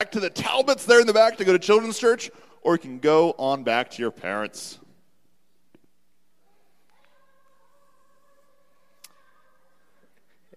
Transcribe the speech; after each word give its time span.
back 0.00 0.12
to 0.12 0.20
the 0.20 0.30
Talbots 0.30 0.84
there 0.84 1.00
in 1.00 1.08
the 1.08 1.12
back 1.12 1.38
to 1.38 1.44
go 1.44 1.52
to 1.52 1.58
children's 1.58 1.98
church, 1.98 2.30
or 2.62 2.74
you 2.74 2.78
can 2.78 3.00
go 3.00 3.34
on 3.36 3.64
back 3.64 3.90
to 3.90 4.00
your 4.00 4.12
parents. 4.12 4.78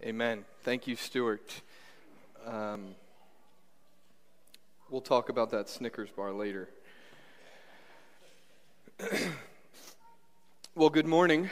Amen. 0.03 0.45
Thank 0.61 0.85
you, 0.85 0.95
Stuart. 0.95 1.63
Um, 2.45 2.89
we'll 4.91 5.01
talk 5.01 5.29
about 5.29 5.49
that 5.49 5.67
Snickers 5.67 6.11
bar 6.11 6.31
later. 6.33 6.69
well, 10.75 10.91
good 10.91 11.07
morning. 11.07 11.49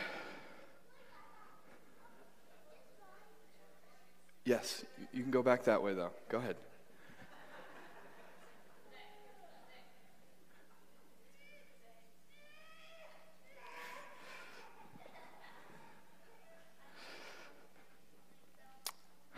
Yes, 4.46 4.86
you 5.12 5.24
can 5.24 5.32
go 5.32 5.42
back 5.42 5.64
that 5.64 5.82
way, 5.82 5.96
though. 5.96 6.12
Go 6.30 6.38
ahead. 6.38 6.56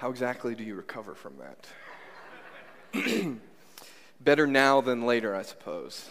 How 0.01 0.09
exactly 0.09 0.55
do 0.55 0.63
you 0.63 0.73
recover 0.73 1.13
from 1.13 1.35
that? 1.37 1.67
Better 4.19 4.47
now 4.47 4.81
than 4.81 5.05
later, 5.05 5.35
I 5.35 5.43
suppose. 5.43 6.09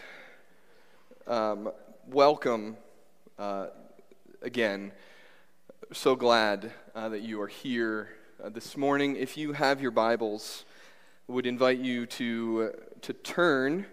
Um, 1.27 1.73
welcome 2.07 2.77
uh, 3.37 3.67
again. 4.43 4.93
So 5.93 6.15
glad 6.15 6.73
uh, 6.95 7.09
that 7.09 7.23
you 7.23 7.41
are 7.41 7.49
here 7.49 8.11
uh, 8.41 8.51
this 8.51 8.77
morning. 8.77 9.17
If 9.17 9.37
you 9.37 9.55
have 9.55 9.81
your 9.81 9.91
Bibles, 9.91 10.65
I 11.29 11.33
would 11.33 11.47
invite 11.47 11.81
you 11.81 12.07
to, 12.07 12.71
uh, 12.73 12.77
to 13.01 13.13
turn 13.13 13.87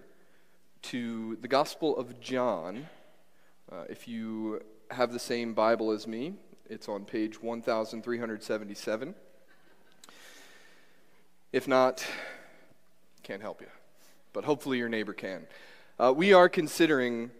to 0.83 1.37
the 1.41 1.47
Gospel 1.47 1.97
of 1.97 2.19
John. 2.21 2.85
Uh, 3.71 3.85
if 3.89 4.07
you 4.07 4.61
have 4.91 5.11
the 5.11 5.17
same 5.17 5.55
Bible 5.55 5.89
as 5.89 6.05
me, 6.05 6.35
it's 6.69 6.87
on 6.87 7.03
page 7.03 7.41
1377. 7.41 9.15
If 11.53 11.65
not, 11.65 12.05
can't 13.23 13.41
help 13.41 13.61
you. 13.61 13.67
But 14.33 14.43
hopefully 14.43 14.79
your 14.79 14.89
neighbor 14.89 15.13
can. 15.13 15.47
Uh, 15.97 16.13
we 16.13 16.33
are 16.33 16.49
considering 16.49 17.31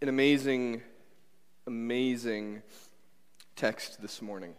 an 0.00 0.08
amazing, 0.08 0.82
amazing 1.66 2.62
text 3.56 4.00
this 4.00 4.22
morning. 4.22 4.54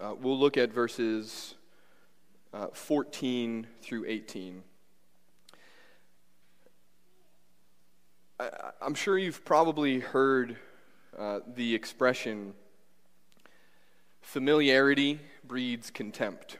Uh, 0.00 0.14
we'll 0.18 0.38
look 0.38 0.56
at 0.56 0.72
verses 0.72 1.54
uh, 2.54 2.68
14 2.72 3.66
through 3.82 4.06
18. 4.06 4.62
I, 8.38 8.48
am 8.80 8.94
sure 8.94 9.18
you've 9.18 9.44
probably 9.44 10.00
heard 10.00 10.56
uh, 11.18 11.40
the 11.46 11.74
expression 11.74 12.54
familiarity 14.22 15.20
breeds 15.44 15.90
contempt. 15.90 16.56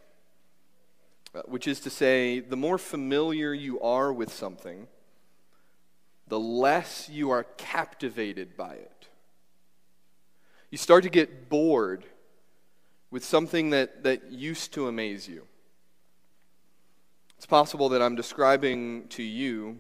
Uh, 1.33 1.43
which 1.43 1.69
is 1.69 1.79
to 1.79 1.91
say, 1.91 2.41
the 2.41 2.57
more 2.57 2.77
familiar 2.77 3.55
you 3.55 3.81
are 3.81 4.13
with 4.13 4.33
something, 4.33 4.89
the 6.27 6.41
less 6.41 7.09
you 7.09 7.31
are 7.31 7.45
captivated 7.57 8.57
by 8.57 8.75
it. 8.75 9.07
You 10.71 10.79
start 10.79 11.05
to 11.05 11.09
get 11.09 11.49
bored 11.49 12.05
with 13.13 13.25
something 13.25 13.71
that, 13.71 14.03
that 14.03 14.33
used 14.33 14.73
to 14.75 14.89
amaze 14.89 15.29
you. 15.29 15.47
It's 17.37 17.47
possible 17.47 17.89
that 17.91 18.03
I'm 18.03 18.17
describing 18.17 19.07
to 19.11 19.23
you 19.23 19.79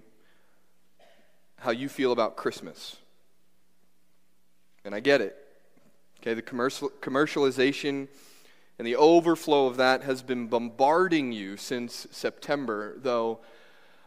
how 1.58 1.72
you 1.72 1.88
feel 1.88 2.12
about 2.12 2.36
Christmas. 2.36 2.96
And 4.84 4.94
I 4.94 5.00
get 5.00 5.20
it. 5.20 5.36
Okay, 6.20 6.34
the 6.34 6.42
commercial, 6.42 6.90
commercialization 7.00 8.06
and 8.80 8.86
the 8.86 8.96
overflow 8.96 9.66
of 9.66 9.76
that 9.76 10.04
has 10.04 10.22
been 10.22 10.46
bombarding 10.46 11.32
you 11.32 11.58
since 11.58 12.06
September, 12.10 12.94
though 12.96 13.40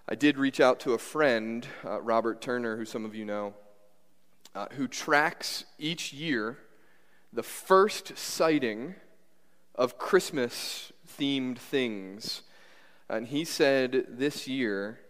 I 0.09 0.15
did 0.15 0.39
reach 0.39 0.59
out 0.59 0.79
to 0.79 0.93
a 0.93 0.97
friend, 0.97 1.67
uh, 1.85 2.01
Robert 2.01 2.41
Turner, 2.41 2.75
who 2.75 2.83
some 2.83 3.05
of 3.05 3.13
you 3.13 3.23
know, 3.23 3.53
uh, 4.55 4.65
who 4.71 4.87
tracks 4.87 5.65
each 5.77 6.11
year 6.11 6.57
the 7.31 7.43
first 7.43 8.17
sighting 8.17 8.95
of 9.75 9.99
Christmas 9.99 10.91
themed 11.07 11.59
things. 11.59 12.41
And 13.07 13.27
he 13.27 13.45
said 13.45 14.05
this 14.09 14.47
year 14.47 15.01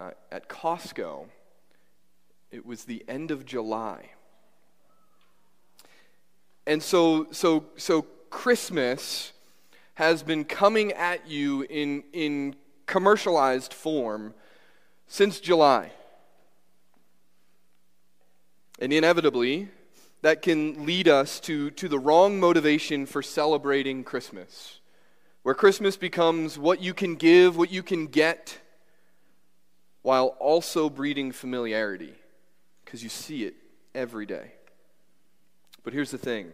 uh, 0.00 0.10
at 0.32 0.48
Costco, 0.48 1.26
it 2.50 2.66
was 2.66 2.86
the 2.86 3.04
end 3.06 3.30
of 3.30 3.46
July. 3.46 4.10
And 6.66 6.82
so, 6.82 7.28
so, 7.30 7.66
so 7.76 8.06
Christmas 8.30 9.32
has 9.94 10.22
been 10.22 10.44
coming 10.44 10.92
at 10.92 11.26
you 11.28 11.62
in, 11.62 12.04
in 12.12 12.54
commercialized 12.86 13.72
form 13.72 14.34
since 15.06 15.40
July. 15.40 15.90
And 18.78 18.92
inevitably, 18.92 19.68
that 20.22 20.42
can 20.42 20.84
lead 20.84 21.08
us 21.08 21.40
to, 21.40 21.70
to 21.72 21.88
the 21.88 21.98
wrong 21.98 22.38
motivation 22.40 23.06
for 23.06 23.22
celebrating 23.22 24.04
Christmas, 24.04 24.80
where 25.42 25.54
Christmas 25.54 25.96
becomes 25.96 26.58
what 26.58 26.82
you 26.82 26.92
can 26.92 27.14
give, 27.14 27.56
what 27.56 27.70
you 27.70 27.82
can 27.82 28.06
get, 28.06 28.58
while 30.02 30.36
also 30.38 30.90
breeding 30.90 31.32
familiarity, 31.32 32.14
because 32.84 33.02
you 33.02 33.08
see 33.08 33.44
it 33.44 33.54
every 33.94 34.26
day. 34.26 34.52
But 35.82 35.92
here's 35.92 36.10
the 36.10 36.18
thing 36.18 36.52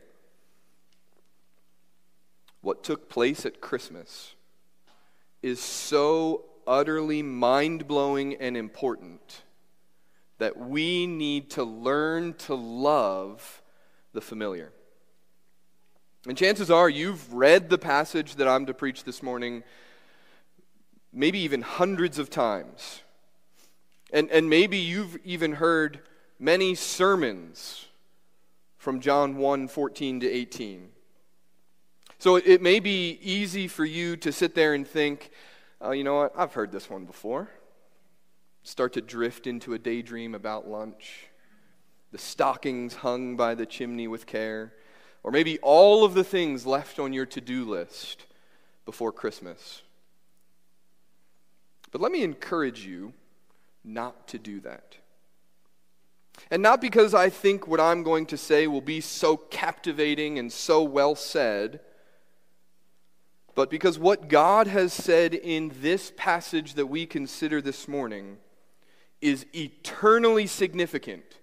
what 2.62 2.83
took 2.83 3.09
place 3.09 3.45
at 3.45 3.61
Christmas 3.61 4.34
is 5.43 5.61
so 5.61 6.45
utterly 6.67 7.23
mind 7.23 7.87
blowing 7.87 8.37
and 8.37 8.56
important 8.56 9.43
that 10.39 10.56
we 10.56 11.06
need 11.06 11.50
to 11.50 11.65
learn 11.65 12.34
to 12.34 12.55
love 12.55 13.62
the 14.12 14.21
familiar. 14.21 14.73
And 16.27 16.39
chances 16.39 16.71
are 16.71 16.89
you've 16.89 17.33
read 17.34 17.69
the 17.69 17.78
passage 17.78 18.37
that 18.37 18.49
I'm 18.49 18.67
to 18.67 18.75
preach 18.75 19.05
this 19.05 19.23
morning 19.23 19.65
maybe 21.12 21.41
even 21.41 21.62
hundreds 21.62 22.19
of 22.19 22.31
times. 22.31 23.03
And, 24.12 24.31
and 24.31 24.49
maybe 24.49 24.79
you've 24.79 25.19
even 25.25 25.53
heard 25.55 26.00
many 26.39 26.75
sermons 26.75 27.87
from 28.79 29.00
John 29.00 29.37
1 29.37 29.69
14 29.69 30.21
to 30.21 30.31
18. 30.31 30.92
So 32.22 32.37
it 32.37 32.62
may 32.62 32.78
be 32.78 33.19
easy 33.21 33.66
for 33.66 33.84
you 33.84 34.16
to 34.19 34.31
sit 34.31 34.55
there 34.55 34.75
and 34.75 34.87
think, 34.87 35.33
oh, 35.81 35.91
you 35.91 36.05
know 36.05 36.15
what, 36.19 36.33
I've 36.37 36.53
heard 36.53 36.71
this 36.71 36.88
one 36.88 37.05
before. 37.05 37.50
Start 38.62 38.93
to 38.93 39.00
drift 39.00 39.49
into 39.49 39.75
a 39.75 39.78
daydream 39.81 40.32
about 40.32 40.69
lunch, 40.69 41.27
the 42.12 42.19
stockings 42.19 42.94
hung 42.94 43.34
by 43.34 43.56
the 43.56 43.66
chimney 43.66 44.06
with 44.06 44.27
care, 44.27 44.72
or 45.25 45.32
maybe 45.32 45.59
all 45.62 46.05
of 46.05 46.15
the 46.15 46.22
things 46.22 46.65
left 46.65 47.00
on 47.00 47.12
your 47.12 47.27
to 47.27 47.41
do 47.41 47.69
list 47.69 48.27
before 48.84 49.11
Christmas. 49.11 49.82
But 51.91 52.00
let 52.00 52.12
me 52.12 52.22
encourage 52.22 52.87
you 52.87 53.15
not 53.82 54.28
to 54.28 54.38
do 54.38 54.61
that. 54.61 54.97
And 56.53 56.62
not 56.62 56.81
because 56.81 57.15
I 57.15 57.31
think 57.31 57.66
what 57.66 57.81
I'm 57.81 58.05
going 58.05 58.27
to 58.27 58.37
say 58.37 58.69
will 58.69 58.81
be 58.81 59.00
so 59.00 59.37
captivating 59.37 60.38
and 60.38 60.53
so 60.53 60.84
well 60.84 61.16
said 61.16 61.81
but 63.55 63.71
because 63.71 63.99
what 63.99 64.29
God 64.29 64.67
has 64.67 64.93
said 64.93 65.35
in 65.35 65.73
this 65.81 66.13
passage 66.17 66.75
that 66.75 66.87
we 66.87 67.05
consider 67.07 67.61
this 67.61 67.87
morning 67.87 68.38
is 69.21 69.47
eternally 69.55 70.47
significant 70.47 71.38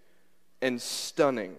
and 0.62 0.81
stunning. 0.81 1.56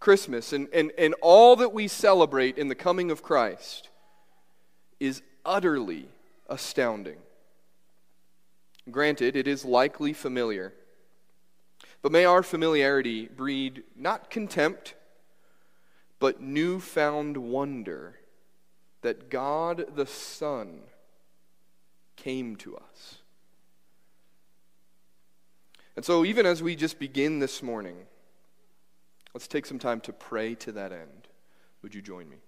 Christmas 0.00 0.52
and, 0.52 0.68
and, 0.72 0.90
and 0.98 1.14
all 1.22 1.54
that 1.56 1.72
we 1.72 1.86
celebrate 1.86 2.58
in 2.58 2.68
the 2.68 2.74
coming 2.74 3.10
of 3.10 3.22
Christ 3.22 3.88
is 4.98 5.22
utterly 5.44 6.08
astounding. 6.48 7.18
Granted, 8.90 9.36
it 9.36 9.46
is 9.46 9.64
likely 9.64 10.12
familiar, 10.12 10.72
but 12.02 12.10
may 12.10 12.24
our 12.24 12.42
familiarity 12.42 13.26
breed 13.28 13.84
not 13.96 14.28
contempt, 14.28 14.94
but 16.18 16.40
newfound 16.42 17.36
wonder 17.36 18.16
that 19.02 19.30
God 19.30 19.84
the 19.94 20.06
Son 20.06 20.80
came 22.16 22.56
to 22.56 22.76
us. 22.76 23.18
And 25.94 26.04
so, 26.04 26.24
even 26.24 26.46
as 26.46 26.62
we 26.62 26.74
just 26.74 26.98
begin 26.98 27.38
this 27.38 27.62
morning, 27.62 27.96
let's 29.34 29.46
take 29.46 29.66
some 29.66 29.78
time 29.78 30.00
to 30.02 30.12
pray 30.12 30.54
to 30.56 30.72
that 30.72 30.92
end. 30.92 31.28
Would 31.82 31.94
you 31.94 32.00
join 32.00 32.28
me? 32.30 32.38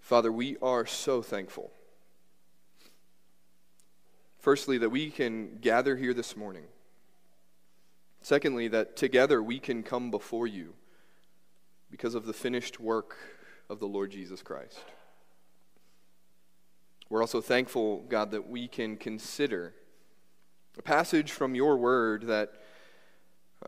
Father, 0.00 0.32
we 0.32 0.56
are 0.62 0.86
so 0.86 1.20
thankful. 1.20 1.70
Firstly, 4.38 4.78
that 4.78 4.88
we 4.88 5.10
can 5.10 5.58
gather 5.60 5.96
here 5.96 6.14
this 6.14 6.34
morning. 6.34 6.64
Secondly, 8.28 8.68
that 8.68 8.94
together 8.94 9.42
we 9.42 9.58
can 9.58 9.82
come 9.82 10.10
before 10.10 10.46
you 10.46 10.74
because 11.90 12.14
of 12.14 12.26
the 12.26 12.34
finished 12.34 12.78
work 12.78 13.16
of 13.70 13.80
the 13.80 13.86
Lord 13.86 14.10
Jesus 14.10 14.42
Christ. 14.42 14.84
We're 17.08 17.22
also 17.22 17.40
thankful, 17.40 18.02
God, 18.02 18.32
that 18.32 18.46
we 18.46 18.68
can 18.68 18.98
consider 18.98 19.72
a 20.76 20.82
passage 20.82 21.32
from 21.32 21.54
your 21.54 21.78
word 21.78 22.24
that 22.24 22.52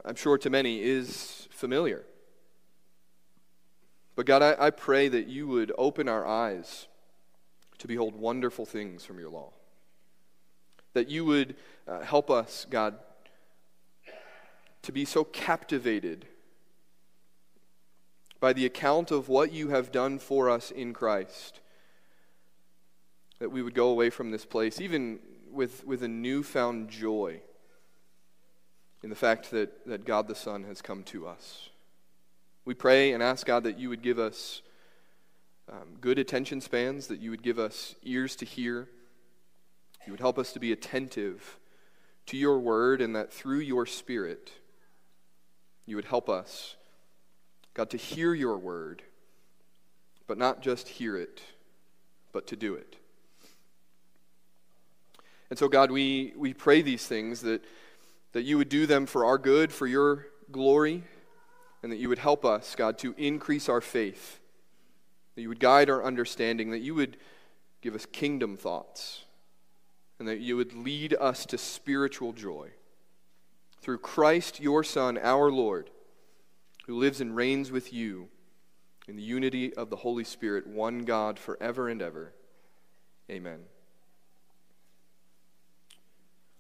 I'm 0.05 0.15
sure 0.15 0.37
to 0.37 0.51
many 0.51 0.83
is 0.83 1.49
familiar. 1.51 2.05
But 4.15 4.27
God, 4.27 4.43
I, 4.43 4.67
I 4.67 4.69
pray 4.69 5.09
that 5.09 5.27
you 5.27 5.49
would 5.49 5.73
open 5.79 6.07
our 6.07 6.27
eyes 6.27 6.87
to 7.79 7.89
behold 7.89 8.15
wonderful 8.15 8.67
things 8.67 9.07
from 9.07 9.19
your 9.21 9.31
law. 9.31 9.55
That 10.93 11.09
you 11.09 11.25
would 11.25 11.57
uh, 11.89 12.01
help 12.01 12.31
us, 12.31 12.67
God, 12.69 12.99
to 14.83 14.93
be 14.93 15.05
so 15.05 15.25
captivated 15.25 16.27
by 18.41 18.53
the 18.53 18.65
account 18.65 19.11
of 19.11 19.29
what 19.29 19.53
you 19.53 19.69
have 19.69 19.93
done 19.93 20.19
for 20.19 20.49
us 20.49 20.71
in 20.71 20.95
Christ 20.95 21.61
that 23.39 23.51
we 23.51 23.63
would 23.63 23.75
go 23.75 23.89
away 23.89 24.11
from 24.11 24.31
this 24.31 24.45
place, 24.45 24.81
even 24.81 25.19
with, 25.51 25.85
with 25.85 26.03
a 26.03 26.09
newfound 26.09 26.89
joy 26.89 27.41
in 29.03 29.11
the 29.11 29.17
fact 29.17 29.51
that, 29.51 29.87
that 29.87 30.05
God 30.05 30.29
the 30.29 30.35
Son 30.35 30.65
has 30.65 30.83
come 30.83 31.03
to 31.05 31.27
us. 31.27 31.71
We 32.65 32.75
pray 32.75 33.13
and 33.13 33.23
ask 33.23 33.47
God 33.47 33.65
that 33.65 33.79
you 33.79 33.89
would 33.89 34.03
give 34.03 34.19
us 34.19 34.61
um, 35.71 35.97
good 36.01 36.19
attention 36.19 36.61
spans, 36.61 37.07
that 37.07 37.21
you 37.21 37.31
would 37.31 37.43
give 37.43 37.59
us 37.59 37.95
ears 38.03 38.37
to 38.37 38.45
hear, 38.45 38.89
you 40.07 40.13
would 40.13 40.21
help 40.21 40.39
us 40.39 40.53
to 40.53 40.61
be 40.61 40.73
attentive 40.73 41.59
to 42.27 42.37
your 42.37 42.59
word, 42.59 43.01
and 43.01 43.17
that 43.17 43.33
through 43.33 43.61
your 43.61 43.87
Spirit, 43.87 44.53
you 45.91 45.97
would 45.97 46.05
help 46.05 46.29
us, 46.29 46.77
God, 47.75 47.91
to 47.91 47.97
hear 47.97 48.33
your 48.33 48.57
word, 48.57 49.03
but 50.29 50.39
not 50.39 50.63
just 50.63 50.89
hear 50.89 51.17
it, 51.17 51.43
but 52.33 52.47
to 52.47 52.57
do 52.57 52.75
it. 52.75 52.97
And 55.51 55.59
so, 55.59 55.67
God, 55.67 55.91
we, 55.91 56.33
we 56.37 56.55
pray 56.55 56.81
these 56.81 57.07
things 57.09 57.41
that, 57.41 57.65
that 58.33 58.43
you 58.43 58.57
would 58.57 58.69
do 58.69 58.87
them 58.87 59.05
for 59.05 59.25
our 59.25 59.37
good, 59.37 59.73
for 59.73 59.89
your 59.89 60.29
glory, 60.53 61.03
and 61.83 61.91
that 61.91 61.97
you 61.97 62.09
would 62.09 62.21
help 62.21 62.45
us, 62.45 62.77
God, 62.77 62.97
to 62.99 63.13
increase 63.19 63.69
our 63.69 63.81
faith, 63.81 64.39
that 65.35 65.43
you 65.43 65.49
would 65.49 65.59
guide 65.59 65.91
our 65.91 66.05
understanding, 66.05 66.71
that 66.71 66.79
you 66.79 66.95
would 66.95 67.17
give 67.81 67.97
us 67.97 68.07
kingdom 68.07 68.57
thoughts, 68.57 69.25
and 70.21 70.29
that 70.29 70.39
you 70.39 70.57
would 70.57 70.73
lead 70.73 71.15
us 71.15 71.45
to 71.47 71.59
spiritual 71.59 72.33
joy. 72.33 72.71
Through 73.81 73.99
Christ, 73.99 74.61
your 74.61 74.85
Son, 74.85 75.19
our 75.19 75.51
Lord, 75.51 75.91
who 76.87 76.99
lives 76.99 77.21
and 77.21 77.35
reigns 77.35 77.71
with 77.71 77.93
you 77.93 78.29
in 79.09 79.17
the 79.17 79.23
unity 79.23 79.73
of 79.75 79.91
the 79.91 79.97
Holy 79.97 80.25
Spirit, 80.25 80.67
one 80.67 81.01
God, 81.01 81.39
forever 81.39 81.89
and 81.89 82.03
ever. 82.03 82.33
Amen. 83.31 83.61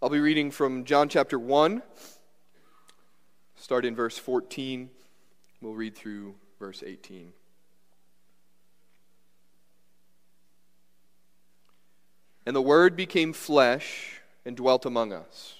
I'll 0.02 0.08
be 0.08 0.18
reading 0.18 0.50
from 0.50 0.84
John 0.84 1.10
chapter 1.10 1.38
1, 1.38 1.82
start 3.54 3.84
in 3.84 3.94
verse 3.94 4.16
14. 4.16 4.88
We'll 5.60 5.74
read 5.74 5.94
through 5.94 6.36
verse 6.58 6.82
18. 6.84 7.34
And 12.46 12.56
the 12.56 12.62
Word 12.62 12.96
became 12.96 13.32
flesh 13.32 14.22
and 14.46 14.56
dwelt 14.56 14.86
among 14.86 15.12
us. 15.12 15.59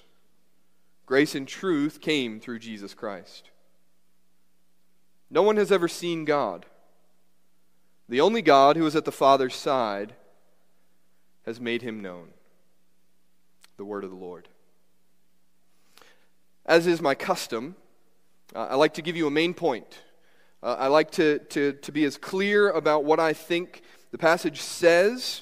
grace 1.11 1.35
and 1.35 1.45
truth 1.45 1.99
came 1.99 2.39
through 2.39 2.57
Jesus 2.57 2.93
Christ. 2.93 3.51
No 5.29 5.41
one 5.41 5.57
has 5.57 5.69
ever 5.69 5.89
seen 5.89 6.23
God. 6.23 6.65
The 8.07 8.21
only 8.21 8.41
God 8.41 8.77
who 8.77 8.85
is 8.85 8.95
at 8.95 9.03
the 9.03 9.11
Father's 9.11 9.53
side 9.53 10.13
has 11.45 11.59
made 11.59 11.81
him 11.81 11.99
known 11.99 12.29
the 13.75 13.83
word 13.83 14.05
of 14.05 14.09
the 14.09 14.15
Lord. 14.15 14.47
As 16.65 16.87
is 16.87 17.01
my 17.01 17.13
custom, 17.13 17.75
uh, 18.55 18.67
I 18.69 18.75
like 18.75 18.93
to 18.93 19.01
give 19.01 19.17
you 19.17 19.27
a 19.27 19.31
main 19.31 19.53
point. 19.53 19.99
Uh, 20.63 20.77
I 20.79 20.87
like 20.87 21.11
to, 21.11 21.39
to, 21.39 21.73
to 21.73 21.91
be 21.91 22.05
as 22.05 22.15
clear 22.15 22.69
about 22.69 23.03
what 23.03 23.19
I 23.19 23.33
think 23.33 23.81
the 24.11 24.17
passage 24.17 24.61
says 24.61 25.41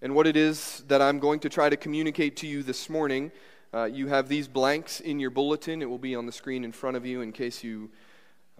and 0.00 0.14
what 0.14 0.26
it 0.26 0.38
is 0.38 0.84
that 0.88 1.02
I'm 1.02 1.18
going 1.18 1.40
to 1.40 1.50
try 1.50 1.68
to 1.68 1.76
communicate 1.76 2.36
to 2.36 2.46
you 2.46 2.62
this 2.62 2.88
morning. 2.88 3.30
Uh, 3.72 3.84
you 3.84 4.08
have 4.08 4.28
these 4.28 4.48
blanks 4.48 4.98
in 4.98 5.20
your 5.20 5.30
bulletin. 5.30 5.80
It 5.80 5.88
will 5.88 5.98
be 5.98 6.16
on 6.16 6.26
the 6.26 6.32
screen 6.32 6.64
in 6.64 6.72
front 6.72 6.96
of 6.96 7.06
you 7.06 7.20
in 7.20 7.30
case 7.30 7.62
you 7.62 7.90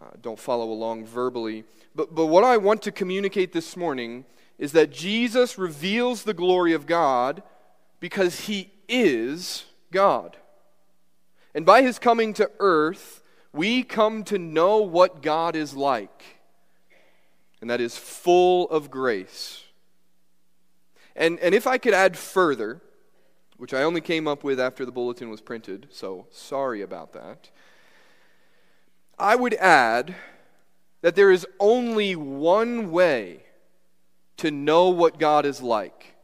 uh, 0.01 0.05
don't 0.23 0.39
follow 0.39 0.71
along 0.71 1.05
verbally. 1.05 1.65
But, 1.95 2.15
but 2.15 2.27
what 2.27 2.45
I 2.45 2.57
want 2.57 2.83
to 2.83 2.93
communicate 2.93 3.53
this 3.53 3.77
morning 3.77 4.25
is 4.57 4.73
that 4.73 4.93
Jesus 4.93 5.59
reveals 5.59 6.23
the 6.23 6.35
glory 6.35 6.73
of 6.75 6.87
God 6.87 7.43
because 7.99 8.41
he 8.43 8.71
is 8.89 9.65
God. 9.91 10.37
And 11.55 11.67
by 11.67 11.83
his 11.83 11.99
coming 11.99 12.33
to 12.35 12.49
earth, 12.61 13.23
we 13.53 13.83
come 13.83 14.23
to 14.25 14.39
know 14.39 14.79
what 14.79 15.23
God 15.23 15.57
is 15.57 15.75
like, 15.75 16.23
and 17.61 17.69
that 17.69 17.81
is 17.81 17.97
full 17.97 18.71
of 18.71 18.91
grace. 18.91 19.65
And, 21.17 21.41
and 21.41 21.53
if 21.53 21.67
I 21.67 21.79
could 21.79 21.95
add 21.95 22.17
further, 22.17 22.81
which 23.61 23.75
I 23.75 23.83
only 23.83 24.01
came 24.01 24.27
up 24.27 24.43
with 24.43 24.59
after 24.59 24.87
the 24.87 24.91
bulletin 24.91 25.29
was 25.29 25.43
printed, 25.43 25.89
so 25.91 26.25
sorry 26.31 26.81
about 26.81 27.13
that, 27.13 27.51
I 29.19 29.37
would 29.37 29.53
add 29.53 30.15
that 31.03 31.15
there 31.15 31.31
is 31.31 31.47
only 31.59 32.17
one 32.17 32.91
way 32.91 33.43
to 34.39 34.51
know 34.51 34.89
what 34.89 35.19
God 35.19 35.45
is 35.45 35.61
like. 35.61 36.15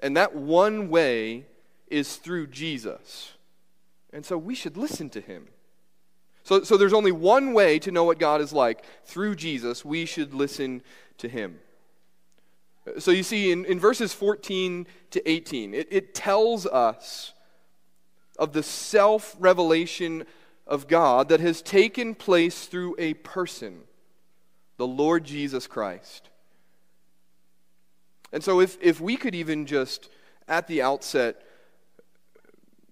And 0.00 0.14
that 0.18 0.34
one 0.36 0.90
way 0.90 1.46
is 1.86 2.16
through 2.16 2.48
Jesus. 2.48 3.32
And 4.12 4.26
so 4.26 4.36
we 4.36 4.54
should 4.54 4.76
listen 4.76 5.08
to 5.08 5.22
him. 5.22 5.48
So, 6.42 6.64
so 6.64 6.76
there's 6.76 6.92
only 6.92 7.12
one 7.12 7.54
way 7.54 7.78
to 7.78 7.90
know 7.90 8.04
what 8.04 8.18
God 8.18 8.42
is 8.42 8.52
like 8.52 8.84
through 9.06 9.36
Jesus. 9.36 9.86
We 9.86 10.04
should 10.04 10.34
listen 10.34 10.82
to 11.16 11.30
him. 11.30 11.60
So 12.98 13.10
you 13.10 13.22
see, 13.22 13.52
in, 13.52 13.64
in 13.64 13.78
verses 13.78 14.12
14 14.12 14.86
to 15.10 15.30
18, 15.30 15.74
it, 15.74 15.88
it 15.90 16.14
tells 16.14 16.66
us 16.66 17.32
of 18.38 18.52
the 18.52 18.62
self 18.62 19.36
revelation 19.38 20.24
of 20.66 20.88
God 20.88 21.28
that 21.28 21.40
has 21.40 21.62
taken 21.62 22.14
place 22.14 22.66
through 22.66 22.96
a 22.98 23.14
person, 23.14 23.82
the 24.78 24.86
Lord 24.86 25.24
Jesus 25.24 25.66
Christ. 25.66 26.28
And 28.32 28.42
so, 28.42 28.60
if, 28.60 28.78
if 28.80 29.00
we 29.00 29.16
could 29.16 29.34
even 29.34 29.66
just 29.66 30.08
at 30.48 30.66
the 30.66 30.82
outset, 30.82 31.42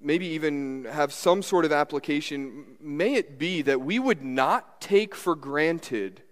maybe 0.01 0.27
even 0.27 0.85
have 0.85 1.13
some 1.13 1.43
sort 1.43 1.65
of 1.65 1.73
application, 1.73 2.77
may 2.81 3.15
it 3.15 3.39
be 3.39 3.63
that 3.63 3.81
we 3.81 3.99
would 3.99 4.23
not 4.23 4.81
take 4.81 5.17
for 5.17 5.35
granted 5.35 6.23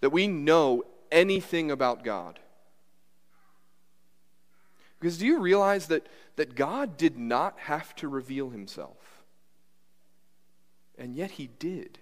that 0.00 0.10
we 0.10 0.26
know 0.26 0.84
anything 1.12 1.70
about 1.70 2.02
God. 2.02 2.40
Because 4.98 5.18
do 5.18 5.26
you 5.26 5.40
realize 5.40 5.88
that, 5.88 6.06
that 6.36 6.54
God 6.54 6.96
did 6.96 7.18
not 7.18 7.58
have 7.60 7.94
to 7.96 8.08
reveal 8.08 8.50
himself? 8.50 9.24
And 10.96 11.14
yet 11.14 11.32
he 11.32 11.48
did. 11.58 11.98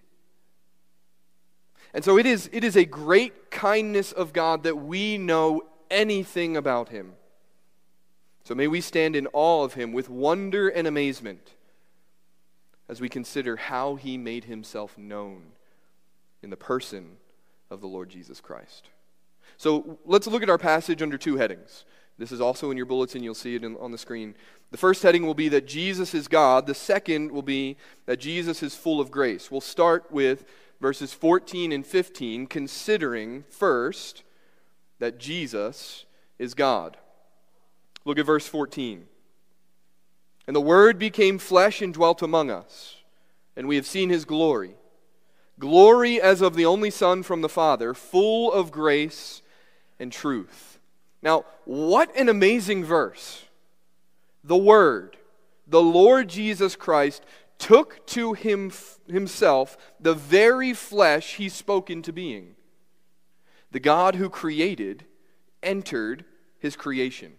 And 1.93 2.05
so 2.05 2.19
it 2.19 2.27
is, 2.27 2.49
it 2.53 2.63
is 2.63 2.77
a 2.77 2.85
great 2.85 3.51
kindness 3.51 4.13
of 4.13 4.33
God 4.33 4.63
that 4.63 4.77
we 4.77 5.19
know 5.19 5.63
anything 5.91 6.57
about 6.57 6.91
him. 6.91 7.15
So 8.45 8.55
may 8.55 8.69
we 8.69 8.81
stand 8.81 9.17
in 9.17 9.27
awe 9.33 9.65
of 9.65 9.75
him 9.75 9.93
with 9.93 10.09
wonder 10.09 10.69
and 10.69 10.87
amazement 10.87 11.55
as 12.89 13.01
we 13.01 13.09
consider 13.09 13.57
how 13.57 13.95
he 13.95 14.19
made 14.19 14.45
himself 14.45 14.99
known 14.99 15.53
in 16.43 16.51
the 16.51 16.57
person 16.57 17.17
of 17.71 17.81
the 17.81 17.87
Lord 17.87 18.09
Jesus 18.09 18.41
Christ. 18.41 18.89
So 19.61 19.99
let's 20.07 20.27
look 20.27 20.43
at 20.43 20.49
our 20.49 20.57
passage 20.57 21.03
under 21.03 21.19
two 21.19 21.37
headings. 21.37 21.85
This 22.17 22.33
is 22.33 22.41
also 22.41 22.71
in 22.71 22.79
your 22.79 22.87
bulletin, 22.87 23.23
you'll 23.23 23.35
see 23.35 23.57
it 23.57 23.63
in, 23.63 23.77
on 23.77 23.93
the 23.93 23.99
screen. 23.99 24.35
The 24.71 24.79
first 24.79 25.03
heading 25.03 25.27
will 25.27 25.35
be 25.35 25.51
that 25.51 25.67
Jesus 25.67 26.15
is 26.15 26.29
God, 26.29 26.67
the 26.67 26.73
second 26.73 27.31
will 27.31 27.43
be 27.43 27.77
that 28.07 28.17
Jesus 28.17 28.63
is 28.63 28.75
full 28.75 29.03
of 29.03 29.11
grace. 29.11 29.51
We'll 29.51 29.61
start 29.61 30.11
with 30.11 30.47
verses 30.81 31.13
14 31.13 31.73
and 31.73 31.85
15, 31.85 32.47
considering 32.47 33.45
first 33.51 34.23
that 34.99 35.19
Jesus 35.19 36.07
is 36.39 36.55
God. 36.55 36.97
Look 38.07 38.19
at 38.19 38.25
verse 38.25 38.47
14. 38.47 39.05
And 40.47 40.57
the 40.57 40.61
Word 40.63 40.99
became 40.99 41.37
flesh 41.37 41.83
and 41.83 41.93
dwelt 41.93 42.23
among 42.23 42.51
us, 42.51 42.97
and 43.55 43.69
we 43.69 43.77
have 43.77 43.87
seen 43.87 44.09
his 44.09 44.25
glory. 44.25 44.77
Glory 45.59 46.19
as 46.19 46.41
of 46.41 46.55
the 46.55 46.65
only 46.65 46.89
Son 46.89 47.23
from 47.23 47.43
the 47.43 47.49
Father, 47.51 47.93
full 47.93 48.51
of 48.51 48.71
grace 48.71 49.43
and 50.01 50.11
truth. 50.11 50.79
Now, 51.23 51.45
what 51.65 52.15
an 52.17 52.29
amazing 52.29 52.85
verse. 52.85 53.45
The 54.43 54.57
Word, 54.57 55.17
the 55.67 55.83
Lord 55.83 56.29
Jesus 56.29 56.75
Christ, 56.75 57.25
took 57.59 58.05
to 58.07 58.33
him, 58.33 58.73
himself 59.07 59.77
the 60.01 60.15
very 60.15 60.73
flesh 60.73 61.37
he 61.37 61.49
spoke 61.49 61.91
into 61.91 62.13
being. 62.13 62.57
The 63.71 63.81
God 63.81 64.17
who 64.17 64.31
created 64.31 65.05
entered 65.63 66.25
his 66.59 66.75
creation. 66.75 67.35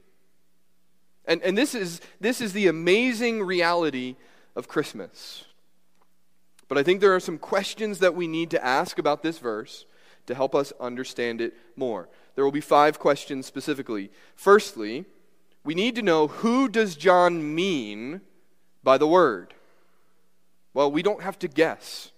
And, 1.25 1.41
and 1.41 1.58
this, 1.58 1.75
is, 1.75 2.01
this 2.20 2.39
is 2.39 2.53
the 2.53 2.68
amazing 2.68 3.44
reality 3.44 4.15
of 4.56 4.68
Christmas. 4.68 5.46
But 6.68 6.77
I 6.77 6.84
think 6.84 7.01
there 7.01 7.15
are 7.15 7.20
some 7.20 7.38
questions 7.38 8.00
that 8.00 8.15
we 8.15 8.27
need 8.27 8.51
to 8.51 8.63
ask 8.63 8.98
about 8.98 9.24
this 9.24 9.39
verse 9.39 9.86
to 10.27 10.36
help 10.36 10.56
us 10.56 10.72
understand 10.80 11.41
it 11.41 11.53
more. 11.75 12.08
There 12.36 12.44
will 12.44 12.52
be 12.52 12.62
five 12.62 13.00
questions 13.00 13.46
specifically. 13.46 14.12
Firstly, 14.36 15.06
we 15.64 15.76
need 15.76 15.96
to 15.96 16.02
know 16.02 16.28
who 16.28 16.68
does 16.68 16.96
John 16.96 17.54
mean 17.56 18.22
by 18.84 18.98
the 18.98 19.08
word? 19.08 19.54
Well, 20.74 20.92
we 20.92 21.04
don't 21.04 21.22
have 21.22 21.38
to 21.40 21.48
guess 21.48 22.12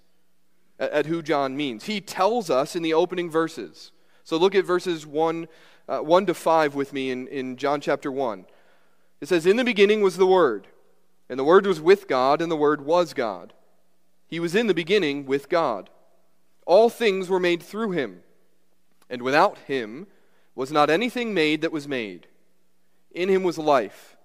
at, 0.80 0.92
at 0.92 1.06
who 1.08 1.22
John 1.22 1.58
means. 1.58 1.86
He 1.86 2.00
tells 2.00 2.50
us 2.50 2.76
in 2.76 2.84
the 2.84 2.94
opening 2.94 3.30
verses. 3.30 3.92
So 4.24 4.38
look 4.38 4.56
at 4.56 4.66
verses 4.66 5.06
1, 5.06 5.48
uh, 5.90 6.00
1 6.00 6.26
to 6.28 6.34
5 6.34 6.76
with 6.76 6.94
me 6.94 7.12
in, 7.12 7.28
in 7.28 7.58
John 7.58 7.82
chapter 7.82 8.12
1. 8.12 8.46
It 9.20 9.28
says, 9.28 9.46
In 9.46 9.58
the 9.58 9.64
beginning 9.64 10.02
was 10.02 10.18
the 10.18 10.28
Word, 10.28 10.68
and 11.30 11.40
the 11.40 11.44
Word 11.44 11.66
was 11.66 11.82
with 11.82 12.08
God, 12.08 12.42
and 12.42 12.52
the 12.52 12.56
Word 12.56 12.86
was 12.86 13.14
God. 13.14 13.54
He 14.28 14.40
was 14.40 14.56
in 14.56 14.68
the 14.68 14.74
beginning 14.74 15.26
with 15.26 15.50
God. 15.50 15.90
All 16.66 16.90
things 16.90 17.30
were 17.30 17.40
made 17.40 17.62
through 17.62 17.92
him, 17.92 18.22
and 19.10 19.22
without 19.22 19.58
him 19.60 20.08
was 20.56 20.72
not 20.72 20.90
anything 20.90 21.34
made 21.34 21.62
that 21.62 21.72
was 21.72 21.88
made. 21.88 22.28
In 23.12 23.30
him 23.30 23.44
was 23.44 23.58
life, 23.58 24.18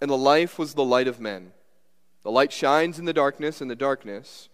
and 0.00 0.10
the 0.10 0.16
life 0.16 0.58
was 0.58 0.74
the 0.74 0.84
light 0.84 1.08
of 1.08 1.20
men. 1.20 1.52
The 2.22 2.30
light 2.30 2.52
shines 2.52 2.98
in 2.98 3.04
the 3.04 3.12
darkness, 3.12 3.60
and 3.60 3.70
the 3.70 3.76
darkness 3.76 4.48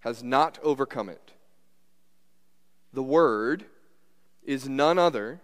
has 0.00 0.22
not 0.22 0.58
overcome 0.62 1.08
it. 1.08 1.32
The 2.92 3.02
Word 3.02 3.66
is 4.44 4.68
none 4.68 4.98
other 4.98 5.40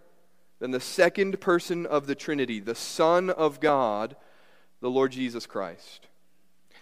than 0.59 0.71
the 0.71 0.79
second 0.79 1.39
person 1.39 1.85
of 1.85 2.07
the 2.07 2.15
Trinity, 2.15 2.59
the 2.59 2.75
Son 2.75 3.29
of 3.29 3.59
God, 3.59 4.15
the 4.81 4.89
Lord 4.89 5.11
Jesus 5.11 5.45
Christ. 5.45 6.07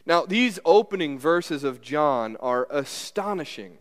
Now, 0.05 0.25
these 0.25 0.59
opening 0.65 1.19
verses 1.19 1.63
of 1.63 1.81
John 1.81 2.37
are 2.37 2.67
astonishing. 2.71 3.77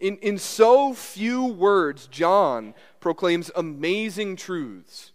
In, 0.00 0.16
in 0.18 0.38
so 0.38 0.92
few 0.92 1.44
words, 1.44 2.06
John 2.08 2.74
proclaims 3.00 3.50
amazing 3.54 4.36
truths, 4.36 5.12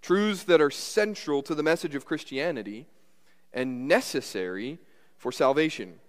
truths 0.00 0.44
that 0.44 0.60
are 0.60 0.70
central 0.70 1.42
to 1.42 1.54
the 1.54 1.62
message 1.62 1.94
of 1.94 2.04
Christianity 2.04 2.86
and 3.52 3.86
necessary 3.86 4.78
for 5.16 5.30
salvation. 5.30 6.00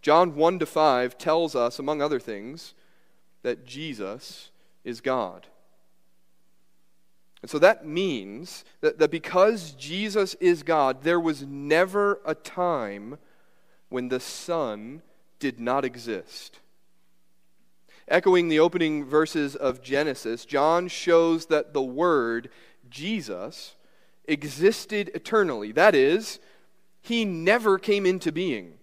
John 0.00 0.34
1 0.34 0.60
to 0.60 0.66
5 0.66 1.18
tells 1.18 1.54
us, 1.54 1.78
among 1.78 2.00
other 2.00 2.20
things, 2.20 2.74
that 3.42 3.66
Jesus 3.66 4.50
is 4.84 5.00
God. 5.00 5.46
And 7.42 7.50
so 7.50 7.58
that 7.58 7.86
means 7.86 8.64
that, 8.80 8.98
that 8.98 9.10
because 9.10 9.72
Jesus 9.72 10.34
is 10.34 10.62
God, 10.62 11.02
there 11.02 11.20
was 11.20 11.42
never 11.42 12.20
a 12.24 12.34
time 12.34 13.18
when 13.88 14.08
the 14.08 14.20
Son 14.20 15.02
did 15.38 15.60
not 15.60 15.84
exist. 15.84 16.58
Echoing 18.10 18.48
the 18.48 18.58
opening 18.58 19.04
verses 19.04 19.54
of 19.54 19.82
Genesis, 19.82 20.44
John 20.44 20.88
shows 20.88 21.46
that 21.46 21.72
the 21.72 21.82
Word, 21.82 22.50
Jesus, 22.88 23.74
existed 24.26 25.10
eternally. 25.14 25.72
That 25.72 25.94
is, 25.94 26.38
he 27.00 27.24
never 27.24 27.78
came 27.78 28.06
into 28.06 28.32
being, 28.32 28.74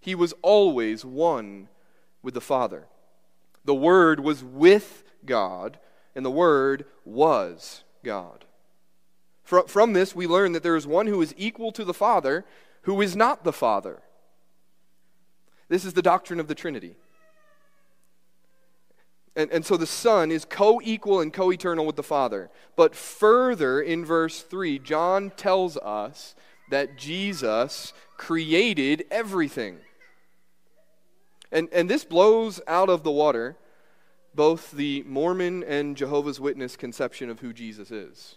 he 0.00 0.14
was 0.14 0.34
always 0.42 1.04
one 1.04 1.68
with 2.22 2.34
the 2.34 2.40
Father. 2.40 2.86
The 3.64 3.74
Word 3.74 4.20
was 4.20 4.42
with 4.42 5.04
God 5.24 5.78
and 6.14 6.24
the 6.24 6.30
Word 6.30 6.84
was 7.04 7.84
God. 8.02 8.44
From, 9.44 9.94
this, 9.94 10.14
we 10.14 10.26
learn 10.26 10.52
that 10.52 10.62
there 10.62 10.76
is 10.76 10.86
one 10.86 11.06
who 11.06 11.22
is 11.22 11.34
equal 11.38 11.72
to 11.72 11.84
the 11.84 11.94
Father 11.94 12.44
who 12.82 13.00
is 13.00 13.16
not 13.16 13.44
the 13.44 13.52
Father. 13.52 14.02
This 15.68 15.84
is 15.84 15.94
the 15.94 16.02
doctrine 16.02 16.38
of 16.38 16.48
the 16.48 16.54
Trinity. 16.54 16.96
And, 19.38 19.52
and 19.52 19.64
so 19.64 19.76
the 19.76 19.86
Son 19.86 20.32
is 20.32 20.44
co 20.44 20.80
equal 20.82 21.20
and 21.20 21.32
co 21.32 21.52
eternal 21.52 21.86
with 21.86 21.94
the 21.94 22.02
Father. 22.02 22.50
But 22.74 22.96
further, 22.96 23.80
in 23.80 24.04
verse 24.04 24.42
3, 24.42 24.80
John 24.80 25.30
tells 25.30 25.76
us 25.76 26.34
that 26.70 26.98
Jesus 26.98 27.92
created 28.16 29.04
everything. 29.12 29.78
And, 31.52 31.68
and 31.72 31.88
this 31.88 32.04
blows 32.04 32.60
out 32.66 32.88
of 32.88 33.04
the 33.04 33.12
water 33.12 33.56
both 34.34 34.72
the 34.72 35.04
Mormon 35.06 35.62
and 35.62 35.96
Jehovah's 35.96 36.40
Witness 36.40 36.76
conception 36.76 37.30
of 37.30 37.38
who 37.38 37.52
Jesus 37.52 37.92
is. 37.92 38.34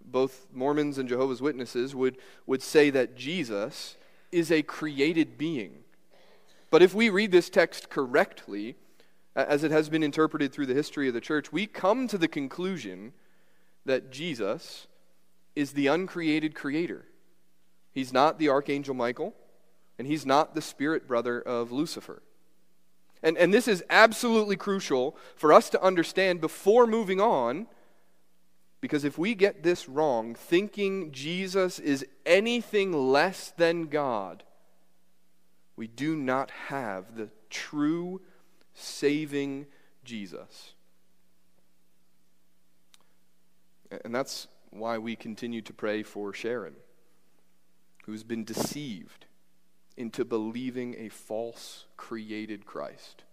Both 0.00 0.46
Mormons 0.52 0.96
and 0.96 1.08
Jehovah's 1.08 1.42
Witnesses 1.42 1.92
would, 1.92 2.18
would 2.46 2.62
say 2.62 2.90
that 2.90 3.16
Jesus 3.16 3.96
is 4.30 4.52
a 4.52 4.62
created 4.62 5.36
being. 5.36 5.78
But 6.70 6.82
if 6.82 6.94
we 6.94 7.10
read 7.10 7.32
this 7.32 7.50
text 7.50 7.90
correctly, 7.90 8.76
as 9.36 9.62
it 9.62 9.70
has 9.70 9.88
been 9.90 10.02
interpreted 10.02 10.52
through 10.52 10.66
the 10.66 10.74
history 10.74 11.08
of 11.08 11.14
the 11.14 11.20
church, 11.20 11.52
we 11.52 11.66
come 11.66 12.08
to 12.08 12.16
the 12.16 12.26
conclusion 12.26 13.12
that 13.84 14.10
Jesus 14.10 14.86
is 15.54 15.72
the 15.72 15.86
uncreated 15.86 16.54
creator. 16.54 17.04
He's 17.92 18.12
not 18.12 18.38
the 18.38 18.48
archangel 18.48 18.94
Michael, 18.94 19.34
and 19.98 20.06
he's 20.06 20.26
not 20.26 20.54
the 20.54 20.62
spirit 20.62 21.06
brother 21.06 21.40
of 21.40 21.70
Lucifer. 21.70 22.22
And, 23.22 23.36
and 23.38 23.52
this 23.52 23.68
is 23.68 23.84
absolutely 23.90 24.56
crucial 24.56 25.16
for 25.36 25.52
us 25.52 25.70
to 25.70 25.82
understand 25.82 26.40
before 26.40 26.86
moving 26.86 27.20
on, 27.20 27.66
because 28.80 29.04
if 29.04 29.18
we 29.18 29.34
get 29.34 29.62
this 29.62 29.88
wrong, 29.88 30.34
thinking 30.34 31.12
Jesus 31.12 31.78
is 31.78 32.06
anything 32.24 32.92
less 32.92 33.52
than 33.56 33.86
God, 33.86 34.44
we 35.76 35.86
do 35.86 36.16
not 36.16 36.50
have 36.68 37.16
the 37.16 37.30
true 37.50 38.20
saving 38.76 39.66
Jesus. 40.04 40.74
And 44.04 44.14
that's 44.14 44.46
why 44.70 44.98
we 44.98 45.16
continue 45.16 45.62
to 45.62 45.72
pray 45.72 46.02
for 46.02 46.32
Sharon, 46.32 46.76
who's 48.04 48.22
been 48.22 48.44
deceived 48.44 49.26
into 49.96 50.24
believing 50.24 50.94
a 50.98 51.08
false 51.08 51.86
created 51.96 52.66
Christ. 52.66 53.24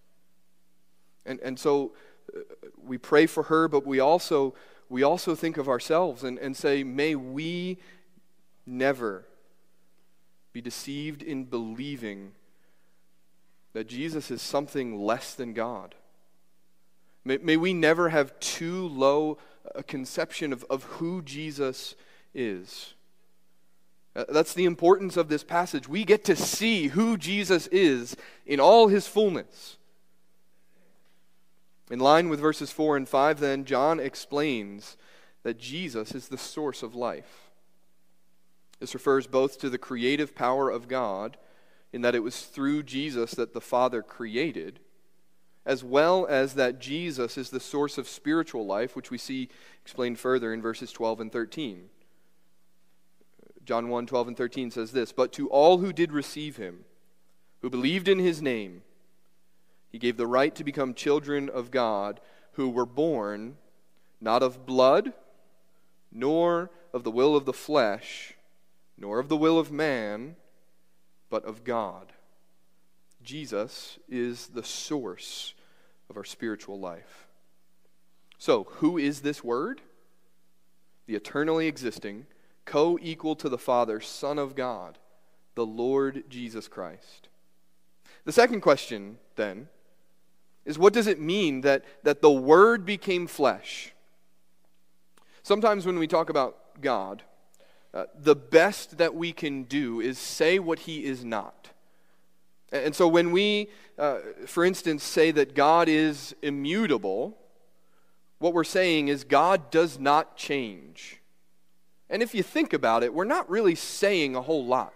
And, 1.25 1.39
and 1.41 1.59
so 1.59 1.93
uh, 2.35 2.39
we 2.81 2.97
pray 2.97 3.25
for 3.25 3.43
her, 3.43 3.67
but 3.67 3.85
we 3.85 3.99
also, 3.99 4.53
we 4.89 5.03
also 5.03 5.35
think 5.35 5.57
of 5.57 5.67
ourselves 5.67 6.23
and, 6.23 6.37
and 6.39 6.55
say, 6.55 6.83
may 6.83 7.15
we 7.15 7.79
never 8.65 9.25
be 10.53 10.61
deceived 10.61 11.21
in 11.21 11.45
believing 11.45 12.31
that 13.73 13.87
Jesus 13.87 14.31
is 14.31 14.41
something 14.41 14.99
less 14.99 15.33
than 15.33 15.53
God. 15.53 15.95
May, 17.25 17.37
may 17.37 17.57
we 17.57 17.73
never 17.73 18.09
have 18.09 18.39
too 18.39 18.87
low 18.87 19.37
a 19.75 19.83
conception 19.83 20.53
of, 20.53 20.63
of 20.69 20.83
who 20.83 21.21
Jesus 21.21 21.95
is. 22.33 22.93
Uh, 24.15 24.25
that's 24.29 24.53
the 24.53 24.65
importance 24.65 25.17
of 25.17 25.27
this 25.27 25.43
passage. 25.43 25.87
We 25.87 26.03
get 26.03 26.23
to 26.25 26.35
see 26.35 26.87
who 26.87 27.17
Jesus 27.17 27.67
is 27.67 28.15
in 28.45 28.59
all 28.59 28.87
his 28.87 29.07
fullness. 29.07 29.77
In 31.89 31.99
line 31.99 32.29
with 32.29 32.39
verses 32.39 32.71
4 32.71 32.97
and 32.97 33.09
5, 33.09 33.39
then, 33.39 33.65
John 33.65 33.99
explains 33.99 34.97
that 35.43 35.59
Jesus 35.59 36.13
is 36.13 36.27
the 36.27 36.37
source 36.37 36.83
of 36.83 36.95
life. 36.95 37.51
This 38.79 38.93
refers 38.93 39.27
both 39.27 39.59
to 39.59 39.69
the 39.69 39.77
creative 39.77 40.35
power 40.35 40.69
of 40.69 40.87
God 40.87 41.37
in 41.93 42.01
that 42.01 42.15
it 42.15 42.23
was 42.23 42.41
through 42.41 42.83
Jesus 42.83 43.31
that 43.35 43.53
the 43.53 43.61
Father 43.61 44.01
created, 44.01 44.79
as 45.65 45.83
well 45.83 46.25
as 46.25 46.55
that 46.55 46.79
Jesus 46.79 47.37
is 47.37 47.51
the 47.51 47.59
source 47.59 47.97
of 47.97 48.07
spiritual 48.07 48.65
life, 48.65 48.95
which 48.95 49.11
we 49.11 49.17
see 49.17 49.47
explained 49.81 50.19
further 50.19 50.51
in 50.51 50.61
verses 50.61 50.91
12 50.91 51.21
and 51.21 51.31
13. 51.31 51.89
John 53.63 53.87
1 53.87 54.07
12 54.07 54.27
and 54.29 54.37
13 54.37 54.71
says 54.71 54.91
this 54.91 55.13
But 55.13 55.31
to 55.33 55.47
all 55.49 55.77
who 55.77 55.93
did 55.93 56.11
receive 56.11 56.57
him, 56.57 56.83
who 57.61 57.69
believed 57.69 58.09
in 58.09 58.19
his 58.19 58.41
name, 58.41 58.81
he 59.89 59.99
gave 59.99 60.17
the 60.17 60.27
right 60.27 60.53
to 60.55 60.63
become 60.63 60.95
children 60.95 61.47
of 61.47 61.71
God, 61.71 62.19
who 62.53 62.69
were 62.69 62.85
born 62.85 63.57
not 64.19 64.41
of 64.41 64.65
blood, 64.65 65.13
nor 66.11 66.71
of 66.93 67.03
the 67.03 67.11
will 67.11 67.35
of 67.35 67.45
the 67.45 67.53
flesh, 67.53 68.33
nor 68.97 69.19
of 69.19 69.29
the 69.29 69.37
will 69.37 69.59
of 69.59 69.71
man, 69.71 70.35
but 71.33 71.45
of 71.45 71.63
God. 71.63 72.13
Jesus 73.23 73.97
is 74.07 74.49
the 74.49 74.63
source 74.63 75.55
of 76.07 76.15
our 76.15 76.23
spiritual 76.23 76.79
life. 76.79 77.25
So, 78.37 78.67
who 78.73 78.99
is 78.99 79.21
this 79.21 79.43
Word? 79.43 79.81
The 81.07 81.15
eternally 81.15 81.65
existing, 81.65 82.27
co 82.65 82.99
equal 83.01 83.35
to 83.37 83.49
the 83.49 83.57
Father, 83.57 83.99
Son 83.99 84.37
of 84.37 84.53
God, 84.53 84.99
the 85.55 85.65
Lord 85.65 86.25
Jesus 86.29 86.67
Christ. 86.67 87.29
The 88.25 88.31
second 88.31 88.61
question, 88.61 89.17
then, 89.35 89.69
is 90.65 90.77
what 90.77 90.93
does 90.93 91.07
it 91.07 91.19
mean 91.19 91.61
that, 91.61 91.83
that 92.03 92.21
the 92.21 92.29
Word 92.29 92.85
became 92.85 93.25
flesh? 93.25 93.91
Sometimes 95.41 95.83
when 95.83 95.97
we 95.97 96.05
talk 96.05 96.29
about 96.29 96.79
God, 96.79 97.23
uh, 97.93 98.05
the 98.19 98.35
best 98.35 98.97
that 98.97 99.13
we 99.13 99.31
can 99.31 99.63
do 99.63 100.01
is 100.01 100.17
say 100.17 100.59
what 100.59 100.79
He 100.79 101.05
is 101.05 101.23
not. 101.23 101.69
And 102.71 102.95
so 102.95 103.07
when 103.07 103.31
we, 103.31 103.69
uh, 103.99 104.17
for 104.47 104.65
instance, 104.65 105.03
say 105.03 105.29
that 105.31 105.53
God 105.53 105.87
is 105.87 106.35
immutable, 106.41 107.37
what 108.39 108.53
we're 108.53 108.63
saying 108.63 109.09
is 109.09 109.23
God 109.23 109.69
does 109.69 109.99
not 109.99 110.35
change. 110.35 111.19
And 112.09 112.23
if 112.23 112.33
you 112.33 112.41
think 112.41 112.73
about 112.73 113.03
it, 113.03 113.13
we're 113.13 113.25
not 113.25 113.49
really 113.49 113.75
saying 113.75 114.35
a 114.35 114.41
whole 114.41 114.65
lot. 114.65 114.93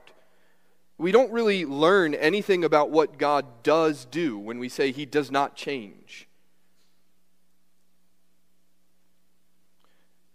We 0.98 1.12
don't 1.12 1.32
really 1.32 1.66
learn 1.66 2.16
anything 2.16 2.64
about 2.64 2.90
what 2.90 3.20
God 3.20 3.46
does 3.62 4.06
do 4.06 4.40
when 4.40 4.58
we 4.58 4.70
say 4.70 4.92
he 4.92 5.06
does 5.06 5.30
not 5.30 5.56
change. 5.56 6.28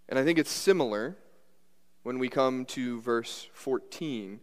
And 0.08 0.18
I 0.18 0.24
think 0.24 0.38
it's 0.38 0.50
similar 0.50 1.16
when 2.02 2.18
we 2.18 2.28
come 2.28 2.64
to 2.66 3.00
verse 3.00 3.48
14 3.52 4.40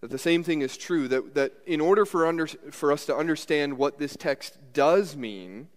that 0.00 0.10
the 0.10 0.18
same 0.18 0.42
thing 0.42 0.62
is 0.62 0.76
true 0.76 1.08
that, 1.08 1.34
that 1.34 1.52
in 1.66 1.80
order 1.80 2.06
for, 2.06 2.26
under, 2.26 2.46
for 2.46 2.90
us 2.90 3.04
to 3.06 3.16
understand 3.16 3.76
what 3.76 3.98
this 3.98 4.16
text 4.16 4.56
does 4.72 5.14
mean, 5.14 5.68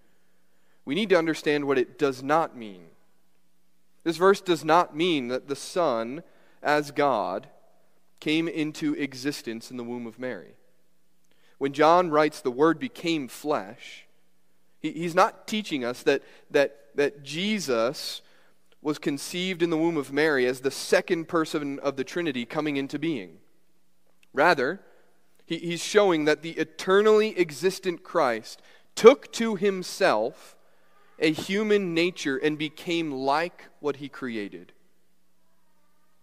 we 0.86 0.96
need 0.96 1.10
to 1.10 1.18
understand 1.18 1.66
what 1.66 1.78
it 1.78 2.00
does 2.00 2.24
not 2.24 2.56
mean. 2.56 2.86
This 4.04 4.18
verse 4.18 4.42
does 4.42 4.64
not 4.64 4.96
mean 4.96 5.28
that 5.28 5.48
the 5.48 5.56
Son, 5.56 6.24
as 6.62 6.92
God, 6.92 7.48
came 8.20 8.48
into 8.48 8.94
existence 8.94 9.70
in 9.70 9.78
the 9.78 9.84
womb 9.84 10.08
of 10.08 10.20
Mary. 10.20 10.56
When 11.58 11.74
John 11.74 12.10
writes, 12.10 12.42
the 12.42 12.52
Word 12.52 12.80
became 12.80 13.28
flesh, 13.28 14.06
he, 14.80 14.92
he's 14.92 15.16
not 15.16 15.48
teaching 15.48 15.84
us 15.84 16.04
that, 16.04 16.22
that, 16.52 16.78
that 16.96 17.24
Jesus 17.24 18.22
was 18.84 19.00
conceived 19.00 19.64
in 19.64 19.70
the 19.70 19.78
womb 19.78 19.98
of 19.98 20.12
Mary 20.12 20.46
as 20.46 20.60
the 20.60 20.70
second 20.70 21.28
person 21.28 21.80
of 21.80 21.96
the 21.96 22.04
Trinity 22.04 22.46
coming 22.46 22.76
into 22.76 23.00
being. 23.00 23.38
Rather, 24.34 24.82
he, 25.46 25.58
he's 25.58 25.84
showing 25.84 26.26
that 26.26 26.42
the 26.42 26.52
eternally 26.52 27.38
existent 27.40 28.04
Christ 28.04 28.62
took 28.96 29.32
to 29.34 29.56
himself 29.56 30.58
a 31.18 31.32
human 31.32 31.94
nature 31.94 32.38
and 32.38 32.58
became 32.58 33.12
like 33.12 33.66
what 33.80 33.98
he 33.98 34.10
created. 34.10 34.74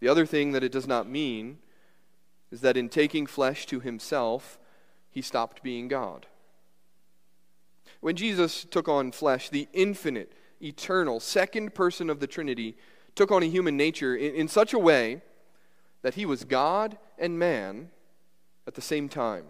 The 0.01 0.09
other 0.09 0.27
thing 0.27 0.53
that 0.53 0.65
it 0.65 0.73
does 0.73 0.87
not 0.87 1.09
mean 1.09 1.59
is 2.51 2.61
that 2.61 2.77
in 2.77 2.89
taking 2.89 3.27
flesh 3.27 3.65
to 3.67 3.81
himself, 3.81 4.59
he 5.11 5.23
stopped 5.23 5.63
being 5.63 5.89
God. 5.89 6.27
When 8.01 8.17
Jesus 8.17 8.65
took 8.65 8.89
on 8.89 9.13
flesh, 9.13 9.49
the 9.49 9.69
infinite, 9.73 10.33
eternal, 10.61 11.21
second 11.21 11.75
person 11.75 12.11
of 12.11 12.21
the 12.21 12.27
Trinity 12.27 12.77
took 13.15 13.31
on 13.31 13.43
a 13.43 13.47
human 13.47 13.77
nature 13.77 14.17
in, 14.17 14.35
in 14.35 14.49
such 14.49 14.73
a 14.73 14.79
way 14.79 15.23
that 16.03 16.15
he 16.15 16.25
was 16.25 16.45
God 16.45 16.99
and 17.19 17.39
man 17.39 17.91
at 18.67 18.75
the 18.75 18.81
same 18.81 19.09
time. 19.09 19.45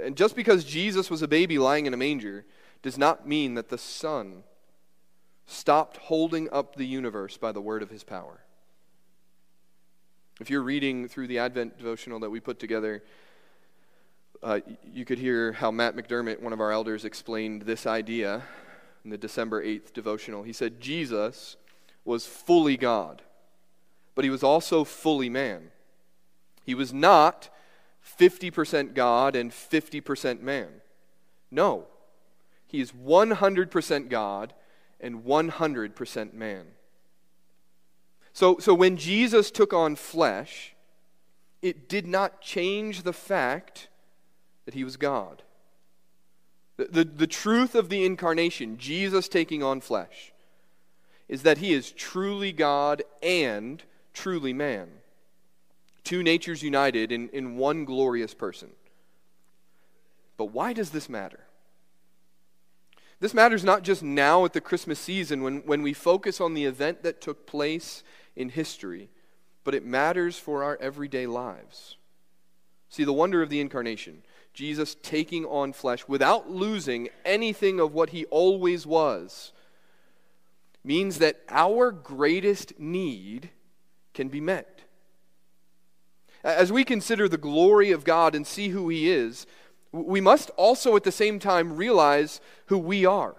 And 0.00 0.16
just 0.16 0.34
because 0.34 0.64
Jesus 0.64 1.10
was 1.10 1.22
a 1.22 1.28
baby 1.28 1.58
lying 1.58 1.86
in 1.86 1.94
a 1.94 1.96
manger 1.96 2.44
does 2.82 2.98
not 2.98 3.28
mean 3.28 3.54
that 3.54 3.68
the 3.68 3.78
Son 3.78 4.42
stopped 5.46 5.98
holding 5.98 6.50
up 6.50 6.76
the 6.76 6.86
universe 6.86 7.36
by 7.36 7.52
the 7.52 7.60
word 7.60 7.82
of 7.82 7.90
his 7.90 8.02
power. 8.02 8.40
If 10.40 10.50
you're 10.50 10.62
reading 10.62 11.06
through 11.06 11.28
the 11.28 11.38
Advent 11.38 11.78
devotional 11.78 12.18
that 12.20 12.30
we 12.30 12.40
put 12.40 12.58
together, 12.58 13.04
uh, 14.42 14.60
you 14.84 15.04
could 15.04 15.18
hear 15.18 15.52
how 15.52 15.70
Matt 15.70 15.94
McDermott, 15.94 16.40
one 16.40 16.52
of 16.52 16.60
our 16.60 16.72
elders, 16.72 17.04
explained 17.04 17.62
this 17.62 17.86
idea 17.86 18.42
in 19.04 19.10
the 19.10 19.18
December 19.18 19.62
8th 19.62 19.92
devotional. 19.92 20.42
He 20.42 20.52
said, 20.52 20.80
Jesus 20.80 21.56
was 22.04 22.26
fully 22.26 22.76
God, 22.76 23.22
but 24.14 24.24
he 24.24 24.30
was 24.30 24.42
also 24.42 24.84
fully 24.84 25.28
man. 25.28 25.70
He 26.64 26.74
was 26.74 26.92
not 26.92 27.50
50% 28.18 28.94
God 28.94 29.36
and 29.36 29.50
50% 29.50 30.40
man. 30.40 30.68
No, 31.50 31.86
he 32.66 32.80
is 32.80 32.92
100% 32.92 34.08
God 34.08 34.54
and 35.00 35.24
100% 35.24 36.34
man. 36.34 36.66
So, 38.32 38.58
so 38.58 38.74
when 38.74 38.96
Jesus 38.96 39.50
took 39.50 39.72
on 39.72 39.94
flesh, 39.94 40.74
it 41.62 41.88
did 41.88 42.06
not 42.06 42.40
change 42.40 43.02
the 43.02 43.12
fact 43.12 43.88
that 44.64 44.74
he 44.74 44.82
was 44.82 44.96
God. 44.96 45.42
The, 46.76 46.84
the, 46.86 47.04
the, 47.04 47.26
truth 47.26 47.74
of 47.74 47.88
the 47.88 48.04
incarnation, 48.04 48.78
Jesus 48.78 49.28
taking 49.28 49.62
on 49.62 49.80
flesh, 49.80 50.32
is 51.28 51.42
that 51.42 51.58
he 51.58 51.72
is 51.72 51.92
truly 51.92 52.52
God 52.52 53.02
and 53.22 53.82
truly 54.12 54.52
man. 54.52 54.88
Two 56.02 56.22
natures 56.22 56.62
united 56.62 57.12
in, 57.12 57.28
in 57.30 57.56
one 57.56 57.84
glorious 57.84 58.34
person. 58.34 58.70
But 60.36 60.46
why 60.46 60.72
does 60.72 60.90
this 60.90 61.08
matter? 61.08 61.40
This 63.20 63.34
matters 63.34 63.64
not 63.64 63.84
just 63.84 64.02
now 64.02 64.44
at 64.44 64.52
the 64.52 64.60
Christmas 64.60 64.98
season 64.98 65.42
when, 65.42 65.58
when 65.60 65.82
we 65.82 65.92
focus 65.92 66.40
on 66.40 66.54
the 66.54 66.64
event 66.64 67.02
that 67.04 67.20
took 67.20 67.46
place 67.46 68.02
in 68.36 68.48
history, 68.48 69.08
but 69.62 69.74
it 69.74 69.84
matters 69.86 70.38
for 70.38 70.62
our 70.62 70.76
everyday 70.80 71.26
lives. 71.26 71.96
See, 72.94 73.02
the 73.02 73.12
wonder 73.12 73.42
of 73.42 73.50
the 73.50 73.60
incarnation, 73.60 74.22
Jesus 74.52 74.96
taking 75.02 75.44
on 75.46 75.72
flesh 75.72 76.06
without 76.06 76.48
losing 76.48 77.08
anything 77.24 77.80
of 77.80 77.92
what 77.92 78.10
he 78.10 78.24
always 78.26 78.86
was, 78.86 79.52
means 80.84 81.18
that 81.18 81.40
our 81.48 81.90
greatest 81.90 82.78
need 82.78 83.50
can 84.12 84.28
be 84.28 84.40
met. 84.40 84.82
As 86.44 86.70
we 86.70 86.84
consider 86.84 87.28
the 87.28 87.36
glory 87.36 87.90
of 87.90 88.04
God 88.04 88.36
and 88.36 88.46
see 88.46 88.68
who 88.68 88.88
he 88.88 89.10
is, 89.10 89.44
we 89.90 90.20
must 90.20 90.50
also 90.50 90.94
at 90.94 91.02
the 91.02 91.10
same 91.10 91.40
time 91.40 91.74
realize 91.74 92.40
who 92.66 92.78
we 92.78 93.04
are. 93.04 93.34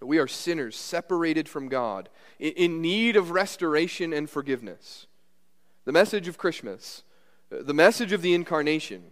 We 0.00 0.18
are 0.18 0.28
sinners 0.28 0.76
separated 0.76 1.48
from 1.48 1.68
God 1.68 2.08
in 2.38 2.80
need 2.80 3.16
of 3.16 3.32
restoration 3.32 4.12
and 4.12 4.30
forgiveness. 4.30 5.08
The 5.86 5.92
message 5.92 6.28
of 6.28 6.38
Christmas, 6.38 7.02
the 7.62 7.74
message 7.74 8.12
of 8.12 8.22
the 8.22 8.34
incarnation, 8.34 9.04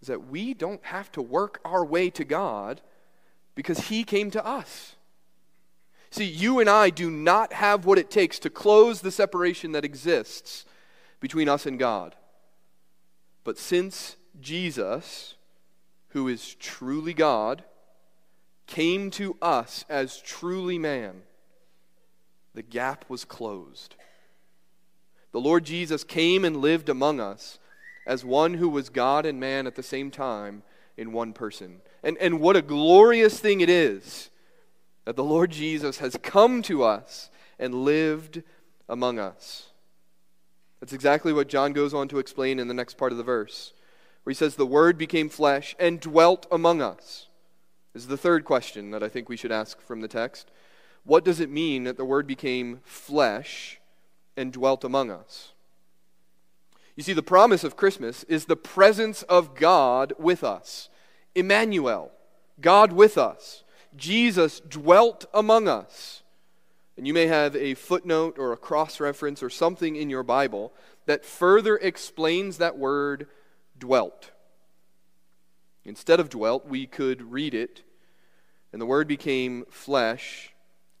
is 0.00 0.08
that 0.08 0.28
we 0.28 0.54
don't 0.54 0.84
have 0.84 1.12
to 1.12 1.22
work 1.22 1.60
our 1.64 1.84
way 1.84 2.10
to 2.10 2.24
God 2.24 2.80
because 3.54 3.88
He 3.88 4.04
came 4.04 4.30
to 4.32 4.44
us. 4.44 4.96
See, 6.10 6.24
you 6.24 6.60
and 6.60 6.68
I 6.68 6.90
do 6.90 7.10
not 7.10 7.54
have 7.54 7.86
what 7.86 7.98
it 7.98 8.10
takes 8.10 8.38
to 8.40 8.50
close 8.50 9.00
the 9.00 9.10
separation 9.10 9.72
that 9.72 9.84
exists 9.84 10.66
between 11.20 11.48
us 11.48 11.64
and 11.64 11.78
God. 11.78 12.16
But 13.44 13.56
since 13.56 14.16
Jesus, 14.40 15.36
who 16.08 16.28
is 16.28 16.54
truly 16.56 17.14
God, 17.14 17.64
came 18.66 19.10
to 19.12 19.36
us 19.40 19.84
as 19.88 20.18
truly 20.20 20.78
man, 20.78 21.22
the 22.54 22.62
gap 22.62 23.04
was 23.08 23.24
closed. 23.24 23.94
The 25.32 25.40
Lord 25.40 25.64
Jesus 25.64 26.04
came 26.04 26.44
and 26.44 26.58
lived 26.58 26.88
among 26.88 27.18
us 27.18 27.58
as 28.06 28.24
one 28.24 28.54
who 28.54 28.68
was 28.68 28.90
God 28.90 29.24
and 29.26 29.40
man 29.40 29.66
at 29.66 29.74
the 29.74 29.82
same 29.82 30.10
time 30.10 30.62
in 30.96 31.12
one 31.12 31.32
person. 31.32 31.80
And, 32.02 32.18
and 32.18 32.40
what 32.40 32.56
a 32.56 32.62
glorious 32.62 33.40
thing 33.40 33.60
it 33.60 33.70
is 33.70 34.30
that 35.04 35.16
the 35.16 35.24
Lord 35.24 35.50
Jesus 35.50 35.98
has 35.98 36.16
come 36.22 36.62
to 36.62 36.84
us 36.84 37.30
and 37.58 37.84
lived 37.84 38.42
among 38.88 39.18
us. 39.18 39.70
That's 40.80 40.92
exactly 40.92 41.32
what 41.32 41.48
John 41.48 41.72
goes 41.72 41.94
on 41.94 42.08
to 42.08 42.18
explain 42.18 42.58
in 42.58 42.68
the 42.68 42.74
next 42.74 42.96
part 42.96 43.12
of 43.12 43.18
the 43.18 43.24
verse, 43.24 43.72
where 44.22 44.32
he 44.32 44.36
says, 44.36 44.56
The 44.56 44.66
Word 44.66 44.98
became 44.98 45.28
flesh 45.28 45.74
and 45.78 46.00
dwelt 46.00 46.46
among 46.50 46.82
us. 46.82 47.28
This 47.92 48.02
is 48.02 48.08
the 48.08 48.16
third 48.16 48.44
question 48.44 48.90
that 48.90 49.02
I 49.02 49.08
think 49.08 49.28
we 49.28 49.36
should 49.36 49.52
ask 49.52 49.80
from 49.80 50.00
the 50.00 50.08
text. 50.08 50.50
What 51.04 51.24
does 51.24 51.40
it 51.40 51.50
mean 51.50 51.84
that 51.84 51.96
the 51.96 52.04
Word 52.04 52.26
became 52.26 52.80
flesh 52.84 53.80
and 54.36 54.52
dwelt 54.52 54.84
among 54.84 55.10
us? 55.10 55.52
You 56.96 57.02
see, 57.02 57.12
the 57.12 57.22
promise 57.22 57.64
of 57.64 57.76
Christmas 57.76 58.22
is 58.24 58.44
the 58.44 58.56
presence 58.56 59.22
of 59.22 59.54
God 59.54 60.12
with 60.18 60.44
us. 60.44 60.88
Emmanuel, 61.34 62.12
God 62.60 62.92
with 62.92 63.16
us. 63.16 63.64
Jesus 63.96 64.60
dwelt 64.60 65.24
among 65.32 65.68
us. 65.68 66.22
And 66.96 67.06
you 67.06 67.14
may 67.14 67.26
have 67.26 67.56
a 67.56 67.74
footnote 67.74 68.38
or 68.38 68.52
a 68.52 68.58
cross 68.58 69.00
reference 69.00 69.42
or 69.42 69.50
something 69.50 69.96
in 69.96 70.10
your 70.10 70.22
Bible 70.22 70.72
that 71.06 71.24
further 71.24 71.76
explains 71.76 72.58
that 72.58 72.78
word 72.78 73.26
dwelt. 73.78 74.30
Instead 75.84 76.20
of 76.20 76.28
dwelt, 76.28 76.66
we 76.66 76.86
could 76.86 77.32
read 77.32 77.54
it, 77.54 77.82
and 78.72 78.80
the 78.80 78.86
word 78.86 79.08
became 79.08 79.64
flesh 79.68 80.52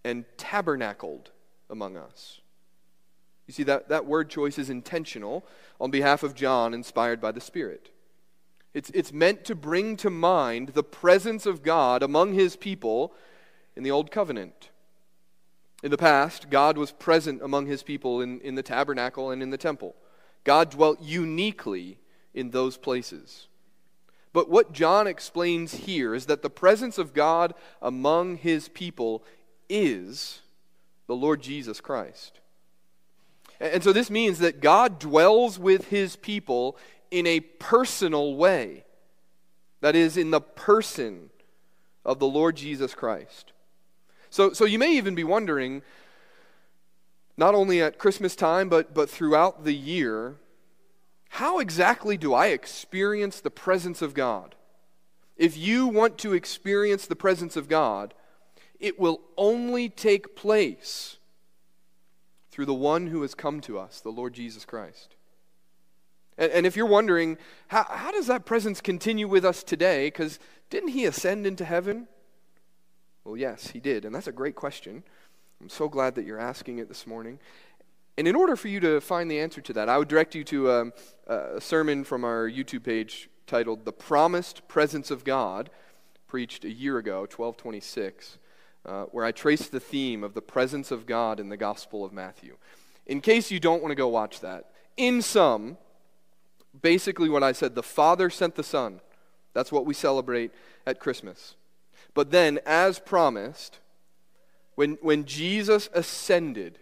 and 0.04 0.24
tabernacled 0.36 1.30
among 1.70 1.96
us. 1.96 2.41
You 3.46 3.54
see, 3.54 3.62
that, 3.64 3.88
that 3.88 4.06
word 4.06 4.30
choice 4.30 4.58
is 4.58 4.70
intentional 4.70 5.44
on 5.80 5.90
behalf 5.90 6.22
of 6.22 6.34
John, 6.34 6.74
inspired 6.74 7.20
by 7.20 7.32
the 7.32 7.40
Spirit. 7.40 7.90
It's, 8.74 8.90
it's 8.90 9.12
meant 9.12 9.44
to 9.44 9.54
bring 9.54 9.96
to 9.98 10.10
mind 10.10 10.70
the 10.70 10.82
presence 10.82 11.44
of 11.44 11.62
God 11.62 12.02
among 12.02 12.32
his 12.32 12.56
people 12.56 13.12
in 13.76 13.82
the 13.82 13.90
Old 13.90 14.10
Covenant. 14.10 14.70
In 15.82 15.90
the 15.90 15.98
past, 15.98 16.48
God 16.48 16.78
was 16.78 16.92
present 16.92 17.42
among 17.42 17.66
his 17.66 17.82
people 17.82 18.20
in, 18.20 18.40
in 18.40 18.54
the 18.54 18.62
tabernacle 18.62 19.30
and 19.30 19.42
in 19.42 19.50
the 19.50 19.58
temple. 19.58 19.96
God 20.44 20.70
dwelt 20.70 21.02
uniquely 21.02 21.98
in 22.32 22.50
those 22.50 22.76
places. 22.76 23.48
But 24.32 24.48
what 24.48 24.72
John 24.72 25.06
explains 25.06 25.74
here 25.74 26.14
is 26.14 26.26
that 26.26 26.42
the 26.42 26.48
presence 26.48 26.96
of 26.96 27.12
God 27.12 27.54
among 27.82 28.36
his 28.36 28.68
people 28.68 29.24
is 29.68 30.40
the 31.06 31.16
Lord 31.16 31.42
Jesus 31.42 31.80
Christ. 31.80 32.40
And 33.62 33.84
so 33.84 33.92
this 33.92 34.10
means 34.10 34.40
that 34.40 34.60
God 34.60 34.98
dwells 34.98 35.56
with 35.56 35.86
his 35.88 36.16
people 36.16 36.76
in 37.12 37.28
a 37.28 37.38
personal 37.38 38.34
way. 38.34 38.84
That 39.80 39.94
is, 39.94 40.16
in 40.16 40.32
the 40.32 40.40
person 40.40 41.30
of 42.04 42.18
the 42.18 42.26
Lord 42.26 42.56
Jesus 42.56 42.92
Christ. 42.92 43.52
So, 44.30 44.52
so 44.52 44.64
you 44.64 44.80
may 44.80 44.96
even 44.96 45.14
be 45.14 45.22
wondering, 45.22 45.82
not 47.36 47.54
only 47.54 47.80
at 47.80 47.98
Christmas 47.98 48.34
time, 48.34 48.68
but, 48.68 48.94
but 48.94 49.08
throughout 49.08 49.62
the 49.62 49.74
year, 49.74 50.36
how 51.28 51.60
exactly 51.60 52.16
do 52.16 52.34
I 52.34 52.48
experience 52.48 53.40
the 53.40 53.50
presence 53.50 54.02
of 54.02 54.12
God? 54.12 54.56
If 55.36 55.56
you 55.56 55.86
want 55.86 56.18
to 56.18 56.34
experience 56.34 57.06
the 57.06 57.16
presence 57.16 57.56
of 57.56 57.68
God, 57.68 58.12
it 58.80 58.98
will 58.98 59.20
only 59.36 59.88
take 59.88 60.34
place 60.34 61.18
through 62.52 62.66
the 62.66 62.74
one 62.74 63.08
who 63.08 63.22
has 63.22 63.34
come 63.34 63.60
to 63.62 63.78
us, 63.78 64.00
the 64.00 64.10
Lord 64.10 64.34
Jesus 64.34 64.64
Christ. 64.64 65.16
And, 66.36 66.52
and 66.52 66.66
if 66.66 66.76
you're 66.76 66.86
wondering, 66.86 67.38
how, 67.68 67.84
how 67.88 68.12
does 68.12 68.26
that 68.26 68.44
presence 68.44 68.80
continue 68.82 69.26
with 69.26 69.44
us 69.44 69.64
today? 69.64 70.08
Because 70.08 70.38
didn't 70.70 70.90
he 70.90 71.06
ascend 71.06 71.46
into 71.46 71.64
heaven? 71.64 72.08
Well, 73.24 73.38
yes, 73.38 73.68
he 73.68 73.80
did. 73.80 74.04
And 74.04 74.14
that's 74.14 74.26
a 74.26 74.32
great 74.32 74.54
question. 74.54 75.02
I'm 75.60 75.70
so 75.70 75.88
glad 75.88 76.14
that 76.16 76.26
you're 76.26 76.38
asking 76.38 76.78
it 76.78 76.88
this 76.88 77.06
morning. 77.06 77.38
And 78.18 78.28
in 78.28 78.36
order 78.36 78.54
for 78.54 78.68
you 78.68 78.80
to 78.80 79.00
find 79.00 79.30
the 79.30 79.40
answer 79.40 79.62
to 79.62 79.72
that, 79.72 79.88
I 79.88 79.96
would 79.96 80.08
direct 80.08 80.34
you 80.34 80.44
to 80.44 80.70
um, 80.70 80.92
a 81.26 81.60
sermon 81.60 82.04
from 82.04 82.24
our 82.24 82.48
YouTube 82.48 82.84
page 82.84 83.30
titled 83.46 83.86
The 83.86 83.92
Promised 83.92 84.68
Presence 84.68 85.10
of 85.10 85.24
God, 85.24 85.70
preached 86.26 86.64
a 86.64 86.70
year 86.70 86.98
ago, 86.98 87.20
1226, 87.20 88.38
uh, 88.84 89.04
where 89.04 89.24
I 89.24 89.32
trace 89.32 89.68
the 89.68 89.80
theme 89.80 90.24
of 90.24 90.34
the 90.34 90.42
presence 90.42 90.90
of 90.90 91.06
God 91.06 91.38
in 91.38 91.48
the 91.48 91.56
Gospel 91.56 92.04
of 92.04 92.12
Matthew. 92.12 92.56
In 93.06 93.20
case 93.20 93.50
you 93.50 93.60
don't 93.60 93.82
want 93.82 93.92
to 93.92 93.96
go 93.96 94.08
watch 94.08 94.40
that, 94.40 94.70
in 94.96 95.22
sum, 95.22 95.76
basically 96.80 97.28
what 97.28 97.42
I 97.42 97.52
said 97.52 97.74
the 97.74 97.82
Father 97.82 98.30
sent 98.30 98.54
the 98.54 98.62
Son. 98.62 99.00
That's 99.54 99.72
what 99.72 99.86
we 99.86 99.94
celebrate 99.94 100.50
at 100.86 101.00
Christmas. 101.00 101.56
But 102.14 102.30
then, 102.30 102.58
as 102.66 102.98
promised, 102.98 103.78
when, 104.74 104.98
when 105.02 105.24
Jesus 105.24 105.88
ascended, 105.92 106.78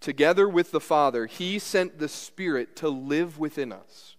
together 0.00 0.48
with 0.48 0.70
the 0.70 0.80
Father, 0.80 1.26
he 1.26 1.58
sent 1.58 1.98
the 1.98 2.08
Spirit 2.08 2.76
to 2.76 2.88
live 2.88 3.38
within 3.38 3.72
us. 3.72 4.16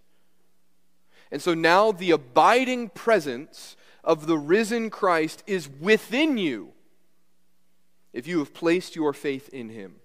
And 1.32 1.42
so 1.42 1.54
now 1.54 1.92
the 1.92 2.12
abiding 2.12 2.90
presence 2.90 3.76
of 4.04 4.28
the 4.28 4.38
risen 4.38 4.90
Christ 4.90 5.44
is 5.48 5.70
within 5.70 6.38
you 6.38 6.74
if 8.12 8.28
you 8.28 8.40
have 8.40 8.54
placed 8.54 8.96
your 8.96 9.14
faith 9.14 9.50
in 9.50 9.70
him. 9.70 9.96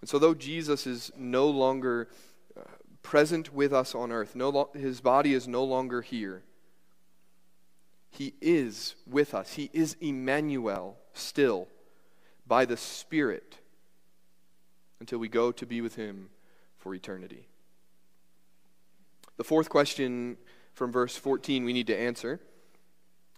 And 0.00 0.08
so, 0.08 0.18
though 0.18 0.34
Jesus 0.34 0.86
is 0.86 1.10
no 1.16 1.48
longer 1.48 2.08
uh, 2.56 2.62
present 3.02 3.52
with 3.52 3.72
us 3.72 3.94
on 3.94 4.12
earth, 4.12 4.36
no 4.36 4.48
lo- 4.48 4.70
his 4.74 5.00
body 5.00 5.34
is 5.34 5.48
no 5.48 5.64
longer 5.64 6.02
here, 6.02 6.44
he 8.10 8.34
is 8.40 8.94
with 9.06 9.34
us. 9.34 9.54
He 9.54 9.70
is 9.72 9.96
Emmanuel 10.00 10.96
still 11.14 11.68
by 12.46 12.64
the 12.64 12.76
Spirit 12.76 13.58
until 15.00 15.18
we 15.18 15.28
go 15.28 15.52
to 15.52 15.66
be 15.66 15.80
with 15.80 15.96
him 15.96 16.30
for 16.78 16.94
eternity. 16.94 17.48
The 19.36 19.44
fourth 19.44 19.68
question 19.68 20.36
from 20.78 20.92
verse 20.92 21.16
14 21.16 21.64
we 21.64 21.72
need 21.72 21.88
to 21.88 21.98
answer 21.98 22.40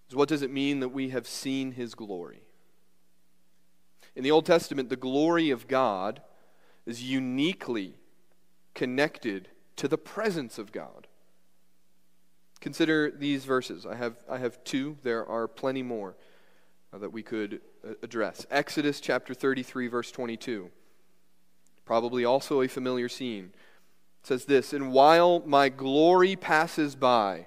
is 0.08 0.14
what 0.14 0.28
does 0.28 0.42
it 0.42 0.50
mean 0.50 0.80
that 0.80 0.90
we 0.90 1.08
have 1.08 1.26
seen 1.26 1.72
his 1.72 1.94
glory? 1.94 2.42
In 4.14 4.24
the 4.24 4.30
Old 4.30 4.44
Testament, 4.44 4.88
the 4.88 4.96
glory 4.96 5.50
of 5.50 5.68
God 5.68 6.20
is 6.84 7.02
uniquely 7.02 7.94
connected 8.74 9.48
to 9.76 9.88
the 9.88 9.96
presence 9.96 10.58
of 10.58 10.72
God. 10.72 11.06
Consider 12.60 13.10
these 13.10 13.44
verses. 13.44 13.86
I 13.86 13.94
have, 13.94 14.16
I 14.28 14.38
have 14.38 14.62
two, 14.64 14.98
there 15.02 15.24
are 15.24 15.48
plenty 15.48 15.82
more 15.82 16.16
uh, 16.92 16.98
that 16.98 17.12
we 17.12 17.22
could 17.22 17.60
uh, 17.86 17.92
address. 18.02 18.44
Exodus 18.50 19.00
chapter 19.00 19.32
33, 19.32 19.86
verse 19.86 20.10
22. 20.10 20.70
Probably 21.84 22.24
also 22.24 22.60
a 22.60 22.68
familiar 22.68 23.08
scene. 23.08 23.52
Says 24.22 24.44
this 24.44 24.72
And 24.72 24.92
while 24.92 25.40
my 25.46 25.68
glory 25.68 26.36
passes 26.36 26.94
by, 26.94 27.46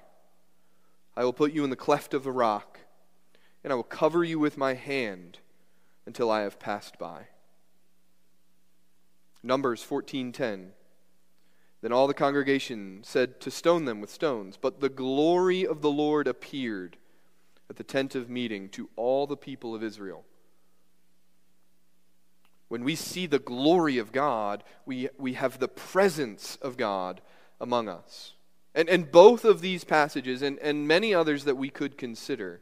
I 1.16 1.24
will 1.24 1.32
put 1.32 1.52
you 1.52 1.64
in 1.64 1.70
the 1.70 1.76
cleft 1.76 2.14
of 2.14 2.24
the 2.24 2.32
rock, 2.32 2.80
and 3.62 3.72
I 3.72 3.76
will 3.76 3.82
cover 3.82 4.24
you 4.24 4.38
with 4.38 4.58
my 4.58 4.74
hand 4.74 5.38
until 6.06 6.30
I 6.30 6.40
have 6.40 6.58
passed 6.58 6.98
by. 6.98 7.28
Numbers 9.42 9.82
14:10 9.84 10.72
Then 11.82 11.92
all 11.92 12.06
the 12.06 12.14
congregation 12.14 13.04
said 13.04 13.40
to 13.40 13.50
stone 13.50 13.84
them 13.84 14.00
with 14.00 14.10
stones 14.10 14.56
but 14.56 14.80
the 14.80 14.88
glory 14.88 15.66
of 15.66 15.82
the 15.82 15.90
Lord 15.90 16.26
appeared 16.26 16.96
at 17.68 17.76
the 17.76 17.84
tent 17.84 18.14
of 18.14 18.30
meeting 18.30 18.68
to 18.70 18.88
all 18.96 19.26
the 19.26 19.36
people 19.36 19.74
of 19.74 19.82
Israel 19.82 20.24
When 22.74 22.82
we 22.82 22.96
see 22.96 23.26
the 23.26 23.38
glory 23.38 23.98
of 23.98 24.10
God 24.10 24.64
we 24.84 25.08
we 25.16 25.34
have 25.34 25.60
the 25.60 25.68
presence 25.68 26.58
of 26.60 26.76
God 26.76 27.20
among 27.60 27.88
us 27.88 28.32
and 28.74 28.88
and 28.88 29.12
both 29.12 29.44
of 29.44 29.60
these 29.60 29.84
passages 29.84 30.42
and 30.42 30.58
and 30.58 30.88
many 30.88 31.14
others 31.14 31.44
that 31.44 31.56
we 31.56 31.70
could 31.70 31.96
consider 31.96 32.60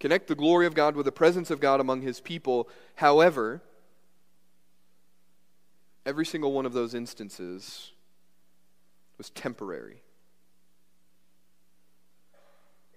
connect 0.00 0.28
the 0.28 0.34
glory 0.34 0.64
of 0.64 0.74
God 0.74 0.96
with 0.96 1.04
the 1.04 1.12
presence 1.12 1.50
of 1.50 1.60
God 1.60 1.78
among 1.78 2.00
his 2.00 2.20
people 2.20 2.70
however 2.94 3.60
Every 6.04 6.26
single 6.26 6.52
one 6.52 6.66
of 6.66 6.72
those 6.72 6.94
instances 6.94 7.92
was 9.18 9.30
temporary. 9.30 10.02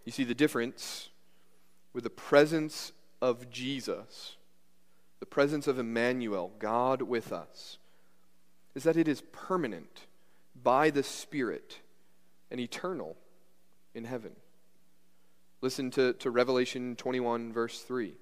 You 0.06 0.12
see 0.12 0.24
the 0.24 0.34
difference 0.34 1.10
with 1.94 2.04
the 2.04 2.10
presence 2.10 2.92
of 3.22 3.50
Jesus, 3.50 4.38
the 5.20 5.26
presence 5.26 5.68
of 5.68 5.80
Emmanuel, 5.80 6.52
God 6.60 7.02
with 7.02 7.32
us, 7.32 7.78
is 8.74 8.84
that 8.84 8.98
it 8.98 9.08
is 9.08 9.22
permanent 9.32 10.08
by 10.62 10.90
the 10.90 11.04
Spirit 11.04 11.80
and 12.52 12.60
eternal 12.60 13.16
in 13.94 14.06
heaven. 14.06 14.32
Listen 15.62 15.90
to, 15.92 16.14
to 16.14 16.30
Revelation 16.30 16.96
21, 16.96 17.52
verse 17.54 17.82
3. 17.82 18.08
It 18.08 18.16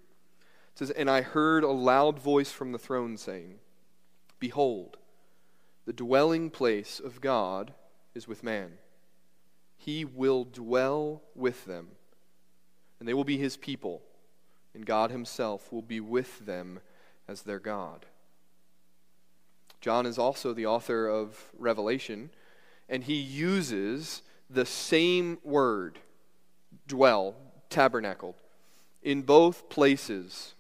says, 0.76 0.92
And 0.92 1.10
I 1.10 1.22
heard 1.22 1.64
a 1.64 1.70
loud 1.70 2.20
voice 2.20 2.52
from 2.52 2.72
the 2.72 2.80
throne 2.80 3.18
saying, 3.18 3.60
Behold, 4.40 4.98
the 5.86 5.94
dwelling 5.94 6.50
place 6.50 7.00
of 7.04 7.22
God 7.22 7.74
is 8.16 8.28
with 8.28 8.44
man. 8.44 8.74
He 9.78 10.06
will 10.06 10.46
dwell 10.46 11.22
with 11.36 11.66
them, 11.66 11.90
and 13.00 13.08
they 13.08 13.14
will 13.14 13.26
be 13.26 13.38
his 13.38 13.58
people, 13.58 14.02
and 14.74 14.86
God 14.86 15.12
himself 15.12 15.72
will 15.72 15.82
be 15.82 16.00
with 16.00 16.46
them 16.46 16.80
as 17.28 17.44
their 17.44 17.60
God. 17.60 18.06
John 19.82 20.06
is 20.06 20.18
also 20.18 20.54
the 20.54 20.66
author 20.66 21.08
of 21.08 21.52
Revelation, 21.58 22.30
and 22.88 23.04
he 23.04 23.16
uses 23.16 24.22
the 24.50 24.66
same 24.66 25.40
word, 25.44 26.00
dwell, 26.88 27.36
tabernacled, 27.70 28.36
in 29.02 29.24
both 29.24 29.68
places 29.70 30.54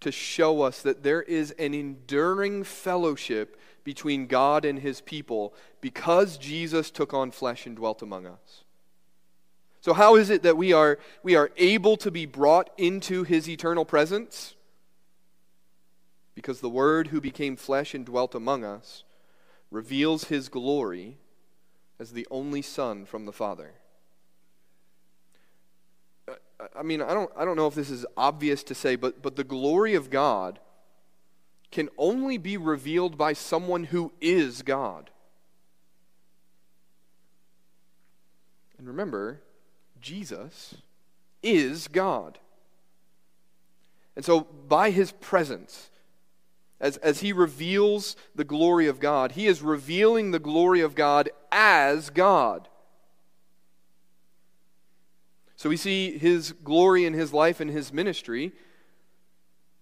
to 0.00 0.12
show 0.12 0.62
us 0.62 0.82
that 0.82 1.02
there 1.02 1.22
is 1.22 1.52
an 1.52 1.72
enduring 1.72 2.64
fellowship 2.64 3.58
between 3.82 4.26
God 4.26 4.64
and 4.64 4.80
his 4.80 5.00
people 5.00 5.54
because 5.80 6.36
Jesus 6.36 6.90
took 6.90 7.14
on 7.14 7.30
flesh 7.30 7.66
and 7.66 7.76
dwelt 7.76 8.02
among 8.02 8.26
us. 8.26 8.64
So, 9.86 9.94
how 9.94 10.16
is 10.16 10.30
it 10.30 10.42
that 10.42 10.56
we 10.56 10.72
are, 10.72 10.98
we 11.22 11.36
are 11.36 11.52
able 11.56 11.96
to 11.98 12.10
be 12.10 12.26
brought 12.26 12.70
into 12.76 13.22
his 13.22 13.48
eternal 13.48 13.84
presence? 13.84 14.56
Because 16.34 16.58
the 16.58 16.68
Word 16.68 17.06
who 17.06 17.20
became 17.20 17.54
flesh 17.54 17.94
and 17.94 18.04
dwelt 18.04 18.34
among 18.34 18.64
us 18.64 19.04
reveals 19.70 20.24
his 20.24 20.48
glory 20.48 21.18
as 22.00 22.10
the 22.10 22.26
only 22.32 22.62
Son 22.62 23.04
from 23.04 23.26
the 23.26 23.32
Father. 23.32 23.74
I 26.74 26.82
mean, 26.82 27.00
I 27.00 27.14
don't, 27.14 27.30
I 27.36 27.44
don't 27.44 27.56
know 27.56 27.68
if 27.68 27.76
this 27.76 27.88
is 27.88 28.04
obvious 28.16 28.64
to 28.64 28.74
say, 28.74 28.96
but, 28.96 29.22
but 29.22 29.36
the 29.36 29.44
glory 29.44 29.94
of 29.94 30.10
God 30.10 30.58
can 31.70 31.90
only 31.96 32.38
be 32.38 32.56
revealed 32.56 33.16
by 33.16 33.34
someone 33.34 33.84
who 33.84 34.12
is 34.20 34.62
God. 34.62 35.10
And 38.78 38.88
remember, 38.88 39.42
Jesus 40.00 40.76
is 41.42 41.88
God. 41.88 42.38
And 44.14 44.24
so, 44.24 44.40
by 44.40 44.90
his 44.90 45.12
presence, 45.12 45.90
as, 46.80 46.96
as 46.98 47.20
he 47.20 47.32
reveals 47.32 48.16
the 48.34 48.44
glory 48.44 48.86
of 48.86 49.00
God, 49.00 49.32
he 49.32 49.46
is 49.46 49.62
revealing 49.62 50.30
the 50.30 50.38
glory 50.38 50.80
of 50.80 50.94
God 50.94 51.30
as 51.50 52.10
God. 52.10 52.68
So 55.56 55.70
we 55.70 55.76
see 55.78 56.18
his 56.18 56.52
glory 56.52 57.06
in 57.06 57.14
his 57.14 57.32
life 57.32 57.60
and 57.60 57.70
his 57.70 57.92
ministry 57.92 58.52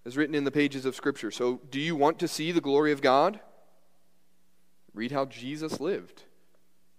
as 0.07 0.17
written 0.17 0.35
in 0.35 0.45
the 0.45 0.53
pages 0.53 0.85
of 0.85 0.95
Scripture. 0.95 1.31
So, 1.31 1.61
do 1.71 1.81
you 1.81 1.97
want 1.97 2.19
to 2.21 2.29
see 2.29 2.53
the 2.53 2.61
glory 2.61 2.93
of 2.93 3.03
God? 3.03 3.41
Read 4.93 5.11
how 5.11 5.25
Jesus 5.25 5.81
lived 5.81 6.25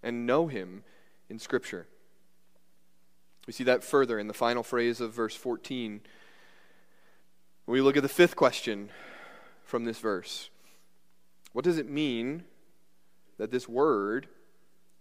and 0.04 0.26
know 0.26 0.48
him 0.48 0.84
in 1.30 1.40
Scripture. 1.40 1.88
We 3.46 3.54
see 3.54 3.64
that 3.66 3.84
further 3.84 4.18
in 4.18 4.28
the 4.28 4.34
final 4.34 4.64
phrase 4.64 5.00
of 5.00 5.14
verse 5.14 5.36
14. 5.36 6.02
we 7.68 7.82
look 7.82 7.98
at 7.98 8.04
the 8.04 8.10
fifth 8.10 8.36
question 8.36 8.90
from 9.64 9.86
this 9.86 10.00
verse 10.00 10.50
What 11.54 11.66
does 11.66 11.78
it 11.78 11.90
mean 11.90 12.44
that 13.38 13.52
this 13.52 13.70
word 13.70 14.28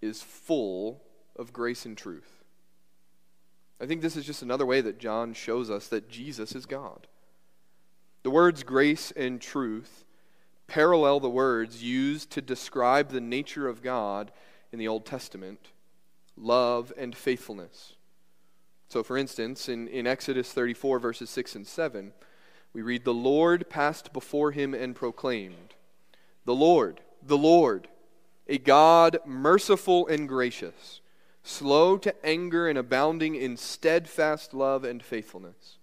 is 0.02 0.22
full 0.22 1.02
of 1.36 1.52
grace 1.52 1.86
and 1.86 1.96
truth? 1.96 2.44
I 3.80 3.86
think 3.86 4.02
this 4.02 4.16
is 4.16 4.24
just 4.24 4.42
another 4.42 4.66
way 4.66 4.80
that 4.80 4.98
John 4.98 5.34
shows 5.34 5.70
us 5.70 5.88
that 5.88 6.08
Jesus 6.08 6.54
is 6.54 6.66
God. 6.66 7.06
The 8.22 8.30
words 8.30 8.62
grace 8.62 9.10
and 9.10 9.40
truth 9.40 10.04
parallel 10.66 11.20
the 11.20 11.28
words 11.28 11.82
used 11.82 12.30
to 12.30 12.40
describe 12.40 13.10
the 13.10 13.20
nature 13.20 13.68
of 13.68 13.82
God 13.82 14.32
in 14.72 14.78
the 14.78 14.88
Old 14.88 15.06
Testament 15.06 15.70
love 16.36 16.92
and 16.96 17.14
faithfulness. 17.14 17.93
So, 18.88 19.02
for 19.02 19.16
instance, 19.16 19.68
in, 19.68 19.88
in 19.88 20.06
Exodus 20.06 20.52
34, 20.52 20.98
verses 20.98 21.30
6 21.30 21.56
and 21.56 21.66
7, 21.66 22.12
we 22.72 22.82
read, 22.82 23.04
The 23.04 23.14
Lord 23.14 23.68
passed 23.68 24.12
before 24.12 24.52
him 24.52 24.74
and 24.74 24.94
proclaimed, 24.94 25.74
The 26.44 26.54
Lord, 26.54 27.00
the 27.22 27.38
Lord, 27.38 27.88
a 28.46 28.58
God 28.58 29.18
merciful 29.24 30.06
and 30.06 30.28
gracious 30.28 31.00
slow 31.44 31.98
to 31.98 32.26
anger 32.26 32.66
and 32.66 32.78
abounding 32.78 33.34
in 33.34 33.56
steadfast 33.56 34.54
love 34.54 34.82
and 34.82 35.02
faithfulness, 35.02 35.76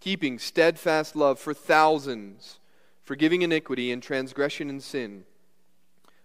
keeping 0.00 0.38
steadfast 0.38 1.16
love 1.16 1.38
for 1.38 1.54
thousands, 1.54 2.60
forgiving 3.02 3.40
iniquity 3.40 3.90
and 3.90 4.02
transgression 4.02 4.68
and 4.68 4.82
sin, 4.82 5.24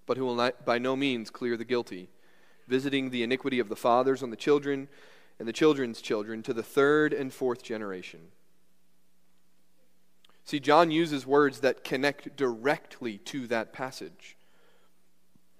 but 0.05 0.17
who 0.17 0.25
will 0.25 0.35
not, 0.35 0.65
by 0.65 0.77
no 0.77 0.95
means 0.95 1.29
clear 1.29 1.55
the 1.55 1.63
guilty, 1.63 2.09
visiting 2.67 3.09
the 3.09 3.23
iniquity 3.23 3.59
of 3.59 3.69
the 3.69 3.75
fathers 3.75 4.21
on 4.21 4.29
the 4.29 4.35
children 4.35 4.89
and 5.39 5.47
the 5.47 5.53
children's 5.53 6.01
children 6.01 6.43
to 6.43 6.53
the 6.53 6.63
third 6.63 7.13
and 7.13 7.33
fourth 7.33 7.63
generation. 7.63 8.19
See, 10.43 10.59
John 10.59 10.91
uses 10.91 11.27
words 11.27 11.59
that 11.59 11.83
connect 11.83 12.37
directly 12.37 13.17
to 13.19 13.47
that 13.47 13.73
passage. 13.73 14.37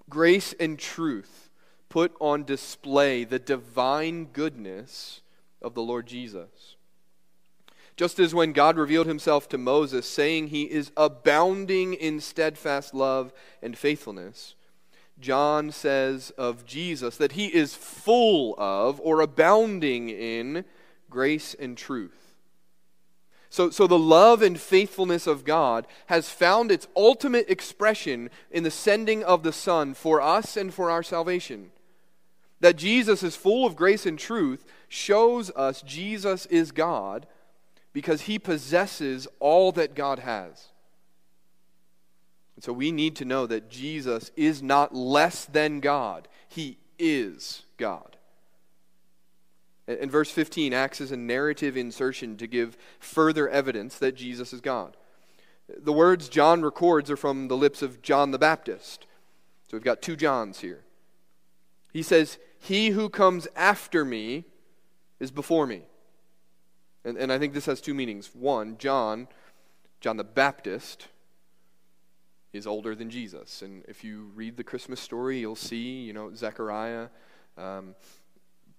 Grace 0.10 0.54
and 0.60 0.80
truth 0.80 1.50
put 1.90 2.14
on 2.22 2.44
display 2.44 3.24
the 3.24 3.40
divine 3.40 4.26
goodness 4.26 5.22
of 5.62 5.74
the 5.74 5.82
Lord 5.82 6.08
Jesus. 6.08 6.76
Just 7.98 8.20
as 8.20 8.34
when 8.34 8.54
God 8.54 8.78
revealed 8.78 9.08
himself 9.08 9.50
to 9.50 9.58
Moses, 9.58 10.08
saying 10.08 10.48
he 10.48 10.64
is 10.64 10.92
abounding 10.96 11.94
in 11.94 12.22
steadfast 12.22 12.94
love 12.94 13.34
and 13.62 13.78
faithfulness, 13.78 14.56
John 15.20 15.72
says 15.72 16.32
of 16.38 16.66
Jesus 16.66 17.18
that 17.18 17.34
he 17.34 17.48
is 17.48 17.76
full 17.76 18.56
of 18.58 19.00
or 19.04 19.22
abounding 19.22 20.10
in 20.10 20.66
grace 21.10 21.56
and 21.60 21.78
truth. 21.78 22.36
So, 23.50 23.70
so 23.70 23.88
the 23.88 23.98
love 23.98 24.42
and 24.42 24.60
faithfulness 24.60 25.26
of 25.26 25.46
God 25.46 25.88
has 26.08 26.30
found 26.30 26.72
its 26.72 26.88
ultimate 26.96 27.50
expression 27.50 28.30
in 28.52 28.64
the 28.64 28.72
sending 28.72 29.24
of 29.24 29.44
the 29.44 29.54
Son 29.54 29.94
for 29.94 30.22
us 30.22 30.58
and 30.58 30.74
for 30.74 30.92
our 30.92 31.02
salvation. 31.02 31.72
That 32.60 32.76
Jesus 32.76 33.24
is 33.24 33.36
full 33.36 33.66
of 33.66 33.76
grace 33.76 34.06
and 34.06 34.20
truth 34.20 34.66
shows 34.88 35.50
us 35.52 35.82
Jesus 35.82 36.46
is 36.48 36.72
God 36.72 37.26
because 37.94 38.22
he 38.22 38.38
possesses 38.38 39.28
all 39.40 39.72
that 39.72 39.96
God 39.96 40.20
has. 40.20 40.68
And 42.58 42.64
so 42.64 42.74
we 42.74 42.92
need 42.92 43.16
to 43.18 43.26
know 43.26 43.46
that 43.46 43.70
Jesus 43.70 44.32
is 44.36 44.64
not 44.64 44.94
less 44.94 45.46
than 45.46 45.80
God, 45.80 46.28
he 46.50 46.80
is 46.98 47.62
God. 47.78 48.18
And 49.88 50.12
verse 50.12 50.32
15 50.32 50.74
acts 50.74 51.00
as 51.00 51.12
a 51.12 51.18
narrative 51.18 51.78
insertion 51.78 52.36
to 52.38 52.48
give 52.48 52.76
further 53.00 53.48
evidence 53.48 54.00
that 54.00 54.16
Jesus 54.16 54.54
is 54.54 54.60
God. 54.60 54.98
The 55.70 55.94
words 55.94 56.30
John 56.30 56.64
records 56.64 57.12
are 57.12 57.16
from 57.16 57.48
the 57.48 57.56
lips 57.56 57.84
of 57.84 58.02
John 58.02 58.32
the 58.32 58.40
Baptist. 58.40 59.06
So 59.70 59.78
we've 59.78 59.84
got 59.84 60.02
two 60.02 60.16
Johns 60.16 60.62
here. 60.62 60.84
He 61.94 62.02
says, 62.02 62.40
he 62.60 62.90
who 62.90 63.08
comes 63.08 63.48
after 63.56 64.04
me 64.04 64.46
is 65.20 65.30
before 65.30 65.68
me. 65.68 65.84
And, 67.06 67.18
and 67.18 67.32
I 67.32 67.38
think 67.38 67.54
this 67.54 67.68
has 67.68 67.82
two 67.82 67.94
meanings. 67.94 68.32
One, 68.34 68.80
John, 68.80 69.28
John 70.02 70.18
the 70.18 70.24
Baptist, 70.24 71.08
is 72.54 72.66
older 72.66 72.96
than 72.96 73.10
Jesus. 73.10 73.62
And 73.62 73.84
if 73.88 74.04
you 74.04 74.32
read 74.36 74.58
the 74.58 74.64
Christmas 74.64 75.00
story, 75.00 75.40
you'll 75.40 75.56
see, 75.56 76.02
you 76.02 76.14
know, 76.14 76.34
Zechariah 76.34 77.08
um, 77.58 77.96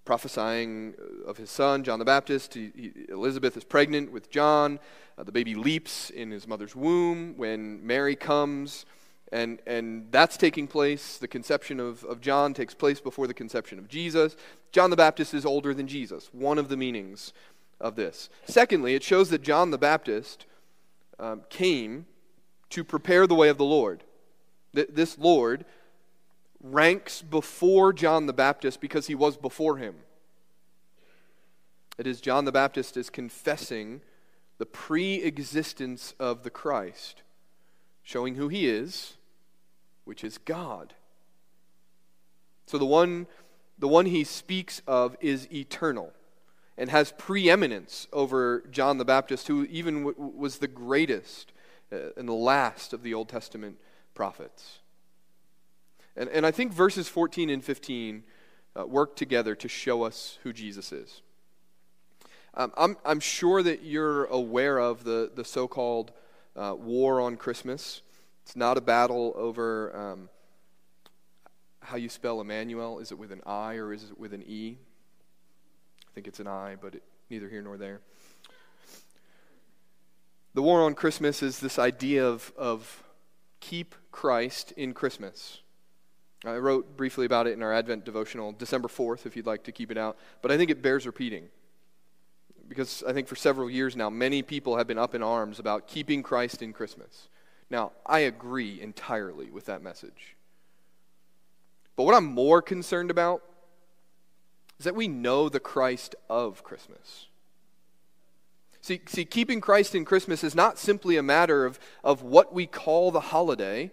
prophesying 0.05 0.95
of 1.27 1.37
his 1.37 1.49
son, 1.49 1.83
John 1.83 1.99
the 1.99 2.05
Baptist. 2.05 2.53
He, 2.53 2.71
he, 2.75 2.91
Elizabeth 3.09 3.55
is 3.55 3.63
pregnant 3.63 4.11
with 4.11 4.29
John. 4.31 4.79
Uh, 5.17 5.23
the 5.23 5.31
baby 5.31 5.55
leaps 5.55 6.09
in 6.09 6.31
his 6.31 6.47
mother's 6.47 6.75
womb 6.75 7.35
when 7.37 7.85
Mary 7.85 8.15
comes. 8.15 8.85
And, 9.31 9.59
and 9.67 10.07
that's 10.11 10.37
taking 10.37 10.67
place. 10.67 11.17
The 11.17 11.27
conception 11.27 11.79
of, 11.79 12.03
of 12.05 12.21
John 12.21 12.53
takes 12.55 12.73
place 12.73 12.99
before 12.99 13.27
the 13.27 13.33
conception 13.33 13.77
of 13.77 13.87
Jesus. 13.87 14.35
John 14.71 14.89
the 14.89 14.95
Baptist 14.95 15.33
is 15.33 15.45
older 15.45 15.73
than 15.73 15.87
Jesus, 15.87 16.29
one 16.31 16.57
of 16.57 16.69
the 16.69 16.77
meanings 16.77 17.33
of 17.79 17.95
this. 17.95 18.29
Secondly, 18.45 18.95
it 18.95 19.03
shows 19.03 19.29
that 19.29 19.43
John 19.43 19.71
the 19.71 19.77
Baptist 19.77 20.47
um, 21.19 21.43
came 21.49 22.07
to 22.71 22.83
prepare 22.83 23.27
the 23.27 23.35
way 23.35 23.49
of 23.49 23.57
the 23.57 23.65
Lord. 23.65 24.03
Th- 24.75 24.89
this 24.91 25.17
Lord 25.17 25.65
ranks 26.61 27.21
before 27.21 27.93
John 27.93 28.25
the 28.25 28.33
Baptist 28.33 28.81
because 28.81 29.07
he 29.07 29.15
was 29.15 29.37
before 29.37 29.77
him. 29.77 29.95
It 31.97 32.07
is 32.07 32.21
John 32.21 32.45
the 32.45 32.51
Baptist 32.51 32.95
is 32.97 33.09
confessing 33.09 34.01
the 34.57 34.65
pre 34.65 35.15
existence 35.15 36.13
of 36.19 36.43
the 36.43 36.49
Christ, 36.49 37.23
showing 38.03 38.35
who 38.35 38.47
he 38.47 38.67
is 38.67 39.17
which 40.09 40.23
is 40.23 40.39
God. 40.39 40.95
So 42.65 42.79
the 42.79 42.85
one, 42.85 43.27
the 43.77 43.87
one 43.87 44.07
he 44.07 44.23
speaks 44.23 44.81
of 44.87 45.15
is 45.21 45.47
eternal 45.53 46.13
and 46.79 46.89
has 46.89 47.13
preeminence 47.15 48.07
over 48.11 48.63
John 48.71 48.97
the 48.97 49.05
Baptist, 49.05 49.47
who 49.47 49.65
even 49.65 50.05
w- 50.05 50.15
was 50.35 50.57
the 50.57 50.67
greatest 50.67 51.51
and 51.91 52.27
the 52.27 52.33
last 52.33 52.93
of 52.93 53.03
the 53.03 53.13
Old 53.13 53.29
Testament 53.29 53.77
prophets. 54.13 54.79
And, 56.15 56.29
and 56.29 56.45
I 56.45 56.51
think 56.51 56.73
verses 56.73 57.07
14 57.07 57.49
and 57.49 57.63
15 57.63 58.23
uh, 58.77 58.85
work 58.85 59.15
together 59.15 59.55
to 59.55 59.67
show 59.67 60.03
us 60.03 60.37
who 60.43 60.53
Jesus 60.53 60.91
is. 60.91 61.21
Um, 62.53 62.73
I'm, 62.77 62.97
I'm 63.05 63.19
sure 63.19 63.63
that 63.63 63.83
you're 63.83 64.25
aware 64.25 64.79
of 64.79 65.03
the, 65.03 65.31
the 65.33 65.45
so 65.45 65.67
called 65.67 66.11
uh, 66.55 66.75
war 66.77 67.21
on 67.21 67.37
Christmas. 67.37 68.01
It's 68.43 68.55
not 68.55 68.77
a 68.77 68.81
battle 68.81 69.33
over 69.35 69.95
um, 69.95 70.29
how 71.81 71.97
you 71.97 72.09
spell 72.09 72.41
Emmanuel. 72.41 72.99
Is 72.99 73.11
it 73.11 73.17
with 73.17 73.31
an 73.31 73.41
I 73.45 73.75
or 73.75 73.93
is 73.93 74.03
it 74.03 74.19
with 74.19 74.33
an 74.33 74.43
E? 74.45 74.77
I 76.07 76.11
think 76.13 76.27
it's 76.27 76.39
an 76.39 76.47
I, 76.47 76.75
but 76.81 76.95
it, 76.95 77.03
neither 77.29 77.47
here 77.47 77.61
nor 77.61 77.77
there. 77.77 78.01
The 80.53 80.61
war 80.61 80.81
on 80.81 80.95
Christmas 80.95 81.43
is 81.43 81.59
this 81.59 81.77
idea 81.77 82.25
of, 82.25 82.51
of 82.57 83.03
keep 83.59 83.93
Christ 84.11 84.71
in 84.73 84.93
Christmas. 84.93 85.59
I 86.45 86.55
wrote 86.55 86.97
briefly 86.97 87.25
about 87.25 87.47
it 87.47 87.53
in 87.53 87.61
our 87.61 87.73
Advent 87.73 88.05
devotional, 88.05 88.53
December 88.53 88.87
4th, 88.87 89.25
if 89.25 89.35
you'd 89.35 89.45
like 89.45 89.63
to 89.65 89.71
keep 89.71 89.91
it 89.91 89.97
out. 89.97 90.17
But 90.41 90.51
I 90.51 90.57
think 90.57 90.71
it 90.71 90.81
bears 90.81 91.05
repeating. 91.05 91.49
Because 92.67 93.03
I 93.07 93.13
think 93.13 93.27
for 93.27 93.35
several 93.35 93.69
years 93.69 93.95
now, 93.95 94.09
many 94.09 94.41
people 94.41 94.77
have 94.77 94.87
been 94.87 94.97
up 94.97 95.13
in 95.13 95.21
arms 95.21 95.59
about 95.59 95.87
keeping 95.87 96.23
Christ 96.23 96.61
in 96.61 96.71
Christmas. 96.73 97.27
Now, 97.69 97.91
I 98.05 98.19
agree 98.19 98.81
entirely 98.81 99.49
with 99.51 99.65
that 99.65 99.83
message. 99.83 100.35
But 101.95 102.03
what 102.03 102.15
I'm 102.15 102.25
more 102.25 102.61
concerned 102.61 103.11
about 103.11 103.43
is 104.79 104.85
that 104.85 104.95
we 104.95 105.07
know 105.07 105.49
the 105.49 105.59
Christ 105.59 106.15
of 106.29 106.63
Christmas. 106.63 107.28
See, 108.81 109.01
see, 109.07 109.25
keeping 109.25 109.61
Christ 109.61 109.93
in 109.93 110.05
Christmas 110.05 110.43
is 110.43 110.55
not 110.55 110.77
simply 110.77 111.17
a 111.17 111.23
matter 111.23 111.65
of, 111.65 111.79
of 112.03 112.21
what 112.21 112.53
we 112.53 112.65
call 112.65 113.11
the 113.11 113.19
holiday 113.19 113.91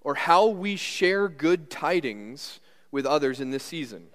or 0.00 0.14
how 0.14 0.46
we 0.46 0.76
share 0.76 1.28
good 1.28 1.70
tidings 1.70 2.60
with 2.90 3.06
others 3.06 3.40
in 3.40 3.50
this 3.50 3.62
season. 3.62 4.06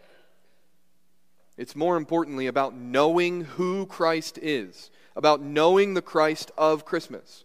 It's 1.58 1.76
more 1.76 1.98
importantly 1.98 2.48
about 2.48 2.76
knowing 2.76 3.42
who 3.42 3.86
Christ 3.86 4.40
is, 4.42 4.90
about 5.16 5.42
knowing 5.42 5.94
the 5.94 6.02
Christ 6.02 6.52
of 6.58 6.86
Christmas. 6.86 7.44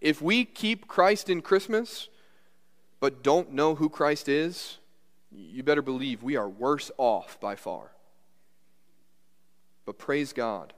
If 0.00 0.20
we 0.20 0.44
keep 0.44 0.88
Christ 0.88 1.30
in 1.30 1.40
Christmas, 1.40 2.08
but 3.00 3.22
don't 3.22 3.52
know 3.52 3.76
who 3.76 3.88
Christ 3.88 4.28
is, 4.28 4.78
you 5.30 5.62
better 5.62 5.82
believe 5.82 6.22
we 6.22 6.36
are 6.36 6.48
worse 6.48 6.90
off 6.98 7.38
by 7.40 7.54
far. 7.54 7.92
But 9.84 9.98
praise 9.98 10.32
God 10.32 10.74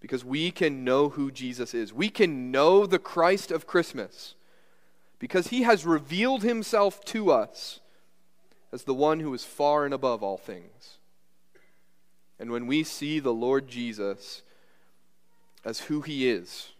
because 0.00 0.24
we 0.24 0.50
can 0.50 0.84
know 0.84 1.08
who 1.10 1.30
Jesus 1.30 1.74
is. 1.74 1.92
We 1.92 2.08
can 2.08 2.50
know 2.50 2.86
the 2.86 2.98
Christ 2.98 3.50
of 3.50 3.66
Christmas 3.66 4.34
because 5.18 5.48
he 5.48 5.62
has 5.62 5.86
revealed 5.86 6.42
himself 6.42 7.04
to 7.06 7.30
us 7.30 7.80
as 8.72 8.84
the 8.84 8.94
one 8.94 9.20
who 9.20 9.32
is 9.32 9.44
far 9.44 9.84
and 9.84 9.94
above 9.94 10.22
all 10.22 10.36
things. 10.36 10.98
And 12.38 12.50
when 12.50 12.66
we 12.66 12.82
see 12.82 13.18
the 13.18 13.32
Lord 13.32 13.68
Jesus 13.68 14.42
as 15.64 15.80
who 15.80 16.02
he 16.02 16.28
is, 16.28 16.70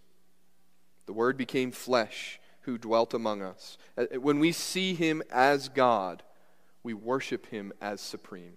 the 1.07 1.13
Word 1.13 1.37
became 1.37 1.73
flesh 1.73 2.39
who 2.63 2.77
dwelt 2.77 3.15
among 3.15 3.43
us. 3.43 3.79
Uh, 3.97 4.05
when 4.21 4.39
we 4.39 4.53
see 4.53 4.95
him 4.95 5.23
as 5.31 5.69
God, 5.69 6.23
we 6.83 6.93
worship 6.93 7.47
him 7.47 7.73
as 7.81 8.01
supreme. 8.01 8.57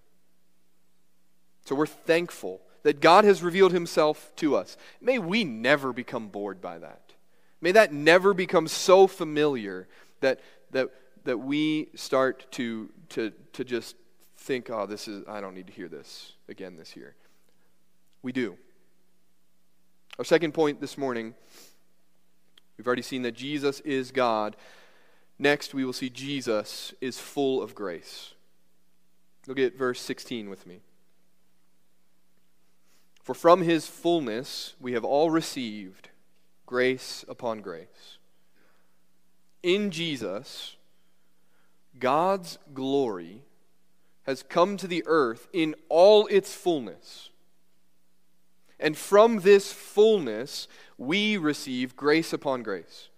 So 1.65 1.75
we're 1.75 1.85
thankful 1.85 2.61
that 2.83 3.01
God 3.01 3.25
has 3.25 3.43
revealed 3.43 3.73
himself 3.73 4.31
to 4.37 4.55
us. 4.55 4.77
May 5.01 5.19
we 5.19 5.43
never 5.43 5.93
become 5.93 6.27
bored 6.27 6.61
by 6.61 6.79
that. 6.79 7.13
May 7.61 7.71
that 7.73 7.93
never 7.93 8.33
become 8.33 8.67
so 8.67 9.07
familiar 9.07 9.87
that, 10.21 10.39
that, 10.71 10.89
that 11.25 11.37
we 11.37 11.89
start 11.95 12.49
to, 12.53 12.89
to, 13.09 13.31
to 13.53 13.63
just 13.63 13.95
think, 14.37 14.69
oh, 14.69 14.85
this 14.85 15.07
is, 15.07 15.23
I 15.27 15.41
don't 15.41 15.53
need 15.53 15.67
to 15.67 15.73
hear 15.73 15.89
this 15.89 16.33
again 16.47 16.77
this 16.77 16.95
year. 16.95 17.15
We 18.21 18.31
do. 18.31 18.57
Our 20.17 20.25
second 20.25 20.53
point 20.53 20.81
this 20.81 20.97
morning, 20.97 21.33
we've 22.77 22.87
already 22.87 23.01
seen 23.01 23.21
that 23.23 23.33
Jesus 23.33 23.79
is 23.81 24.11
God. 24.11 24.55
Next, 25.37 25.73
we 25.73 25.85
will 25.85 25.93
see 25.93 26.09
Jesus 26.09 26.93
is 26.99 27.19
full 27.19 27.61
of 27.61 27.75
grace. 27.75 28.33
Look 29.47 29.59
at 29.59 29.77
verse 29.77 30.01
16 30.01 30.49
with 30.49 30.65
me. 30.67 30.81
For 33.29 33.35
from 33.35 33.61
his 33.61 33.85
fullness 33.85 34.73
we 34.79 34.93
have 34.93 35.05
all 35.05 35.29
received 35.29 36.09
grace 36.65 37.23
upon 37.29 37.61
grace. 37.61 38.17
In 39.61 39.91
Jesus, 39.91 40.77
God's 41.99 42.57
glory 42.73 43.43
has 44.23 44.41
come 44.41 44.77
to 44.77 44.87
the 44.87 45.03
earth 45.05 45.47
in 45.53 45.75
all 45.89 46.25
its 46.25 46.55
fullness. 46.55 47.29
And 48.79 48.97
from 48.97 49.41
this 49.41 49.71
fullness, 49.71 50.67
we 50.97 51.37
receive 51.37 51.95
grace 51.95 52.33
upon 52.33 52.63
grace. 52.63 53.09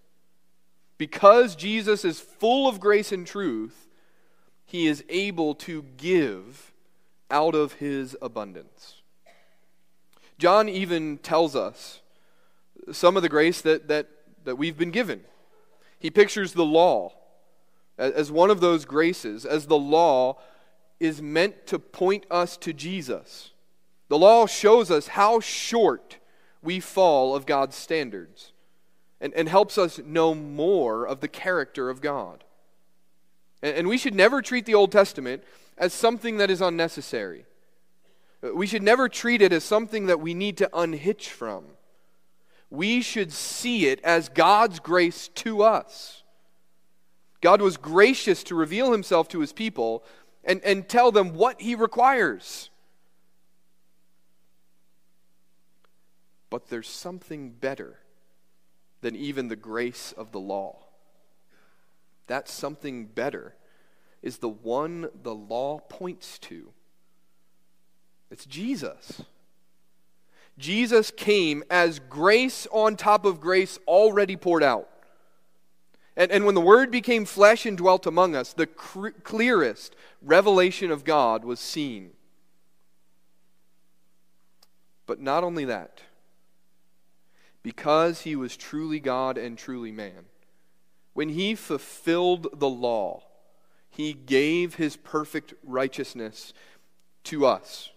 Because 0.98 1.56
Jesus 1.56 2.04
is 2.04 2.20
full 2.20 2.68
of 2.68 2.80
grace 2.80 3.12
and 3.12 3.26
truth, 3.26 3.88
he 4.66 4.86
is 4.86 5.02
able 5.08 5.54
to 5.54 5.86
give 5.96 6.74
out 7.30 7.54
of 7.54 7.72
his 7.72 8.14
abundance. 8.20 9.01
John 10.42 10.68
even 10.68 11.18
tells 11.18 11.54
us 11.54 12.00
some 12.90 13.16
of 13.16 13.22
the 13.22 13.28
grace 13.28 13.60
that, 13.60 13.86
that, 13.86 14.08
that 14.42 14.56
we've 14.56 14.76
been 14.76 14.90
given. 14.90 15.20
He 16.00 16.10
pictures 16.10 16.52
the 16.52 16.64
law 16.64 17.12
as 17.96 18.32
one 18.32 18.50
of 18.50 18.60
those 18.60 18.84
graces, 18.84 19.46
as 19.46 19.66
the 19.66 19.78
law 19.78 20.40
is 20.98 21.22
meant 21.22 21.68
to 21.68 21.78
point 21.78 22.26
us 22.28 22.56
to 22.56 22.72
Jesus. 22.72 23.52
The 24.08 24.18
law 24.18 24.46
shows 24.46 24.90
us 24.90 25.06
how 25.06 25.38
short 25.38 26.18
we 26.60 26.80
fall 26.80 27.36
of 27.36 27.46
God's 27.46 27.76
standards 27.76 28.50
and, 29.20 29.32
and 29.34 29.48
helps 29.48 29.78
us 29.78 30.00
know 30.00 30.34
more 30.34 31.06
of 31.06 31.20
the 31.20 31.28
character 31.28 31.88
of 31.88 32.00
God. 32.00 32.42
And, 33.62 33.76
and 33.76 33.88
we 33.88 33.96
should 33.96 34.16
never 34.16 34.42
treat 34.42 34.66
the 34.66 34.74
Old 34.74 34.90
Testament 34.90 35.44
as 35.78 35.92
something 35.92 36.38
that 36.38 36.50
is 36.50 36.60
unnecessary. 36.60 37.44
We 38.42 38.66
should 38.66 38.82
never 38.82 39.08
treat 39.08 39.40
it 39.40 39.52
as 39.52 39.62
something 39.62 40.06
that 40.06 40.20
we 40.20 40.34
need 40.34 40.56
to 40.58 40.70
unhitch 40.76 41.30
from. 41.30 41.64
We 42.70 43.00
should 43.02 43.32
see 43.32 43.86
it 43.86 44.00
as 44.02 44.28
God's 44.28 44.80
grace 44.80 45.28
to 45.28 45.62
us. 45.62 46.22
God 47.40 47.60
was 47.60 47.76
gracious 47.76 48.42
to 48.44 48.54
reveal 48.54 48.92
himself 48.92 49.28
to 49.28 49.40
his 49.40 49.52
people 49.52 50.04
and, 50.44 50.60
and 50.64 50.88
tell 50.88 51.12
them 51.12 51.34
what 51.34 51.60
he 51.60 51.74
requires. 51.74 52.70
But 56.50 56.68
there's 56.68 56.88
something 56.88 57.50
better 57.50 57.98
than 59.02 59.16
even 59.16 59.48
the 59.48 59.56
grace 59.56 60.12
of 60.16 60.32
the 60.32 60.40
law. 60.40 60.78
That 62.26 62.48
something 62.48 63.06
better 63.06 63.54
is 64.22 64.38
the 64.38 64.48
one 64.48 65.08
the 65.22 65.34
law 65.34 65.80
points 65.80 66.38
to 66.40 66.72
it's 68.32 68.46
Jesus. 68.46 69.22
Jesus 70.58 71.10
came 71.10 71.62
as 71.70 71.98
grace 71.98 72.66
on 72.72 72.96
top 72.96 73.26
of 73.26 73.40
grace 73.40 73.78
already 73.86 74.36
poured 74.36 74.62
out. 74.62 74.88
And, 76.16 76.32
and 76.32 76.46
when 76.46 76.54
the 76.54 76.60
Word 76.60 76.90
became 76.90 77.26
flesh 77.26 77.66
and 77.66 77.76
dwelt 77.76 78.06
among 78.06 78.34
us, 78.34 78.54
the 78.54 78.66
cr- 78.66 79.10
clearest 79.22 79.94
revelation 80.22 80.90
of 80.90 81.04
God 81.04 81.44
was 81.44 81.60
seen. 81.60 82.12
But 85.04 85.20
not 85.20 85.44
only 85.44 85.66
that, 85.66 86.00
because 87.62 88.22
he 88.22 88.34
was 88.34 88.56
truly 88.56 88.98
God 88.98 89.36
and 89.36 89.58
truly 89.58 89.92
man, 89.92 90.24
when 91.12 91.28
he 91.28 91.54
fulfilled 91.54 92.46
the 92.58 92.68
law, 92.68 93.24
he 93.90 94.14
gave 94.14 94.76
his 94.76 94.96
perfect 94.96 95.52
righteousness 95.62 96.54
to 97.24 97.44
us 97.44 97.90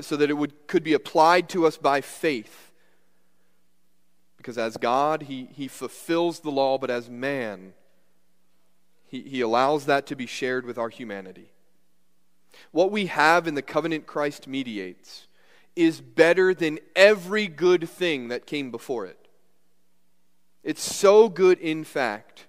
so 0.00 0.16
that 0.16 0.30
it 0.30 0.34
would, 0.34 0.66
could 0.66 0.82
be 0.82 0.94
applied 0.94 1.48
to 1.50 1.66
us 1.66 1.76
by 1.76 2.00
faith. 2.00 2.72
Because 4.36 4.58
as 4.58 4.76
God, 4.76 5.22
he, 5.22 5.48
he 5.52 5.68
fulfills 5.68 6.40
the 6.40 6.50
law, 6.50 6.78
but 6.78 6.90
as 6.90 7.08
man, 7.08 7.72
he, 9.08 9.22
he 9.22 9.40
allows 9.40 9.86
that 9.86 10.06
to 10.06 10.16
be 10.16 10.26
shared 10.26 10.66
with 10.66 10.78
our 10.78 10.88
humanity. 10.88 11.50
What 12.72 12.90
we 12.90 13.06
have 13.06 13.46
in 13.46 13.54
the 13.54 13.62
covenant 13.62 14.06
Christ 14.06 14.48
mediates 14.48 15.26
is 15.74 16.00
better 16.00 16.54
than 16.54 16.78
every 16.94 17.48
good 17.48 17.88
thing 17.88 18.28
that 18.28 18.46
came 18.46 18.70
before 18.70 19.06
it. 19.06 19.18
It's 20.64 20.82
so 20.82 21.28
good, 21.28 21.58
in 21.58 21.84
fact, 21.84 22.46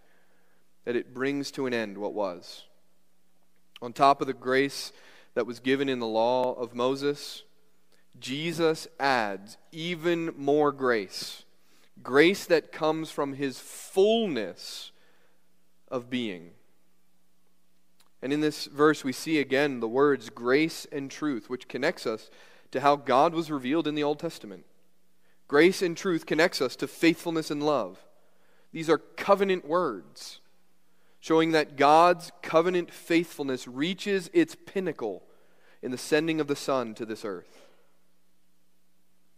that 0.86 0.96
it 0.96 1.14
brings 1.14 1.52
to 1.52 1.66
an 1.66 1.74
end 1.74 1.98
what 1.98 2.14
was. 2.14 2.64
On 3.82 3.94
top 3.94 4.22
of 4.22 4.28
the 4.28 4.34
grace 4.34 4.92
that 5.38 5.46
was 5.46 5.60
given 5.60 5.88
in 5.88 6.00
the 6.00 6.08
law 6.08 6.54
of 6.54 6.74
Moses, 6.74 7.44
Jesus 8.20 8.88
adds 9.00 9.60
even 9.72 10.34
more 10.36 10.72
grace. 10.72 11.44
Grace 12.02 12.46
that 12.46 12.72
comes 12.72 13.12
from 13.12 13.34
his 13.34 13.60
fullness 13.60 14.92
of 15.90 16.10
being. 16.10 16.54
And 18.20 18.34
in 18.34 18.42
this 18.42 18.66
verse, 18.66 19.04
we 19.04 19.14
see 19.14 19.38
again 19.38 19.80
the 19.80 19.88
words 19.88 20.32
grace 20.32 20.88
and 20.92 21.12
truth, 21.12 21.52
which 21.52 21.68
connects 21.68 22.08
us 22.08 22.32
to 22.72 22.82
how 22.82 22.96
God 22.96 23.36
was 23.36 23.52
revealed 23.52 23.88
in 23.88 23.94
the 23.94 24.04
Old 24.04 24.18
Testament. 24.18 24.66
Grace 25.48 25.84
and 25.84 25.96
truth 25.96 26.26
connects 26.26 26.64
us 26.64 26.76
to 26.78 26.88
faithfulness 26.88 27.52
and 27.52 27.62
love. 27.62 28.00
These 28.72 28.90
are 28.90 28.98
covenant 28.98 29.68
words, 29.68 30.40
showing 31.20 31.52
that 31.52 31.78
God's 31.78 32.32
covenant 32.42 32.92
faithfulness 32.92 33.68
reaches 33.68 34.32
its 34.34 34.56
pinnacle 34.56 35.22
in 35.82 35.92
the 35.92 35.98
sending 35.98 36.40
of 36.40 36.48
the 36.48 36.56
Son 36.56 36.94
to 36.96 37.06
this 37.06 37.24
earth. 37.24 37.68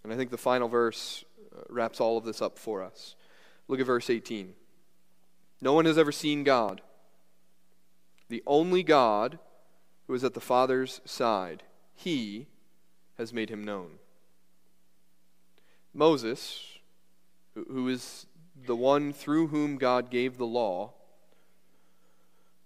And 0.03 0.13
I 0.13 0.15
think 0.15 0.31
the 0.31 0.37
final 0.37 0.67
verse 0.67 1.23
uh, 1.55 1.61
wraps 1.69 1.99
all 1.99 2.17
of 2.17 2.25
this 2.25 2.41
up 2.41 2.57
for 2.57 2.83
us. 2.83 3.15
Look 3.67 3.79
at 3.79 3.85
verse 3.85 4.09
18. 4.09 4.53
No 5.61 5.73
one 5.73 5.85
has 5.85 5.97
ever 5.97 6.11
seen 6.11 6.43
God. 6.43 6.81
The 8.29 8.43
only 8.47 8.83
God 8.83 9.39
who 10.07 10.13
is 10.13 10.23
at 10.23 10.33
the 10.33 10.39
Father's 10.39 11.01
side, 11.05 11.63
he 11.95 12.47
has 13.17 13.33
made 13.33 13.49
him 13.49 13.63
known. 13.63 13.99
Moses, 15.93 16.79
who 17.53 17.87
is 17.89 18.25
the 18.65 18.75
one 18.75 19.11
through 19.11 19.47
whom 19.47 19.77
God 19.77 20.09
gave 20.09 20.37
the 20.37 20.45
law, 20.45 20.93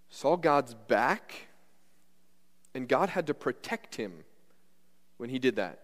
saw 0.09 0.35
God's 0.35 0.73
back, 0.73 1.47
and 2.73 2.87
God 2.87 3.09
had 3.09 3.27
to 3.27 3.33
protect 3.33 3.95
him 3.95 4.23
when 5.17 5.29
he 5.29 5.39
did 5.39 5.55
that. 5.55 5.79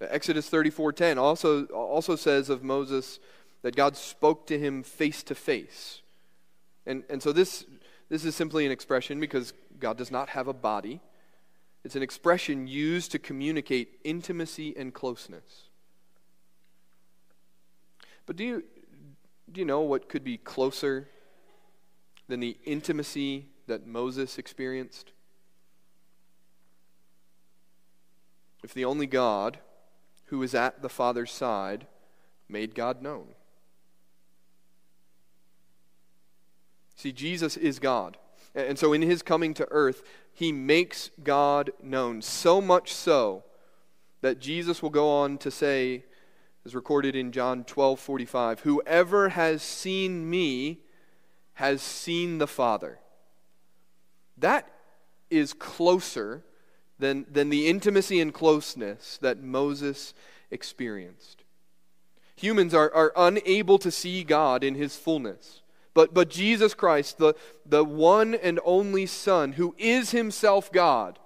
Exodus 0.00 0.48
34:10 0.48 1.18
also 1.18 1.66
also 1.66 2.16
says 2.16 2.48
of 2.50 2.62
Moses 2.62 3.18
that 3.62 3.74
God 3.74 3.96
spoke 3.96 4.46
to 4.46 4.58
him 4.58 4.82
face 4.82 5.22
to 5.24 5.34
face. 5.34 6.02
And 6.86 7.04
and 7.08 7.22
so 7.22 7.32
this 7.32 7.64
this 8.08 8.24
is 8.24 8.34
simply 8.34 8.64
an 8.64 8.72
expression 8.72 9.20
because 9.20 9.52
God 9.78 9.96
does 9.96 10.10
not 10.10 10.30
have 10.30 10.48
a 10.48 10.52
body. 10.52 11.00
It's 11.84 11.96
an 11.96 12.02
expression 12.02 12.66
used 12.66 13.12
to 13.12 13.18
communicate 13.18 14.00
intimacy 14.04 14.74
and 14.76 14.92
closeness. 14.92 15.68
But 18.26 18.36
do 18.36 18.44
you, 18.44 18.64
do 19.50 19.60
you 19.60 19.64
know 19.64 19.80
what 19.80 20.08
could 20.08 20.24
be 20.24 20.36
closer 20.36 21.08
than 22.28 22.40
the 22.40 22.58
intimacy 22.64 23.46
that 23.66 23.86
Moses 23.86 24.38
experienced? 24.38 25.12
If 28.68 28.74
the 28.74 28.84
only 28.84 29.06
God 29.06 29.60
who 30.26 30.42
is 30.42 30.54
at 30.54 30.82
the 30.82 30.90
Father's 30.90 31.30
side 31.30 31.86
made 32.50 32.74
God 32.74 33.00
known. 33.00 33.28
See, 36.94 37.10
Jesus 37.10 37.56
is 37.56 37.78
God. 37.78 38.18
And 38.54 38.78
so 38.78 38.92
in 38.92 39.00
his 39.00 39.22
coming 39.22 39.54
to 39.54 39.66
earth, 39.70 40.02
he 40.34 40.52
makes 40.52 41.10
God 41.24 41.70
known. 41.82 42.20
So 42.20 42.60
much 42.60 42.92
so 42.92 43.42
that 44.20 44.38
Jesus 44.38 44.82
will 44.82 44.90
go 44.90 45.08
on 45.08 45.38
to 45.38 45.50
say, 45.50 46.04
as 46.66 46.74
recorded 46.74 47.16
in 47.16 47.32
John 47.32 47.64
12 47.64 47.98
45, 47.98 48.60
whoever 48.60 49.30
has 49.30 49.62
seen 49.62 50.28
me 50.28 50.80
has 51.54 51.80
seen 51.80 52.36
the 52.36 52.46
Father. 52.46 52.98
That 54.36 54.70
is 55.30 55.54
closer 55.54 56.44
than, 56.98 57.26
than 57.30 57.48
the 57.48 57.68
intimacy 57.68 58.20
and 58.20 58.34
closeness 58.34 59.18
that 59.22 59.42
Moses 59.42 60.14
experienced. 60.50 61.44
Humans 62.36 62.74
are, 62.74 62.92
are 62.94 63.12
unable 63.16 63.78
to 63.78 63.90
see 63.90 64.22
God 64.24 64.62
in 64.62 64.74
his 64.74 64.96
fullness. 64.96 65.62
But, 65.94 66.14
but 66.14 66.30
Jesus 66.30 66.74
Christ, 66.74 67.18
the, 67.18 67.34
the 67.66 67.84
one 67.84 68.34
and 68.34 68.60
only 68.64 69.06
Son, 69.06 69.52
who 69.52 69.74
is 69.78 70.12
himself 70.12 70.70
God, 70.70 71.18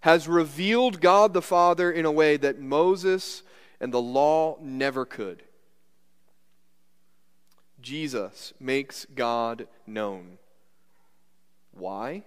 has 0.00 0.28
revealed 0.28 1.00
God 1.00 1.32
the 1.32 1.40
Father 1.40 1.90
in 1.90 2.04
a 2.04 2.12
way 2.12 2.36
that 2.36 2.60
Moses 2.60 3.42
and 3.80 3.92
the 3.92 4.02
law 4.02 4.58
never 4.60 5.04
could. 5.04 5.42
Jesus 7.80 8.52
makes 8.60 9.06
God 9.14 9.66
known. 9.86 10.38
Why? 11.72 12.24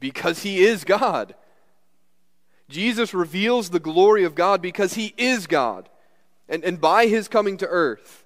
Because 0.00 0.42
he 0.42 0.64
is 0.64 0.84
God. 0.84 1.34
Jesus 2.68 3.14
reveals 3.14 3.70
the 3.70 3.80
glory 3.80 4.24
of 4.24 4.34
God 4.34 4.60
because 4.60 4.94
he 4.94 5.14
is 5.16 5.46
God. 5.46 5.88
And, 6.48 6.64
and 6.64 6.80
by 6.80 7.06
his 7.06 7.28
coming 7.28 7.56
to 7.58 7.66
earth, 7.66 8.24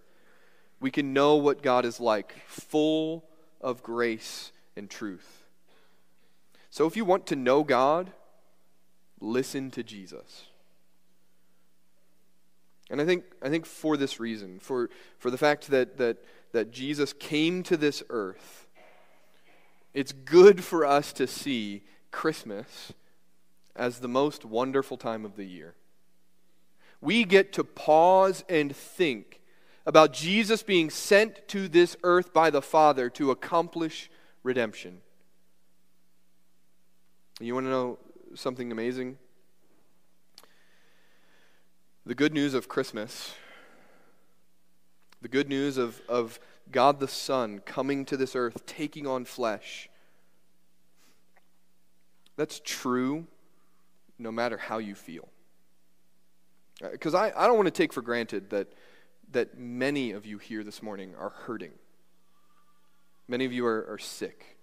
we 0.81 0.91
can 0.91 1.13
know 1.13 1.37
what 1.37 1.63
God 1.63 1.85
is 1.85 2.01
like, 2.01 2.35
full 2.47 3.25
of 3.61 3.83
grace 3.83 4.53
and 4.77 4.91
truth. 4.91 5.45
So 6.71 6.87
if 6.87 6.97
you 6.97 7.05
want 7.05 7.27
to 7.27 7.37
know 7.37 7.63
God, 7.63 8.13
listen 9.21 9.71
to 9.73 9.83
Jesus. 9.83 10.47
And 12.91 13.01
I 13.01 13.07
think, 13.07 13.25
I 13.41 13.49
think 13.49 13.65
for 13.65 13.97
this 13.97 14.19
reason, 14.19 14.59
for, 14.59 14.91
for 15.19 15.31
the 15.31 15.39
fact 15.39 15.69
that, 15.71 15.97
that, 15.99 16.19
that 16.53 16.73
Jesus 16.73 17.13
came 17.13 17.63
to 17.65 17.77
this 17.77 18.03
earth, 18.11 18.67
it's 19.95 20.13
good 20.13 20.65
for 20.65 20.85
us 20.85 21.13
to 21.15 21.27
see 21.27 21.83
Christmas 22.11 22.93
as 23.75 23.99
the 23.99 24.09
most 24.09 24.45
wonderful 24.45 24.97
time 24.97 25.25
of 25.25 25.37
the 25.37 25.45
year. 25.45 25.75
We 27.01 27.25
get 27.25 27.53
to 27.55 27.65
pause 27.65 28.45
and 28.49 28.75
think 28.75 29.41
about 29.85 30.13
Jesus 30.13 30.63
being 30.63 30.91
sent 30.91 31.47
to 31.49 31.69
this 31.69 31.97
earth 32.05 32.33
by 32.33 32.51
the 32.51 32.63
Father 32.63 33.11
to 33.11 33.31
accomplish 33.31 34.11
redemption. 34.43 35.01
You 37.41 37.55
want 37.55 37.67
to 37.67 37.71
know 37.71 37.99
something 38.35 38.71
amazing? 38.71 39.19
The 42.07 42.15
good 42.15 42.33
news 42.33 42.55
of 42.55 42.69
Christmas, 42.69 43.35
the 45.21 45.29
good 45.29 45.49
news 45.49 45.77
of, 45.77 46.01
of 46.09 46.39
God 46.71 47.01
the 47.01 47.09
Son 47.09 47.61
coming 47.61 48.05
to 48.07 48.17
this 48.17 48.37
earth, 48.37 48.65
taking 48.67 49.07
on 49.07 49.25
flesh, 49.25 49.89
that's 52.37 52.61
true 52.65 53.27
no 54.19 54.33
matter 54.33 54.57
how 54.57 54.79
you 54.79 54.95
feel. 54.95 55.29
Because 56.81 57.15
uh, 57.15 57.19
I, 57.19 57.45
I 57.45 57.47
don't 57.47 57.57
want 57.57 57.67
to 57.67 57.73
take 57.73 57.93
for 57.93 58.03
granted 58.03 58.51
that 58.51 58.73
that 59.33 59.59
many 59.59 60.13
of 60.13 60.27
you 60.27 60.39
here 60.39 60.63
this 60.63 60.83
morning 60.83 61.15
are 61.19 61.31
hurting. 61.31 61.73
Many 63.29 63.45
of 63.45 63.53
you 63.53 63.67
are, 63.67 63.87
are 63.89 63.99
sick. 63.99 64.59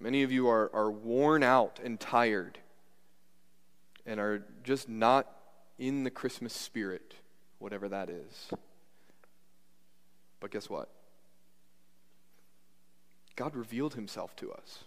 Many 0.00 0.22
of 0.22 0.30
you 0.30 0.48
are, 0.48 0.70
are 0.72 0.90
worn 0.90 1.42
out 1.42 1.80
and 1.82 1.98
tired 1.98 2.58
and 4.06 4.20
are 4.20 4.44
just 4.62 4.88
not 4.88 5.26
in 5.78 6.04
the 6.04 6.10
Christmas 6.10 6.52
spirit, 6.52 7.16
whatever 7.58 7.88
that 7.88 8.08
is. 8.08 8.50
But 10.40 10.50
guess 10.50 10.68
what? 10.68 10.88
God 13.36 13.54
revealed 13.54 13.94
himself 13.94 14.34
to 14.36 14.52
us. 14.52 14.84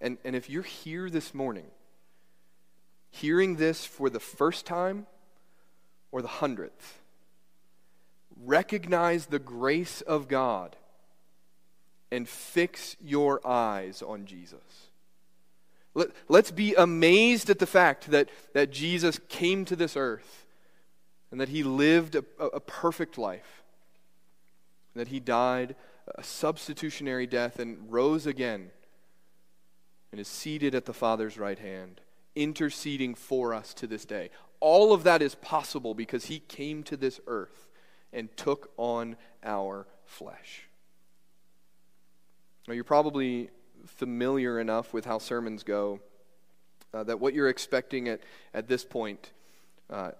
And, 0.00 0.18
and 0.24 0.36
if 0.36 0.48
you're 0.48 0.62
here 0.62 1.10
this 1.10 1.34
morning, 1.34 1.66
hearing 3.10 3.56
this 3.56 3.84
for 3.84 4.10
the 4.10 4.20
first 4.20 4.64
time, 4.64 5.06
or 6.10 6.22
the 6.22 6.28
hundredth. 6.28 7.00
Recognize 8.44 9.26
the 9.26 9.38
grace 9.38 10.00
of 10.02 10.28
God 10.28 10.76
and 12.10 12.28
fix 12.28 12.96
your 13.00 13.46
eyes 13.46 14.02
on 14.02 14.24
Jesus. 14.24 14.88
Let, 15.94 16.08
let's 16.28 16.50
be 16.50 16.74
amazed 16.74 17.50
at 17.50 17.58
the 17.58 17.66
fact 17.66 18.10
that, 18.10 18.28
that 18.54 18.70
Jesus 18.70 19.20
came 19.28 19.64
to 19.66 19.76
this 19.76 19.96
earth 19.96 20.46
and 21.30 21.40
that 21.40 21.48
he 21.48 21.62
lived 21.62 22.14
a, 22.14 22.24
a 22.40 22.60
perfect 22.60 23.18
life, 23.18 23.57
that 24.98 25.08
he 25.08 25.20
died 25.20 25.74
a 26.16 26.22
substitutionary 26.22 27.26
death 27.26 27.58
and 27.58 27.92
rose 27.92 28.26
again 28.26 28.70
and 30.10 30.20
is 30.20 30.28
seated 30.28 30.74
at 30.74 30.86
the 30.86 30.92
Father's 30.92 31.38
right 31.38 31.58
hand, 31.58 32.00
interceding 32.34 33.14
for 33.14 33.52
us 33.52 33.74
to 33.74 33.86
this 33.86 34.04
day. 34.04 34.30
All 34.60 34.92
of 34.92 35.04
that 35.04 35.22
is 35.22 35.34
possible 35.34 35.94
because 35.94 36.26
he 36.26 36.40
came 36.40 36.82
to 36.84 36.96
this 36.96 37.20
earth 37.26 37.68
and 38.12 38.34
took 38.36 38.72
on 38.76 39.16
our 39.44 39.86
flesh. 40.04 40.68
Now, 42.66 42.74
you're 42.74 42.84
probably 42.84 43.50
familiar 43.84 44.58
enough 44.58 44.92
with 44.92 45.04
how 45.04 45.18
sermons 45.18 45.62
go 45.62 46.00
uh, 46.92 47.04
that 47.04 47.20
what 47.20 47.34
you're 47.34 47.48
expecting 47.48 48.08
at, 48.08 48.20
at 48.54 48.66
this 48.66 48.84
point 48.84 49.32
uh, 49.90 50.12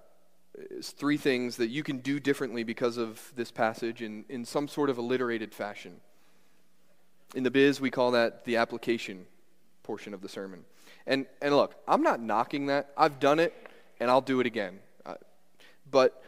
three 0.82 1.16
things 1.16 1.56
that 1.56 1.68
you 1.68 1.82
can 1.82 1.98
do 1.98 2.20
differently 2.20 2.64
because 2.64 2.96
of 2.96 3.32
this 3.36 3.50
passage 3.50 4.02
in, 4.02 4.24
in 4.28 4.44
some 4.44 4.68
sort 4.68 4.90
of 4.90 4.98
alliterated 4.98 5.54
fashion. 5.54 6.00
In 7.34 7.42
the 7.42 7.50
biz, 7.50 7.80
we 7.80 7.90
call 7.90 8.12
that 8.12 8.44
the 8.44 8.56
application 8.56 9.26
portion 9.82 10.14
of 10.14 10.22
the 10.22 10.28
sermon. 10.28 10.64
And, 11.06 11.26
and 11.40 11.54
look, 11.54 11.74
I'm 11.86 12.02
not 12.02 12.20
knocking 12.20 12.66
that. 12.66 12.90
I've 12.96 13.20
done 13.20 13.38
it 13.38 13.54
and 14.00 14.10
I'll 14.10 14.20
do 14.20 14.40
it 14.40 14.46
again. 14.46 14.78
Uh, 15.04 15.14
but, 15.90 16.22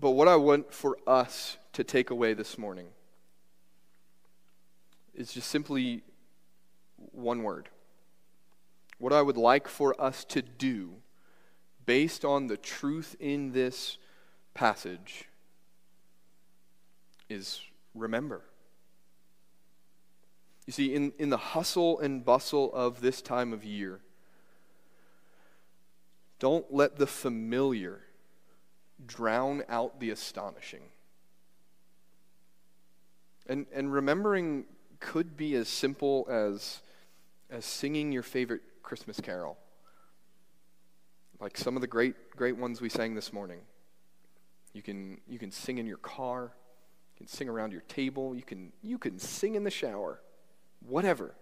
but 0.00 0.10
what 0.10 0.28
I 0.28 0.36
want 0.36 0.72
for 0.72 0.98
us 1.06 1.56
to 1.72 1.84
take 1.84 2.10
away 2.10 2.34
this 2.34 2.58
morning 2.58 2.86
is 5.14 5.32
just 5.32 5.48
simply 5.48 6.02
one 7.12 7.42
word. 7.42 7.68
What 8.98 9.12
I 9.12 9.22
would 9.22 9.36
like 9.36 9.68
for 9.68 10.00
us 10.00 10.24
to 10.26 10.42
do 10.42 10.94
based 11.86 12.24
on 12.24 12.46
the 12.46 12.56
truth 12.56 13.16
in 13.20 13.52
this 13.52 13.98
passage 14.54 15.24
is 17.28 17.60
remember. 17.94 18.42
You 20.66 20.72
see, 20.72 20.94
in, 20.94 21.12
in 21.18 21.30
the 21.30 21.36
hustle 21.36 22.00
and 22.00 22.24
bustle 22.24 22.72
of 22.72 23.00
this 23.00 23.20
time 23.20 23.52
of 23.52 23.64
year, 23.64 24.00
don't 26.38 26.72
let 26.72 26.96
the 26.96 27.06
familiar 27.06 28.00
drown 29.06 29.62
out 29.68 30.00
the 30.00 30.10
astonishing. 30.10 30.82
And, 33.46 33.66
and 33.74 33.92
remembering 33.92 34.64
could 35.00 35.36
be 35.36 35.54
as 35.54 35.68
simple 35.68 36.26
as, 36.30 36.80
as 37.50 37.64
singing 37.66 38.10
your 38.10 38.22
favorite 38.22 38.62
Christmas 38.82 39.20
carol, 39.20 39.58
like 41.40 41.56
some 41.56 41.76
of 41.76 41.80
the 41.80 41.86
great, 41.86 42.14
great 42.36 42.56
ones 42.56 42.80
we 42.80 42.88
sang 42.88 43.14
this 43.14 43.32
morning. 43.32 43.60
You 44.72 44.82
can, 44.82 45.20
you 45.28 45.38
can 45.38 45.50
sing 45.50 45.78
in 45.78 45.86
your 45.86 45.98
car, 45.98 46.52
you 47.14 47.18
can 47.18 47.26
sing 47.26 47.48
around 47.48 47.72
your 47.72 47.82
table, 47.82 48.34
you 48.34 48.42
can, 48.42 48.72
you 48.82 48.98
can 48.98 49.18
sing 49.18 49.54
in 49.54 49.64
the 49.64 49.70
shower, 49.70 50.20
whatever. 50.86 51.34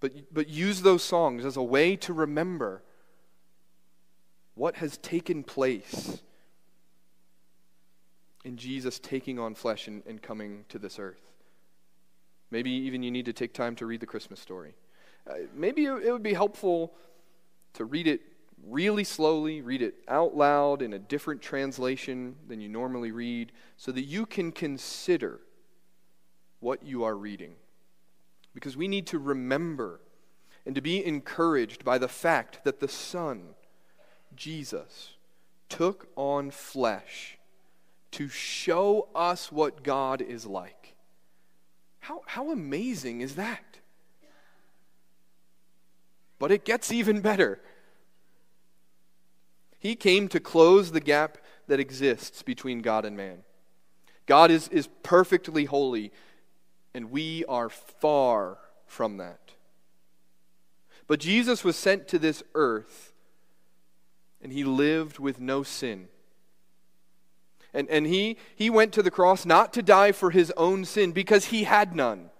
But, 0.00 0.32
but 0.32 0.48
use 0.48 0.82
those 0.82 1.02
songs 1.02 1.44
as 1.44 1.56
a 1.56 1.62
way 1.62 1.96
to 1.96 2.12
remember 2.12 2.82
what 4.54 4.76
has 4.76 4.96
taken 4.98 5.42
place 5.42 6.20
in 8.44 8.56
Jesus 8.56 8.98
taking 8.98 9.38
on 9.38 9.54
flesh 9.54 9.88
and, 9.88 10.02
and 10.06 10.22
coming 10.22 10.64
to 10.68 10.78
this 10.78 10.98
earth. 10.98 11.32
Maybe 12.50 12.70
even 12.70 13.02
you 13.02 13.10
need 13.10 13.26
to 13.26 13.32
take 13.32 13.52
time 13.52 13.76
to 13.76 13.86
read 13.86 14.00
the 14.00 14.06
Christmas 14.06 14.40
story. 14.40 14.74
Uh, 15.28 15.34
maybe 15.54 15.84
it 15.84 16.12
would 16.12 16.22
be 16.22 16.34
helpful 16.34 16.92
to 17.74 17.84
read 17.84 18.06
it 18.06 18.22
really 18.66 19.04
slowly, 19.04 19.60
read 19.60 19.82
it 19.82 19.94
out 20.08 20.36
loud 20.36 20.82
in 20.82 20.92
a 20.92 20.98
different 20.98 21.42
translation 21.42 22.34
than 22.48 22.60
you 22.60 22.68
normally 22.68 23.12
read, 23.12 23.52
so 23.76 23.92
that 23.92 24.02
you 24.02 24.26
can 24.26 24.50
consider 24.50 25.40
what 26.60 26.82
you 26.82 27.04
are 27.04 27.16
reading. 27.16 27.54
Because 28.54 28.76
we 28.76 28.88
need 28.88 29.06
to 29.08 29.18
remember 29.18 30.00
and 30.66 30.74
to 30.74 30.80
be 30.80 31.04
encouraged 31.04 31.84
by 31.84 31.98
the 31.98 32.08
fact 32.08 32.64
that 32.64 32.80
the 32.80 32.88
Son, 32.88 33.54
Jesus, 34.34 35.14
took 35.68 36.08
on 36.16 36.50
flesh 36.50 37.38
to 38.10 38.28
show 38.28 39.08
us 39.14 39.52
what 39.52 39.82
God 39.82 40.20
is 40.20 40.46
like. 40.46 40.94
How, 42.00 42.22
how 42.26 42.50
amazing 42.50 43.20
is 43.20 43.36
that? 43.36 43.67
But 46.38 46.52
it 46.52 46.64
gets 46.64 46.92
even 46.92 47.20
better. 47.20 47.60
He 49.78 49.94
came 49.94 50.28
to 50.28 50.40
close 50.40 50.92
the 50.92 51.00
gap 51.00 51.38
that 51.66 51.80
exists 51.80 52.42
between 52.42 52.80
God 52.80 53.04
and 53.04 53.16
man. 53.16 53.38
God 54.26 54.50
is, 54.50 54.68
is 54.68 54.88
perfectly 55.02 55.64
holy, 55.64 56.12
and 56.94 57.10
we 57.10 57.44
are 57.46 57.68
far 57.68 58.58
from 58.86 59.16
that. 59.18 59.52
But 61.06 61.20
Jesus 61.20 61.64
was 61.64 61.76
sent 61.76 62.08
to 62.08 62.18
this 62.18 62.42
earth, 62.54 63.12
and 64.42 64.52
he 64.52 64.64
lived 64.64 65.18
with 65.18 65.40
no 65.40 65.62
sin. 65.62 66.08
And, 67.72 67.88
and 67.88 68.06
he, 68.06 68.36
he 68.54 68.70
went 68.70 68.92
to 68.92 69.02
the 69.02 69.10
cross 69.10 69.46
not 69.46 69.72
to 69.74 69.82
die 69.82 70.12
for 70.12 70.30
his 70.30 70.52
own 70.56 70.84
sin, 70.84 71.12
because 71.12 71.46
he 71.46 71.64
had 71.64 71.94
none. 71.94 72.30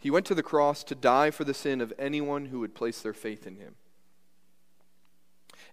He 0.00 0.10
went 0.10 0.26
to 0.26 0.34
the 0.34 0.42
cross 0.42 0.82
to 0.84 0.94
die 0.94 1.30
for 1.30 1.44
the 1.44 1.54
sin 1.54 1.80
of 1.80 1.92
anyone 1.98 2.46
who 2.46 2.60
would 2.60 2.74
place 2.74 3.02
their 3.02 3.12
faith 3.12 3.46
in 3.46 3.56
him. 3.56 3.74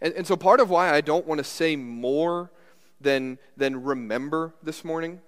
And, 0.02 0.14
and 0.14 0.28
so, 0.28 0.36
part 0.36 0.60
of 0.60 0.70
why 0.70 0.94
I 0.94 1.02
don't 1.02 1.26
want 1.26 1.40
to 1.40 1.44
say 1.44 1.76
more 1.76 2.52
than, 3.00 3.40
than 3.56 3.84
remember 3.84 4.54
this 4.62 4.84
morning 4.84 5.22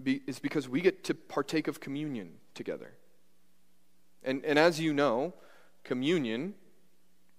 be, 0.00 0.20
is 0.26 0.38
because 0.38 0.68
we 0.68 0.80
get 0.80 1.02
to 1.04 1.14
partake 1.14 1.66
of 1.66 1.80
communion 1.80 2.34
together. 2.54 2.92
And, 4.22 4.44
and 4.44 4.58
as 4.58 4.78
you 4.78 4.92
know, 4.92 5.34
communion 5.82 6.54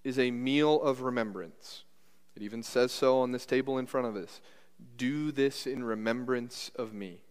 is 0.04 0.20
a 0.20 0.32
meal 0.32 0.82
of 0.82 1.02
remembrance. 1.02 1.84
It 2.36 2.42
even 2.42 2.64
says 2.64 2.92
so 2.92 3.20
on 3.20 3.32
this 3.32 3.46
table 3.46 3.78
in 3.78 3.86
front 3.86 4.08
of 4.08 4.16
us. 4.16 4.42
Do 4.98 5.32
this 5.32 5.66
in 5.68 5.84
remembrance 5.84 6.72
of 6.76 6.94
me. 6.94 7.22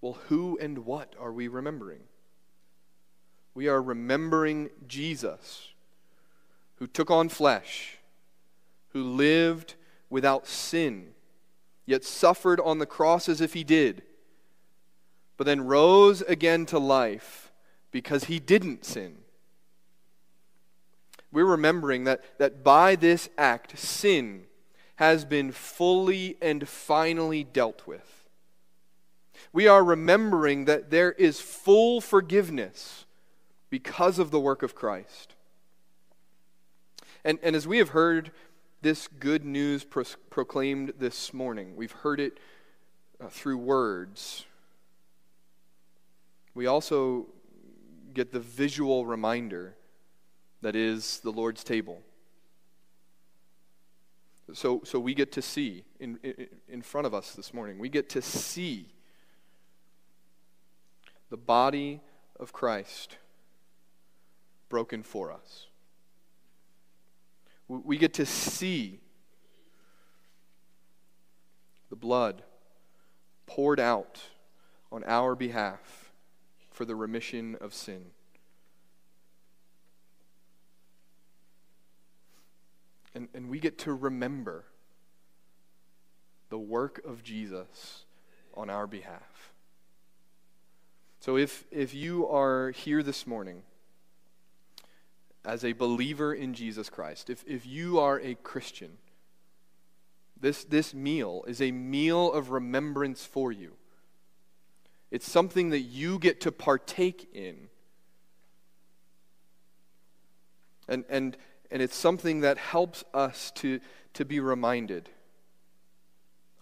Well, 0.00 0.18
who 0.28 0.58
and 0.60 0.86
what 0.86 1.14
are 1.18 1.32
we 1.32 1.48
remembering? 1.48 2.00
We 3.54 3.68
are 3.68 3.82
remembering 3.82 4.70
Jesus, 4.86 5.68
who 6.76 6.86
took 6.86 7.10
on 7.10 7.28
flesh, 7.28 7.98
who 8.90 9.02
lived 9.02 9.74
without 10.08 10.46
sin, 10.46 11.08
yet 11.84 12.04
suffered 12.04 12.60
on 12.60 12.78
the 12.78 12.86
cross 12.86 13.28
as 13.28 13.40
if 13.40 13.52
he 13.52 13.64
did, 13.64 14.02
but 15.36 15.44
then 15.44 15.62
rose 15.62 16.22
again 16.22 16.64
to 16.66 16.78
life 16.78 17.52
because 17.90 18.24
he 18.24 18.38
didn't 18.38 18.84
sin. 18.84 19.18
We're 21.32 21.44
remembering 21.44 22.04
that, 22.04 22.38
that 22.38 22.64
by 22.64 22.96
this 22.96 23.28
act, 23.36 23.78
sin 23.78 24.46
has 24.96 25.24
been 25.24 25.52
fully 25.52 26.36
and 26.40 26.68
finally 26.68 27.44
dealt 27.44 27.86
with 27.86 28.19
we 29.52 29.66
are 29.66 29.82
remembering 29.82 30.64
that 30.66 30.90
there 30.90 31.12
is 31.12 31.40
full 31.40 32.00
forgiveness 32.00 33.04
because 33.68 34.18
of 34.18 34.30
the 34.30 34.40
work 34.40 34.62
of 34.62 34.74
Christ. 34.74 35.34
And, 37.24 37.38
and 37.42 37.54
as 37.54 37.66
we 37.66 37.78
have 37.78 37.90
heard 37.90 38.32
this 38.82 39.06
good 39.06 39.44
news 39.44 39.84
pro- 39.84 40.04
proclaimed 40.30 40.94
this 40.98 41.34
morning, 41.34 41.76
we've 41.76 41.92
heard 41.92 42.20
it 42.20 42.38
uh, 43.20 43.28
through 43.28 43.58
words. 43.58 44.46
We 46.54 46.66
also 46.66 47.26
get 48.14 48.32
the 48.32 48.40
visual 48.40 49.06
reminder 49.06 49.76
that 50.62 50.74
is 50.74 51.20
the 51.20 51.30
Lord's 51.30 51.62
table. 51.62 52.00
So, 54.52 54.80
so 54.84 54.98
we 54.98 55.14
get 55.14 55.30
to 55.32 55.42
see 55.42 55.84
in, 56.00 56.18
in, 56.22 56.46
in 56.68 56.82
front 56.82 57.06
of 57.06 57.14
us 57.14 57.34
this 57.34 57.54
morning, 57.54 57.78
we 57.78 57.88
get 57.88 58.08
to 58.10 58.22
see 58.22 58.88
the 61.30 61.36
body 61.36 62.00
of 62.38 62.52
Christ 62.52 63.16
broken 64.68 65.02
for 65.02 65.32
us. 65.32 65.66
We 67.68 67.96
get 67.96 68.14
to 68.14 68.26
see 68.26 69.00
the 71.88 71.96
blood 71.96 72.42
poured 73.46 73.78
out 73.78 74.20
on 74.90 75.04
our 75.04 75.36
behalf 75.36 76.12
for 76.70 76.84
the 76.84 76.96
remission 76.96 77.56
of 77.60 77.72
sin. 77.74 78.06
And, 83.14 83.28
and 83.34 83.48
we 83.48 83.58
get 83.58 83.78
to 83.80 83.92
remember 83.92 84.64
the 86.48 86.58
work 86.58 87.00
of 87.04 87.22
Jesus 87.22 88.04
on 88.54 88.70
our 88.70 88.86
behalf. 88.86 89.49
So 91.20 91.36
if, 91.36 91.66
if 91.70 91.94
you 91.94 92.26
are 92.28 92.70
here 92.70 93.02
this 93.02 93.26
morning 93.26 93.62
as 95.44 95.64
a 95.64 95.72
believer 95.72 96.32
in 96.32 96.54
Jesus 96.54 96.88
Christ, 96.88 97.28
if, 97.28 97.44
if 97.46 97.66
you 97.66 98.00
are 98.00 98.18
a 98.20 98.36
Christian, 98.36 98.96
this, 100.40 100.64
this 100.64 100.94
meal 100.94 101.44
is 101.46 101.60
a 101.60 101.72
meal 101.72 102.32
of 102.32 102.50
remembrance 102.50 103.26
for 103.26 103.52
you. 103.52 103.72
It's 105.10 105.30
something 105.30 105.70
that 105.70 105.80
you 105.80 106.18
get 106.18 106.40
to 106.42 106.52
partake 106.52 107.28
in. 107.34 107.68
And, 110.88 111.04
and, 111.10 111.36
and 111.70 111.82
it's 111.82 111.96
something 111.96 112.40
that 112.40 112.56
helps 112.56 113.04
us 113.12 113.50
to, 113.56 113.80
to 114.14 114.24
be 114.24 114.40
reminded 114.40 115.10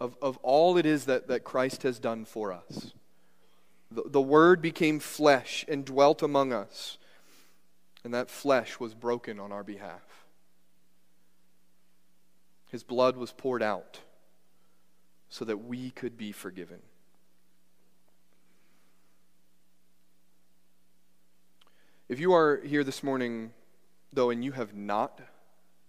of, 0.01 0.17
of 0.21 0.37
all 0.39 0.77
it 0.77 0.87
is 0.87 1.05
that, 1.05 1.29
that 1.29 1.45
Christ 1.45 1.85
has 1.85 2.01
done 2.01 2.25
for 2.25 2.53
us. 2.53 2.93
The, 3.91 4.05
the 4.07 4.21
Word 4.21 4.61
became 4.61 5.01
flesh 5.01 5.65
and 5.69 5.85
dwelt 5.85 6.23
among 6.23 6.53
us, 6.53 6.99
and 8.05 8.13
that 8.13 8.31
flesh 8.31 8.79
was 8.79 8.95
broken 8.95 9.41
on 9.41 9.53
our 9.53 9.65
behalf. 9.65 10.27
His 12.71 12.83
blood 12.83 13.17
was 13.17 13.33
poured 13.33 13.63
out 13.63 14.01
so 15.31 15.45
that 15.45 15.65
we 15.65 15.91
could 15.91 16.17
be 16.17 16.33
forgiven. 16.33 16.81
If 22.09 22.19
you 22.21 22.33
are 22.33 22.61
here 22.65 22.85
this 22.85 23.03
morning, 23.03 23.53
though, 24.13 24.31
and 24.31 24.43
you 24.43 24.53
have 24.53 24.75
not 24.75 25.21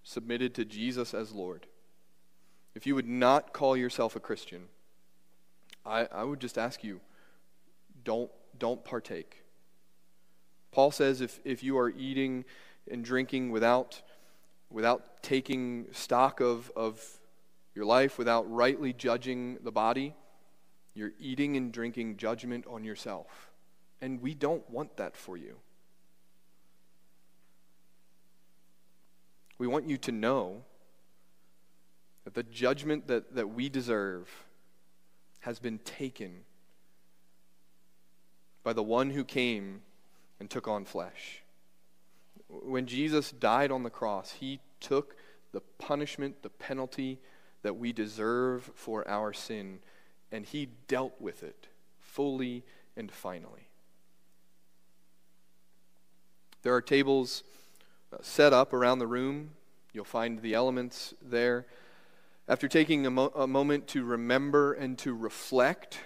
submitted 0.04 0.54
to 0.56 0.66
Jesus 0.66 1.14
as 1.14 1.32
Lord, 1.32 1.68
if 2.76 2.86
you 2.86 2.96
would 2.96 3.08
not 3.08 3.54
call 3.54 3.78
yourself 3.78 4.16
a 4.16 4.20
Christian, 4.20 4.68
I, 5.86 6.08
I 6.12 6.24
would 6.24 6.40
just 6.40 6.58
ask 6.58 6.84
you 6.84 7.00
don't, 8.10 8.32
don't 8.58 8.84
partake. 8.84 9.44
Paul 10.72 10.90
says 10.90 11.22
if, 11.22 11.40
if 11.46 11.62
you 11.62 11.78
are 11.78 11.92
eating 11.92 12.44
and 12.90 13.06
drinking 13.06 13.52
without, 13.52 14.02
without 14.72 15.22
taking 15.22 15.86
stock 15.92 16.40
of, 16.40 16.72
of 16.76 17.06
your 17.76 17.86
life, 17.86 18.18
without 18.18 18.52
rightly 18.52 18.94
judging 18.94 19.60
the 19.64 19.72
body, 19.72 20.16
you're 20.96 21.12
eating 21.20 21.56
and 21.56 21.72
drinking 21.72 22.18
judgment 22.18 22.66
on 22.66 22.84
yourself. 22.84 23.52
And 24.02 24.24
we 24.24 24.34
don't 24.34 24.68
want 24.72 24.98
that 24.98 25.16
for 25.16 25.38
you. 25.38 25.58
We 29.60 29.68
want 29.68 29.88
you 29.88 29.98
to 29.98 30.12
know 30.12 30.64
that 32.24 32.34
the 32.34 32.42
judgment 32.42 33.06
that, 33.06 33.36
that 33.36 33.50
we 33.50 33.70
deserve 33.70 34.28
has 35.42 35.60
been 35.60 35.78
taken 35.78 36.46
by 38.64 38.74
the 38.74 38.84
one 38.84 39.12
who 39.12 39.24
came 39.24 39.82
and 40.40 40.50
took 40.50 40.68
on 40.68 40.86
flesh. 40.86 41.42
When 42.48 42.88
Jesus 42.88 43.32
died 43.32 43.72
on 43.72 43.84
the 43.84 43.90
cross, 43.90 44.32
he 44.40 44.60
took 44.80 45.16
the 45.52 45.62
punishment, 45.78 46.42
the 46.42 46.50
penalty 46.50 47.20
that 47.62 47.78
we 47.78 47.92
deserve 47.92 48.72
for 48.74 49.08
our 49.08 49.34
sin, 49.34 49.80
and 50.32 50.46
he 50.46 50.70
dealt 50.88 51.20
with 51.20 51.44
it 51.44 51.68
fully 52.00 52.64
and 52.96 53.12
finally. 53.12 53.68
There 56.62 56.76
are 56.76 56.82
tables 56.82 57.44
uh, 58.12 58.18
set 58.22 58.54
up 58.54 58.74
around 58.74 59.00
the 59.00 59.08
room. 59.08 59.52
You'll 59.94 60.04
find 60.04 60.42
the 60.42 60.54
elements 60.54 61.14
there. 61.22 61.66
After 62.48 62.68
taking 62.68 63.06
a, 63.06 63.12
mo- 63.12 63.32
a 63.36 63.48
moment 63.48 63.88
to 63.90 64.04
remember 64.04 64.74
and 64.74 64.98
to 65.00 65.14
reflect 65.14 66.00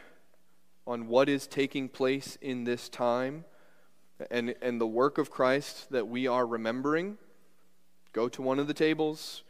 on 0.86 1.08
what 1.08 1.30
is 1.30 1.48
taking 1.48 1.90
place 1.90 2.38
in 2.42 2.64
this 2.64 2.90
time 2.90 3.46
and, 4.30 4.56
and 4.62 4.80
the 4.80 4.88
work 4.88 5.18
of 5.18 5.30
Christ 5.30 5.90
that 5.92 6.08
we 6.08 6.28
are 6.28 6.46
remembering, 6.46 7.18
go 8.12 8.30
to 8.30 8.42
one 8.42 8.60
of 8.60 8.68
the 8.68 8.74
tables, 8.74 9.44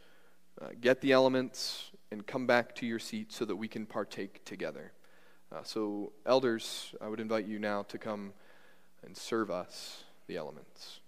uh, 0.60 0.68
get 0.80 1.00
the 1.00 1.12
elements, 1.12 1.90
and 2.10 2.26
come 2.26 2.46
back 2.46 2.74
to 2.76 2.86
your 2.86 2.98
seat 2.98 3.32
so 3.32 3.44
that 3.44 3.56
we 3.56 3.68
can 3.68 3.86
partake 3.86 4.44
together. 4.44 4.92
Uh, 5.52 5.62
so, 5.62 6.12
elders, 6.26 6.94
I 7.00 7.08
would 7.08 7.20
invite 7.20 7.46
you 7.46 7.58
now 7.58 7.82
to 7.84 7.98
come 7.98 8.32
and 9.04 9.16
serve 9.16 9.50
us 9.50 10.04
the 10.26 10.36
elements. 10.36 11.00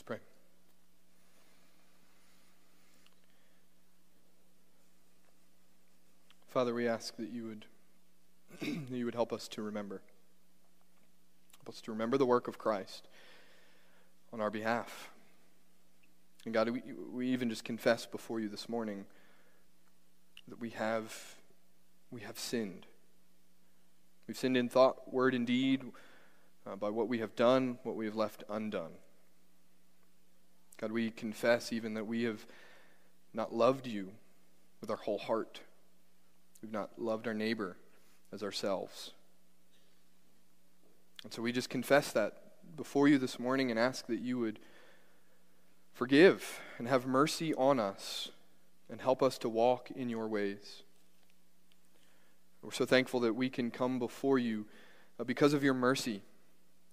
Let's 0.00 0.06
pray. 0.06 0.18
Father, 6.48 6.72
we 6.72 6.88
ask 6.88 7.14
that 7.18 7.28
you 7.28 7.44
would 7.44 7.66
that 8.90 8.96
you 8.96 9.04
would 9.04 9.14
help 9.14 9.30
us 9.30 9.46
to 9.48 9.62
remember. 9.62 10.00
Help 11.58 11.74
us 11.74 11.82
to 11.82 11.90
remember 11.90 12.16
the 12.16 12.24
work 12.24 12.48
of 12.48 12.56
Christ 12.56 13.08
on 14.32 14.40
our 14.40 14.50
behalf. 14.50 15.10
And 16.46 16.54
God, 16.54 16.70
we, 16.70 16.82
we 17.12 17.28
even 17.28 17.50
just 17.50 17.64
confess 17.64 18.06
before 18.06 18.40
you 18.40 18.48
this 18.48 18.70
morning 18.70 19.04
that 20.48 20.58
we 20.58 20.70
have 20.70 21.34
we 22.10 22.22
have 22.22 22.38
sinned. 22.38 22.86
We've 24.26 24.38
sinned 24.38 24.56
in 24.56 24.70
thought, 24.70 25.12
word, 25.12 25.34
and 25.34 25.46
deed, 25.46 25.84
uh, 26.66 26.76
by 26.76 26.88
what 26.88 27.06
we 27.06 27.18
have 27.18 27.36
done, 27.36 27.78
what 27.82 27.96
we 27.96 28.06
have 28.06 28.16
left 28.16 28.44
undone. 28.48 28.92
God, 30.80 30.92
we 30.92 31.10
confess 31.10 31.74
even 31.74 31.92
that 31.92 32.06
we 32.06 32.22
have 32.22 32.46
not 33.34 33.54
loved 33.54 33.86
you 33.86 34.12
with 34.80 34.88
our 34.88 34.96
whole 34.96 35.18
heart. 35.18 35.60
We've 36.62 36.72
not 36.72 36.92
loved 36.96 37.26
our 37.26 37.34
neighbor 37.34 37.76
as 38.32 38.42
ourselves. 38.42 39.12
And 41.22 41.34
so 41.34 41.42
we 41.42 41.52
just 41.52 41.68
confess 41.68 42.12
that 42.12 42.42
before 42.78 43.08
you 43.08 43.18
this 43.18 43.38
morning 43.38 43.70
and 43.70 43.78
ask 43.78 44.06
that 44.06 44.20
you 44.20 44.38
would 44.38 44.58
forgive 45.92 46.60
and 46.78 46.88
have 46.88 47.06
mercy 47.06 47.52
on 47.54 47.78
us 47.78 48.30
and 48.88 49.02
help 49.02 49.22
us 49.22 49.36
to 49.38 49.50
walk 49.50 49.90
in 49.90 50.08
your 50.08 50.28
ways. 50.28 50.82
We're 52.62 52.70
so 52.70 52.86
thankful 52.86 53.20
that 53.20 53.34
we 53.34 53.50
can 53.50 53.70
come 53.70 53.98
before 53.98 54.38
you 54.38 54.64
uh, 55.18 55.24
because 55.24 55.52
of 55.52 55.62
your 55.62 55.74
mercy, 55.74 56.22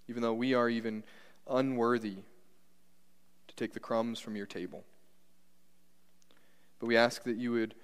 even 0.09 0.21
though 0.21 0.33
we 0.33 0.53
are 0.53 0.67
even 0.67 1.05
unworthy 1.49 2.17
take 3.57 3.73
the 3.73 3.79
crumbs 3.79 4.19
from 4.19 4.35
your 4.35 4.45
table. 4.45 4.85
But 6.79 6.85
we 6.85 6.95
ask 6.95 7.23
that 7.23 7.37
you 7.37 7.51
would 7.51 7.75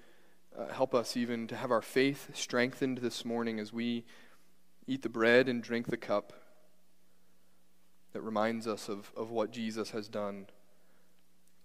uh, 0.56 0.72
help 0.72 0.94
us 0.94 1.16
even 1.16 1.46
to 1.48 1.56
have 1.56 1.70
our 1.70 1.82
faith 1.82 2.30
strengthened 2.32 2.98
this 2.98 3.24
morning 3.24 3.58
as 3.58 3.72
we 3.72 4.04
eat 4.86 5.02
the 5.02 5.08
bread 5.08 5.48
and 5.48 5.62
drink 5.62 5.88
the 5.88 5.96
cup 5.96 6.32
that 8.12 8.22
reminds 8.22 8.68
us 8.68 8.88
of, 8.88 9.10
of 9.16 9.30
what 9.30 9.50
Jesus 9.50 9.90
has 9.90 10.08
done. 10.08 10.46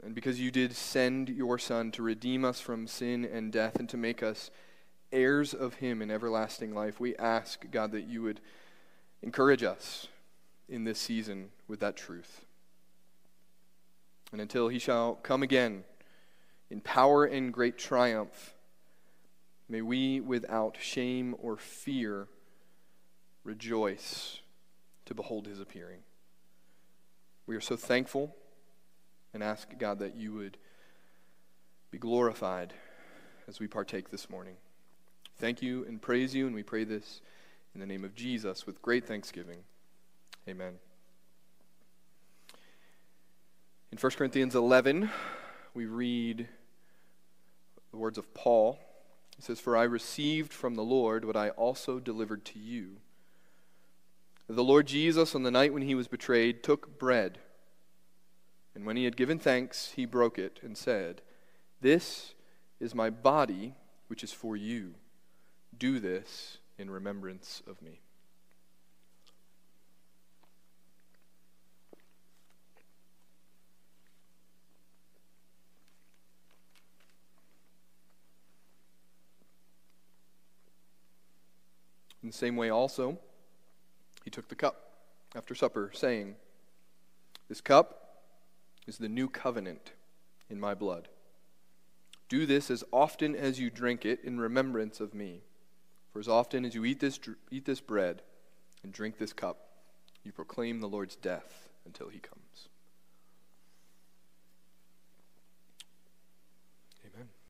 And 0.04 0.16
because 0.16 0.40
you 0.40 0.50
did 0.50 0.76
send 0.76 1.30
your 1.30 1.60
Son 1.60 1.92
to 1.92 2.02
redeem 2.02 2.44
us 2.44 2.60
from 2.60 2.88
sin 2.88 3.24
and 3.24 3.52
death 3.52 3.76
and 3.76 3.88
to 3.90 3.98
make 3.98 4.24
us 4.24 4.50
heirs 5.12 5.54
of 5.54 5.76
Him 5.76 6.02
in 6.02 6.10
everlasting 6.10 6.74
life, 6.74 7.00
we 7.00 7.16
ask, 7.18 7.70
God, 7.70 7.92
that 7.92 8.08
you 8.08 8.24
would 8.24 8.42
encourage 9.22 9.62
us 9.62 10.08
in 10.68 10.86
this 10.86 11.00
season 11.00 11.50
with 11.68 11.80
that 11.82 11.96
truth. 11.96 12.46
And 14.32 14.40
until 14.42 14.68
He 14.68 14.80
shall 14.80 15.16
come 15.16 15.44
again 15.44 15.84
in 16.70 16.82
power 16.82 17.26
and 17.26 17.54
great 17.54 17.78
triumph, 17.78 18.56
May 19.70 19.84
we, 19.84 20.20
without 20.20 20.78
shame 20.82 21.36
or 21.40 21.56
fear, 21.56 22.28
rejoice 23.44 24.42
to 25.06 25.14
behold 25.14 25.46
his 25.46 25.60
appearing. 25.60 26.00
We 27.46 27.56
are 27.56 27.62
so 27.62 27.76
thankful 27.76 28.36
and 29.32 29.44
ask, 29.44 29.70
God, 29.78 30.00
that 30.00 30.16
you 30.16 30.34
would 30.34 30.58
be 31.92 32.00
glorified 32.00 32.74
as 33.48 33.60
we 33.60 33.68
partake 33.68 34.10
this 34.10 34.30
morning. 34.30 34.56
Thank 35.38 35.62
you 35.62 35.86
and 35.86 36.02
praise 36.02 36.34
you, 36.34 36.48
and 36.48 36.56
we 36.56 36.64
pray 36.64 36.84
this 36.84 37.22
in 37.76 37.80
the 37.80 37.88
name 37.88 38.04
of 38.04 38.16
Jesus 38.16 38.66
with 38.66 38.82
great 38.82 39.06
thanksgiving. 39.06 39.60
Amen. 40.48 40.80
In 43.92 43.98
1 43.98 44.12
Corinthians 44.12 44.54
11, 44.54 45.10
we 45.74 45.88
read 45.88 46.48
the 47.90 47.98
words 47.98 48.20
of 48.20 48.34
Paul. 48.36 48.80
He 49.36 49.42
says, 49.42 49.60
For 49.60 49.76
I 49.76 49.84
received 49.84 50.54
from 50.54 50.76
the 50.76 50.84
Lord 50.84 51.26
what 51.26 51.36
I 51.36 51.50
also 51.50 52.00
delivered 52.00 52.46
to 52.46 52.60
you. 52.60 52.98
The 54.48 54.64
Lord 54.64 54.86
Jesus, 54.86 55.34
on 55.34 55.42
the 55.42 55.50
night 55.50 55.74
when 55.74 55.82
he 55.82 55.96
was 55.96 56.08
betrayed, 56.08 56.62
took 56.62 57.00
bread. 57.00 57.40
And 58.76 58.86
when 58.86 58.96
he 58.96 59.06
had 59.06 59.18
given 59.18 59.40
thanks, 59.40 59.94
he 59.96 60.06
broke 60.06 60.38
it 60.38 60.60
and 60.62 60.78
said, 60.78 61.24
This 61.82 62.36
is 62.80 62.94
my 62.94 63.10
body, 63.10 63.74
which 64.08 64.24
is 64.24 64.32
for 64.32 64.56
you. 64.56 64.96
Do 65.76 66.00
this 66.00 66.60
in 66.78 66.92
remembrance 66.92 67.64
of 67.68 67.82
me. 67.82 68.02
In 82.22 82.30
the 82.30 82.36
same 82.36 82.56
way, 82.56 82.70
also, 82.70 83.18
he 84.24 84.30
took 84.30 84.50
the 84.50 84.56
cup 84.56 84.92
after 85.36 85.56
supper, 85.56 85.92
saying, 85.94 86.36
This 87.48 87.62
cup 87.62 88.24
is 88.88 88.98
the 88.98 89.10
new 89.10 89.30
covenant 89.30 89.94
in 90.50 90.60
my 90.60 90.74
blood. 90.74 91.08
Do 92.28 92.46
this 92.46 92.70
as 92.70 92.84
often 92.92 93.36
as 93.36 93.60
you 93.60 93.70
drink 93.70 94.06
it 94.06 94.24
in 94.24 94.40
remembrance 94.40 95.00
of 95.00 95.14
me. 95.14 95.42
For 96.12 96.20
as 96.20 96.28
often 96.28 96.66
as 96.66 96.76
you 96.76 96.86
eat 96.86 97.00
this, 97.00 97.20
eat 97.52 97.66
this 97.66 97.82
bread 97.82 98.22
and 98.84 98.92
drink 98.92 99.18
this 99.18 99.34
cup, 99.34 99.70
you 100.24 100.32
proclaim 100.32 100.80
the 100.80 100.88
Lord's 100.88 101.16
death 101.16 101.70
until 101.86 102.10
he 102.10 102.20
comes. 102.20 102.70